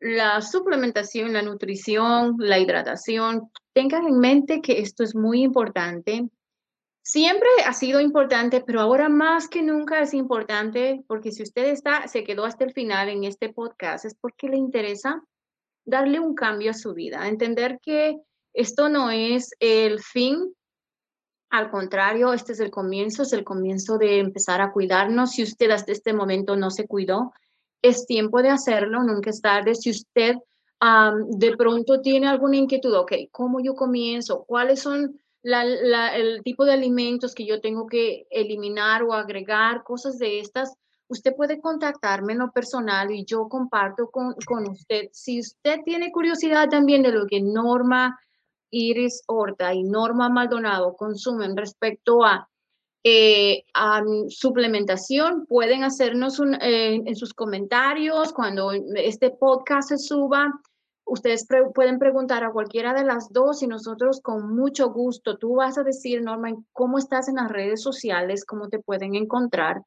la 0.00 0.40
suplementación, 0.40 1.34
la 1.34 1.42
nutrición, 1.42 2.36
la 2.38 2.58
hidratación, 2.58 3.50
tengan 3.74 4.06
en 4.06 4.18
mente 4.18 4.62
que 4.62 4.80
esto 4.80 5.04
es 5.04 5.14
muy 5.14 5.42
importante. 5.42 6.28
Siempre 7.02 7.48
ha 7.66 7.72
sido 7.72 8.00
importante, 8.00 8.62
pero 8.62 8.80
ahora 8.80 9.08
más 9.08 9.48
que 9.48 9.62
nunca 9.62 10.00
es 10.00 10.14
importante 10.14 11.02
porque 11.06 11.32
si 11.32 11.42
usted 11.42 11.66
está, 11.66 12.08
se 12.08 12.24
quedó 12.24 12.44
hasta 12.44 12.64
el 12.64 12.72
final 12.72 13.08
en 13.08 13.24
este 13.24 13.52
podcast, 13.52 14.04
es 14.06 14.14
porque 14.14 14.48
le 14.48 14.56
interesa 14.56 15.22
darle 15.84 16.20
un 16.20 16.34
cambio 16.34 16.70
a 16.70 16.74
su 16.74 16.94
vida, 16.94 17.28
entender 17.28 17.78
que 17.82 18.16
esto 18.54 18.88
no 18.88 19.10
es 19.10 19.50
el 19.60 20.00
fin, 20.00 20.54
al 21.50 21.70
contrario, 21.70 22.32
este 22.32 22.52
es 22.52 22.60
el 22.60 22.70
comienzo, 22.70 23.22
es 23.22 23.32
el 23.32 23.44
comienzo 23.44 23.98
de 23.98 24.20
empezar 24.20 24.60
a 24.60 24.72
cuidarnos. 24.72 25.32
Si 25.32 25.42
usted 25.42 25.70
hasta 25.70 25.92
este 25.92 26.12
momento 26.12 26.56
no 26.56 26.70
se 26.70 26.86
cuidó, 26.86 27.32
es 27.82 28.06
tiempo 28.06 28.40
de 28.42 28.50
hacerlo, 28.50 29.02
nunca 29.02 29.30
es 29.30 29.40
tarde. 29.40 29.74
Si 29.74 29.90
usted 29.90 30.36
de 31.28 31.56
pronto 31.56 32.00
tiene 32.00 32.28
alguna 32.28 32.56
inquietud, 32.56 32.94
ok, 32.94 33.12
¿cómo 33.30 33.60
yo 33.60 33.74
comienzo? 33.74 34.44
¿Cuáles 34.46 34.80
son 34.80 35.20
el 35.42 36.42
tipo 36.44 36.64
de 36.64 36.72
alimentos 36.72 37.34
que 37.34 37.46
yo 37.46 37.60
tengo 37.60 37.86
que 37.86 38.26
eliminar 38.30 39.02
o 39.02 39.12
agregar, 39.12 39.82
cosas 39.82 40.18
de 40.18 40.40
estas, 40.40 40.74
usted 41.08 41.34
puede 41.34 41.60
contactarme 41.60 42.34
en 42.34 42.40
lo 42.40 42.52
personal 42.52 43.10
y 43.10 43.24
yo 43.24 43.48
comparto 43.48 44.10
con, 44.10 44.34
usted. 44.68 45.08
Si 45.12 45.40
usted 45.40 45.80
tiene 45.84 46.12
curiosidad 46.12 46.68
también 46.68 47.02
de 47.02 47.12
lo 47.12 47.26
que 47.26 47.40
Norma 47.40 48.18
Iris 48.70 49.22
Horta 49.26 49.74
y 49.74 49.82
Norma 49.82 50.28
Maldonado 50.28 50.96
consumen 50.96 51.56
respecto 51.56 52.24
a, 52.24 52.48
eh, 53.04 53.64
a 53.74 54.02
suplementación, 54.28 55.46
pueden 55.46 55.84
hacernos 55.84 56.40
eh, 56.60 57.02
en 57.04 57.16
sus 57.16 57.34
comentarios 57.34 58.32
cuando 58.32 58.72
este 58.72 59.30
podcast 59.30 59.88
se 59.90 59.98
suba 59.98 60.60
ustedes 61.10 61.46
pueden 61.74 61.98
preguntar 61.98 62.44
a 62.44 62.52
cualquiera 62.52 62.94
de 62.94 63.04
las 63.04 63.32
dos 63.32 63.62
y 63.62 63.66
nosotros 63.66 64.20
con 64.22 64.54
mucho 64.54 64.90
gusto, 64.90 65.38
tú 65.38 65.56
vas 65.56 65.76
a 65.76 65.82
decir, 65.82 66.22
Norma, 66.22 66.54
cómo 66.72 66.98
estás 66.98 67.28
en 67.28 67.36
las 67.36 67.50
redes 67.50 67.82
sociales, 67.82 68.44
cómo 68.44 68.68
te 68.68 68.78
pueden 68.78 69.16
encontrar. 69.16 69.82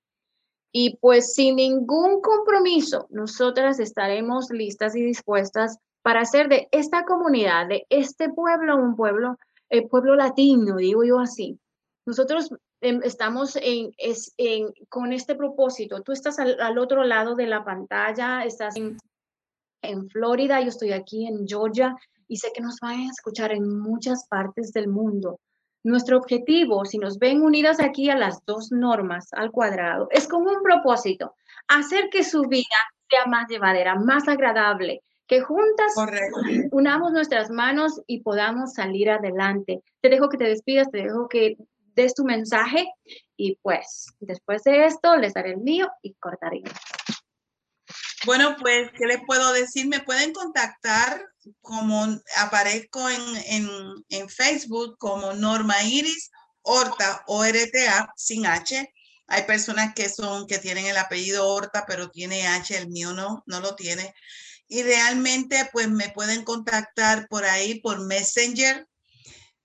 Y 0.73 0.97
pues 0.97 1.33
sin 1.33 1.55
ningún 1.55 2.19
compromiso, 2.19 3.07
nosotras 3.09 3.79
estaremos 3.79 4.49
listas 4.49 4.95
y 4.95 5.03
dispuestas 5.03 5.77
para 6.03 6.21
hacer 6.21 6.47
de 6.49 6.67
esta 6.71 7.05
comunidad, 7.05 7.67
de 7.67 7.87
este 7.89 8.29
pueblo, 8.29 8.77
un 8.77 8.95
pueblo, 8.95 9.39
el 9.69 9.87
pueblo 9.87 10.15
latino, 10.15 10.75
digo 10.75 11.03
yo 11.03 11.19
así. 11.19 11.59
Nosotros 12.05 12.53
em, 12.81 13.01
estamos 13.03 13.57
en, 13.59 13.91
con 14.89 15.11
este 15.11 15.33
propósito. 15.33 16.03
Tú 16.03 16.11
estás 16.11 16.37
al, 16.37 16.61
al 16.61 16.77
otro 16.77 17.03
lado 17.03 17.33
de 17.33 17.47
la 17.47 17.63
pantalla, 17.65 18.43
estás 18.45 18.75
en 18.75 18.97
en 19.83 20.09
Florida, 20.09 20.61
yo 20.61 20.69
estoy 20.69 20.93
aquí 20.93 21.27
en 21.27 21.47
Georgia 21.47 21.95
y 22.27 22.37
sé 22.37 22.51
que 22.53 22.61
nos 22.61 22.79
van 22.79 23.01
a 23.01 23.09
escuchar 23.11 23.51
en 23.51 23.79
muchas 23.79 24.25
partes 24.27 24.71
del 24.71 24.87
mundo. 24.87 25.39
Nuestro 25.83 26.17
objetivo, 26.17 26.85
si 26.85 26.97
nos 26.97 27.19
ven 27.19 27.41
unidas 27.41 27.79
aquí 27.81 28.09
a 28.09 28.17
las 28.17 28.43
dos 28.45 28.71
normas 28.71 29.27
al 29.33 29.51
cuadrado, 29.51 30.07
es 30.11 30.27
con 30.27 30.47
un 30.47 30.63
propósito, 30.63 31.35
hacer 31.67 32.09
que 32.09 32.23
su 32.23 32.43
vida 32.43 32.63
sea 33.09 33.25
más 33.25 33.49
llevadera, 33.49 33.95
más 33.95 34.27
agradable, 34.29 35.01
que 35.27 35.41
juntas 35.41 35.93
unamos 36.71 37.11
nuestras 37.11 37.49
manos 37.49 38.01
y 38.07 38.21
podamos 38.21 38.73
salir 38.73 39.09
adelante. 39.09 39.81
Te 40.01 40.09
dejo 40.09 40.29
que 40.29 40.37
te 40.37 40.45
despidas, 40.45 40.91
te 40.91 40.99
dejo 40.99 41.27
que 41.29 41.57
des 41.95 42.13
tu 42.13 42.23
mensaje 42.23 42.87
y 43.37 43.57
pues 43.61 44.07
después 44.19 44.63
de 44.63 44.85
esto 44.85 45.15
les 45.17 45.33
daré 45.33 45.51
el 45.51 45.57
mío 45.57 45.89
y 46.01 46.13
cortaré. 46.15 46.63
Bueno, 48.25 48.55
pues, 48.59 48.89
¿qué 48.97 49.05
les 49.05 49.19
puedo 49.25 49.51
decir? 49.51 49.87
Me 49.87 49.99
pueden 49.99 50.31
contactar 50.31 51.25
como 51.61 52.05
aparezco 52.37 53.09
en, 53.09 54.29
Facebook 54.29 54.97
como 54.97 55.33
Norma 55.33 55.83
Iris 55.83 56.31
Horta, 56.61 57.23
O-R-T-A, 57.27 58.13
sin 58.15 58.45
H. 58.45 58.93
Hay 59.27 59.43
personas 59.43 59.93
que 59.93 60.07
son, 60.07 60.47
que 60.47 60.59
tienen 60.59 60.85
el 60.85 60.95
apellido 60.95 61.49
Horta, 61.49 61.83
pero 61.85 62.09
tiene 62.09 62.47
H, 62.47 62.77
el 62.77 62.87
mío 62.89 63.11
no, 63.11 63.43
no 63.45 63.59
lo 63.59 63.75
tiene. 63.75 64.13
Y 64.67 64.83
realmente, 64.83 65.69
pues 65.71 65.89
me 65.89 66.09
pueden 66.09 66.43
contactar 66.43 67.27
por 67.27 67.45
ahí, 67.45 67.79
por 67.81 67.99
Messenger. 68.05 68.87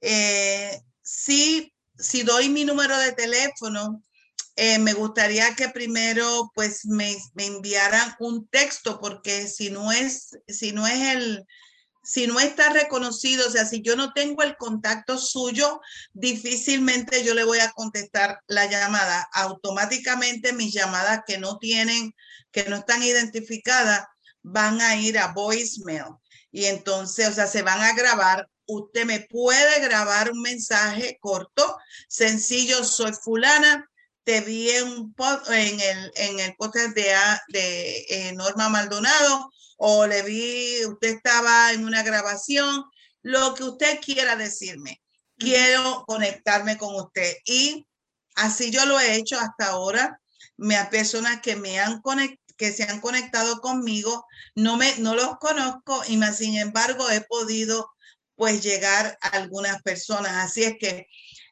Eh, 0.01 0.81
sí, 1.03 1.73
si 1.99 2.23
doy 2.23 2.49
mi 2.49 2.65
número 2.65 2.99
de 2.99 3.13
teléfono, 3.13 4.03
eh, 4.57 4.79
me 4.79 4.93
gustaría 4.93 5.55
que 5.55 5.69
primero 5.69 6.51
pues 6.55 6.85
me, 6.85 7.17
me, 7.35 7.47
enviaran 7.47 8.17
un 8.19 8.49
texto 8.49 9.01
porque 9.01 9.47
si 9.47 9.71
no 9.71 9.93
es, 9.93 10.37
si 10.49 10.73
no 10.73 10.87
es 10.87 11.15
el, 11.15 11.47
si 12.09 12.27
no 12.27 12.41
está 12.41 12.71
reconocido, 12.71 13.47
o 13.47 13.51
sea, 13.51 13.67
si 13.67 13.83
yo 13.83 13.95
no 13.95 14.13
tengo 14.15 14.43
el 14.43 14.57
contacto 14.57 15.19
suyo, 15.19 15.81
difícilmente 16.13 17.23
yo 17.23 17.35
le 17.35 17.45
voy 17.45 17.59
a 17.61 17.71
contestar 17.73 18.41
la 18.47 18.65
llamada. 18.65 19.29
Automáticamente 19.33 20.55
mis 20.55 20.73
llamadas 20.73 21.21
que 21.27 21.37
no 21.37 21.59
tienen, 21.59 22.15
que 22.51 22.65
no 22.65 22.77
están 22.77 23.03
identificadas, 23.03 24.07
van 24.43 24.81
a 24.81 24.97
ir 24.97 25.19
a 25.19 25.33
voicemail. 25.33 26.17
Y 26.51 26.65
entonces, 26.67 27.29
o 27.29 27.33
sea, 27.33 27.47
se 27.47 27.63
van 27.63 27.81
a 27.83 27.93
grabar 27.95 28.49
usted 28.69 29.07
me 29.07 29.21
puede 29.21 29.81
grabar 29.81 30.31
un 30.31 30.43
mensaje 30.43 31.19
corto, 31.21 31.79
sencillo, 32.07 32.85
soy 32.85 33.13
fulana, 33.13 33.89
te 34.25 34.43
vi 34.43 34.71
en, 34.71 35.15
en, 35.49 35.81
el, 35.81 36.13
en 36.17 36.41
el 36.41 36.55
podcast 36.57 36.95
de, 36.95 37.15
de 37.49 38.07
eh, 38.11 38.33
Norma 38.35 38.69
Maldonado 38.69 39.51
o 39.79 40.07
le 40.07 40.23
vi, 40.23 40.85
usted 40.85 41.17
estaba 41.17 41.73
en 41.73 41.87
una 41.87 42.03
grabación, 42.03 42.85
lo 43.23 43.55
que 43.55 43.65
usted 43.65 44.01
quiera 44.01 44.37
decirme. 44.37 45.01
Quiero 45.39 46.05
conectarme 46.07 46.77
con 46.77 46.95
usted. 46.97 47.37
Y 47.47 47.87
así 48.35 48.71
yo 48.71 48.85
lo 48.87 48.99
he 48.99 49.15
hecho 49.15 49.39
hasta 49.39 49.69
ahora. 49.69 50.21
Me 50.57 50.77
hay 50.77 50.89
personas 50.89 51.41
que 51.41 51.55
me 51.55 51.79
han 51.79 52.03
que 52.59 52.73
se 52.73 52.83
han 52.83 53.01
conectado 53.01 53.61
conmigo, 53.61 54.27
no 54.55 54.77
me 54.77 54.95
no 54.99 55.15
los 55.15 55.39
conozco 55.39 56.03
y 56.09 56.19
más 56.19 56.37
sin 56.37 56.57
embargo 56.57 57.09
he 57.09 57.23
podido 57.23 57.91
pues 58.35 58.63
llegar 58.63 59.19
a 59.23 59.29
algunas 59.29 59.81
personas. 59.83 60.33
Así 60.45 60.65
es 60.65 60.75
que 60.79 61.07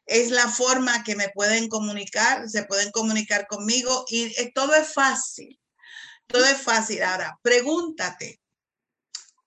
es 0.05 0.31
la 0.31 0.47
forma 0.47 1.03
que 1.03 1.15
me 1.15 1.29
pueden 1.29 1.67
comunicar, 1.67 2.47
se 2.49 2.63
pueden 2.63 2.91
comunicar 2.91 3.47
conmigo 3.47 4.05
y 4.09 4.31
todo 4.53 4.75
es 4.75 4.93
fácil. 4.93 5.59
Todo 6.27 6.45
es 6.45 6.57
fácil. 6.57 7.03
Ahora, 7.03 7.39
pregúntate, 7.41 8.41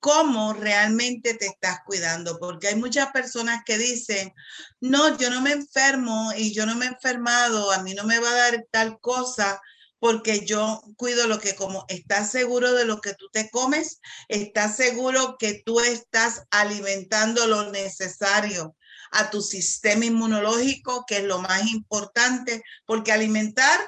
¿cómo 0.01 0.55
realmente 0.55 1.35
te 1.35 1.47
estás 1.47 1.81
cuidando? 1.87 2.39
Porque 2.39 2.69
hay 2.69 2.77
muchas 2.77 3.11
personas 3.11 3.63
que 3.65 3.79
dicen, 3.79 4.33
no, 4.81 5.17
yo 5.19 5.31
no 5.31 5.41
me 5.41 5.53
enfermo 5.53 6.33
y 6.37 6.53
yo 6.53 6.67
no 6.67 6.75
me 6.75 6.87
he 6.87 6.89
enfermado, 6.89 7.71
a 7.71 7.83
mí 7.83 7.95
no 7.95 8.05
me 8.05 8.19
va 8.19 8.31
a 8.31 8.51
dar 8.51 8.67
tal 8.71 8.99
cosa 9.01 9.61
porque 10.01 10.45
yo 10.45 10.83
cuido 10.97 11.29
lo 11.29 11.39
que 11.39 11.55
como. 11.55 11.85
¿Estás 11.89 12.33
seguro 12.33 12.73
de 12.73 12.85
lo 12.85 13.01
que 13.01 13.15
tú 13.15 13.29
te 13.31 13.49
comes? 13.51 14.01
¿Estás 14.29 14.77
seguro 14.77 15.37
que 15.39 15.63
tú 15.65 15.79
estás 15.79 16.43
alimentando 16.51 17.47
lo 17.47 17.71
necesario 17.71 18.75
a 19.13 19.31
tu 19.31 19.43
sistema 19.43 20.05
inmunológico, 20.05 21.05
que 21.07 21.19
es 21.19 21.25
lo 21.25 21.39
más 21.39 21.71
importante, 21.71 22.63
porque 22.87 23.13
alimentar, 23.13 23.79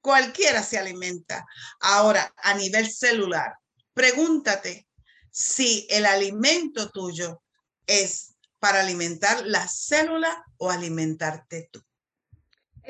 cualquiera 0.00 0.62
se 0.62 0.78
alimenta. 0.78 1.46
Ahora, 1.80 2.32
a 2.36 2.54
nivel 2.54 2.90
celular, 2.90 3.54
pregúntate 3.92 4.86
si 5.30 5.86
el 5.90 6.06
alimento 6.06 6.90
tuyo 6.90 7.42
es 7.86 8.34
para 8.58 8.80
alimentar 8.80 9.46
la 9.46 9.66
célula 9.66 10.44
o 10.58 10.70
alimentarte 10.70 11.68
tú. 11.72 11.82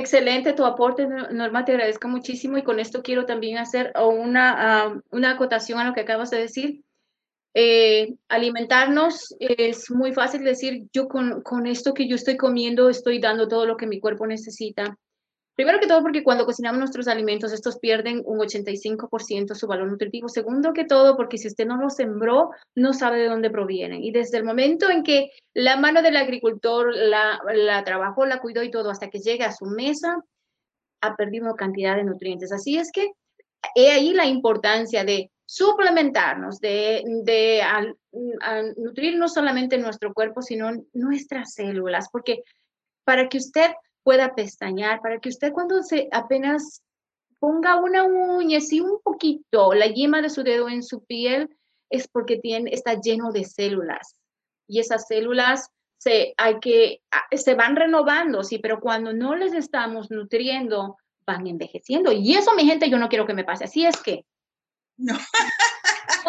Excelente 0.01 0.55
tu 0.55 0.64
aporte, 0.64 1.07
Norma, 1.07 1.66
te 1.66 1.72
agradezco 1.72 2.09
muchísimo 2.09 2.57
y 2.57 2.62
con 2.62 2.80
esto 2.80 3.03
quiero 3.03 3.26
también 3.26 3.59
hacer 3.59 3.92
una, 4.03 4.98
una 5.11 5.32
acotación 5.32 5.78
a 5.78 5.84
lo 5.84 5.92
que 5.92 6.01
acabas 6.01 6.30
de 6.30 6.38
decir. 6.38 6.82
Eh, 7.53 8.14
alimentarnos 8.26 9.36
es 9.40 9.90
muy 9.90 10.14
fácil 10.14 10.42
decir, 10.42 10.88
yo 10.94 11.07
con, 11.07 11.42
con, 11.42 11.66
esto 11.66 11.92
que 11.92 12.09
yo 12.09 12.14
estoy 12.14 12.38
comiendo 12.38 12.88
estoy 12.88 13.20
dando 13.20 13.46
todo 13.46 13.66
lo 13.66 13.76
que 13.76 13.86
mi 13.86 14.01
cuerpo 14.01 14.26
necesita. 14.26 14.96
Primero 15.61 15.78
que 15.78 15.86
todo 15.86 16.00
porque 16.00 16.24
cuando 16.24 16.46
cocinamos 16.46 16.78
nuestros 16.78 17.06
alimentos, 17.06 17.52
estos 17.52 17.78
pierden 17.78 18.22
un 18.24 18.38
85% 18.38 19.54
su 19.54 19.66
valor 19.66 19.90
nutritivo. 19.90 20.26
Segundo 20.30 20.72
que 20.72 20.86
todo 20.86 21.18
porque 21.18 21.36
si 21.36 21.48
usted 21.48 21.66
no 21.66 21.76
lo 21.76 21.90
sembró, 21.90 22.52
no 22.74 22.94
sabe 22.94 23.18
de 23.18 23.28
dónde 23.28 23.50
provienen. 23.50 24.02
Y 24.02 24.11
desde 24.11 24.38
el 24.38 24.44
momento 24.44 24.88
en 24.88 25.02
que 25.02 25.32
la 25.52 25.76
mano 25.76 26.00
del 26.00 26.16
agricultor 26.16 26.96
la, 26.96 27.42
la 27.52 27.84
trabajó, 27.84 28.24
la 28.24 28.40
cuidó 28.40 28.62
y 28.62 28.70
todo 28.70 28.88
hasta 28.88 29.11
que 29.11 29.18
llega 29.18 29.48
a 29.48 29.52
su 29.52 29.66
mesa, 29.66 30.24
ha 31.02 31.14
perdido 31.16 31.54
cantidad 31.56 31.94
de 31.94 32.04
nutrientes. 32.04 32.52
Así 32.52 32.78
es 32.78 32.90
que 32.90 33.11
he 33.74 33.90
ahí 33.90 34.14
la 34.14 34.24
importancia 34.24 35.04
de 35.04 35.30
suplementarnos, 35.44 36.58
de, 36.61 37.02
de 37.22 37.62
nutrir 38.78 39.18
no 39.18 39.28
solamente 39.28 39.76
nuestro 39.76 40.14
cuerpo, 40.14 40.40
sino 40.40 40.70
nuestras 40.94 41.52
células, 41.52 42.08
porque 42.11 42.44
para 43.04 43.28
que 43.28 43.36
usted 43.36 43.72
pueda 44.03 44.34
pestañear, 44.34 45.01
para 45.01 45.20
que 45.20 45.28
usted 45.28 45.53
cuando 45.53 45.82
se 45.82 46.09
apenas 46.12 46.82
ponga 47.38 47.76
una 47.76 48.05
uña, 48.05 48.59
así 48.59 48.80
un 48.80 49.01
poquito, 49.03 49.72
la 49.72 49.86
yema 49.86 50.22
de 50.22 50.30
su 50.30 50.42
dedo 50.42 50.68
en 50.68 50.82
su 50.82 51.05
piel, 51.05 51.48
es 51.88 52.07
porque 52.07 52.38
tiene, 52.38 52.70
está 52.72 53.01
lleno 53.01 53.32
de 53.32 53.44
células. 53.44 54.14
Y 54.68 54.78
esas 54.78 55.07
células 55.09 55.70
se, 55.98 56.34
hay 56.36 56.61
que, 56.61 57.03
se 57.32 57.55
van 57.55 57.76
renovando, 57.76 58.44
sí, 58.44 58.59
pero 58.59 58.80
cuando 58.80 59.12
no 59.12 59.34
les 59.34 59.53
estamos 59.53 60.11
nutriendo, 60.11 60.96
van 61.26 61.46
envejeciendo. 61.46 62.12
Y 62.12 62.34
eso, 62.34 62.55
mi 62.55 62.64
gente, 62.64 62.88
yo 62.88 62.98
no 62.98 63.09
quiero 63.09 63.26
que 63.26 63.34
me 63.34 63.44
pase. 63.44 63.64
Así 63.64 63.84
es 63.84 64.01
que 64.01 64.24
no. 64.96 65.14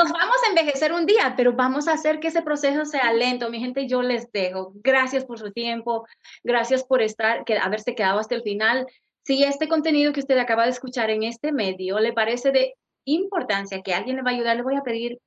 Pues 0.02 0.14
vamos 0.14 0.38
a 0.44 0.50
envejecer 0.50 0.94
un 0.94 1.06
día, 1.06 1.36
pero 1.38 1.54
vamos 1.54 1.88
a 1.88 1.94
hacer 1.94 2.20
que 2.20 2.30
ese 2.30 2.42
proceso 2.42 2.86
sea 2.86 3.14
lento. 3.14 3.52
Mi 3.52 3.60
gente, 3.60 3.86
yo 3.86 4.02
les 4.02 4.32
dejo. 4.32 4.72
Gracias 4.78 5.26
por 5.26 5.38
su 5.38 5.52
tiempo. 5.52 6.08
Gracias 6.44 6.84
por 6.84 7.04
estar, 7.04 7.46
que, 7.46 7.60
haberse 7.60 7.94
quedado 7.94 8.18
hasta 8.18 8.34
el 8.34 8.42
final. 8.42 8.88
Si 9.24 9.44
este 9.44 9.68
contenido 9.68 10.12
que 10.12 10.22
usted 10.22 10.40
acaba 10.40 10.64
de 10.64 10.72
escuchar 10.72 11.12
en 11.12 11.22
este 11.22 11.52
medio 11.52 12.00
le 12.00 12.14
parece 12.14 12.52
de 12.52 12.74
importancia, 13.06 13.84
que 13.84 13.94
alguien 13.94 14.16
le 14.16 14.24
va 14.24 14.32
a 14.32 14.34
ayudar, 14.34 14.56
le 14.56 14.64
voy 14.64 14.76
a 14.76 14.82
pedir 14.82 15.20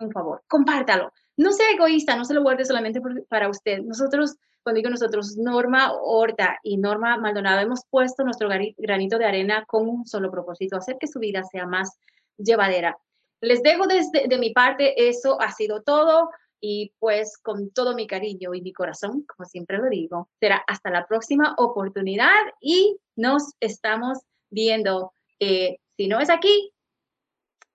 un 0.00 0.10
favor. 0.10 0.42
Compártalo. 0.48 1.12
No 1.36 1.52
sea 1.52 1.70
egoísta, 1.70 2.16
no 2.16 2.24
se 2.24 2.34
lo 2.34 2.42
guarde 2.42 2.64
solamente 2.64 3.00
para 3.28 3.48
usted. 3.48 3.78
Nosotros, 3.82 4.34
cuando 4.64 4.78
digo 4.78 4.90
nosotros, 4.90 5.36
Norma 5.36 5.92
Horta 5.92 6.58
y 6.64 6.78
Norma 6.78 7.16
Maldonado, 7.16 7.60
hemos 7.60 7.82
puesto 7.88 8.24
nuestro 8.24 8.48
granito 8.76 9.18
de 9.18 9.24
arena 9.24 9.64
con 9.68 9.88
un 9.88 10.04
solo 10.04 10.32
propósito, 10.32 10.76
hacer 10.76 10.96
que 10.98 11.06
su 11.06 11.20
vida 11.20 11.44
sea 11.44 11.64
más 11.64 11.96
llevadera. 12.38 12.98
Les 13.40 13.62
dejo 13.62 13.86
desde 13.86 14.28
de 14.28 14.38
mi 14.38 14.50
parte, 14.50 15.08
eso 15.08 15.40
ha 15.40 15.52
sido 15.52 15.82
todo 15.82 16.30
y 16.60 16.92
pues 16.98 17.38
con 17.38 17.70
todo 17.70 17.94
mi 17.94 18.06
cariño 18.06 18.54
y 18.54 18.62
mi 18.62 18.72
corazón, 18.72 19.24
como 19.26 19.46
siempre 19.46 19.78
lo 19.78 19.88
digo, 19.88 20.30
será 20.40 20.62
hasta 20.66 20.90
la 20.90 21.06
próxima 21.06 21.54
oportunidad 21.58 22.40
y 22.60 22.98
nos 23.14 23.54
estamos 23.60 24.18
viendo. 24.50 25.12
Eh, 25.38 25.78
si 25.96 26.08
no 26.08 26.18
es 26.18 26.30
aquí, 26.30 26.72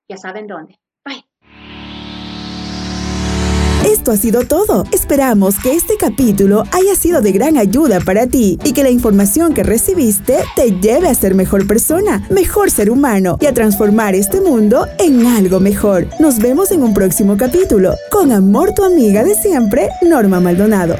ya 0.10 0.18
saben 0.18 0.48
dónde. 0.48 0.81
Esto 4.02 4.14
ha 4.14 4.18
sido 4.18 4.46
todo. 4.46 4.84
Esperamos 4.92 5.60
que 5.60 5.76
este 5.76 5.96
capítulo 5.96 6.64
haya 6.72 6.96
sido 6.96 7.22
de 7.22 7.32
gran 7.32 7.56
ayuda 7.60 8.00
para 8.00 8.26
ti 8.26 8.58
y 8.64 8.74
que 8.74 8.82
la 8.82 8.90
información 8.90 9.54
que 9.54 9.62
recibiste 9.62 10.40
te 10.56 10.72
lleve 10.80 11.08
a 11.08 11.14
ser 11.14 11.36
mejor 11.36 11.68
persona, 11.68 12.26
mejor 12.32 12.72
ser 12.72 12.90
humano 12.90 13.38
y 13.40 13.46
a 13.46 13.54
transformar 13.54 14.16
este 14.16 14.42
mundo 14.42 14.88
en 14.98 15.28
algo 15.28 15.60
mejor. 15.60 16.08
Nos 16.20 16.40
vemos 16.40 16.72
en 16.72 16.82
un 16.82 16.96
próximo 16.96 17.38
capítulo. 17.38 17.94
Con 18.10 18.32
amor 18.32 18.74
tu 18.74 18.84
amiga 18.84 19.24
de 19.24 19.36
siempre, 19.36 19.90
Norma 20.02 20.40
Maldonado. 20.40 20.96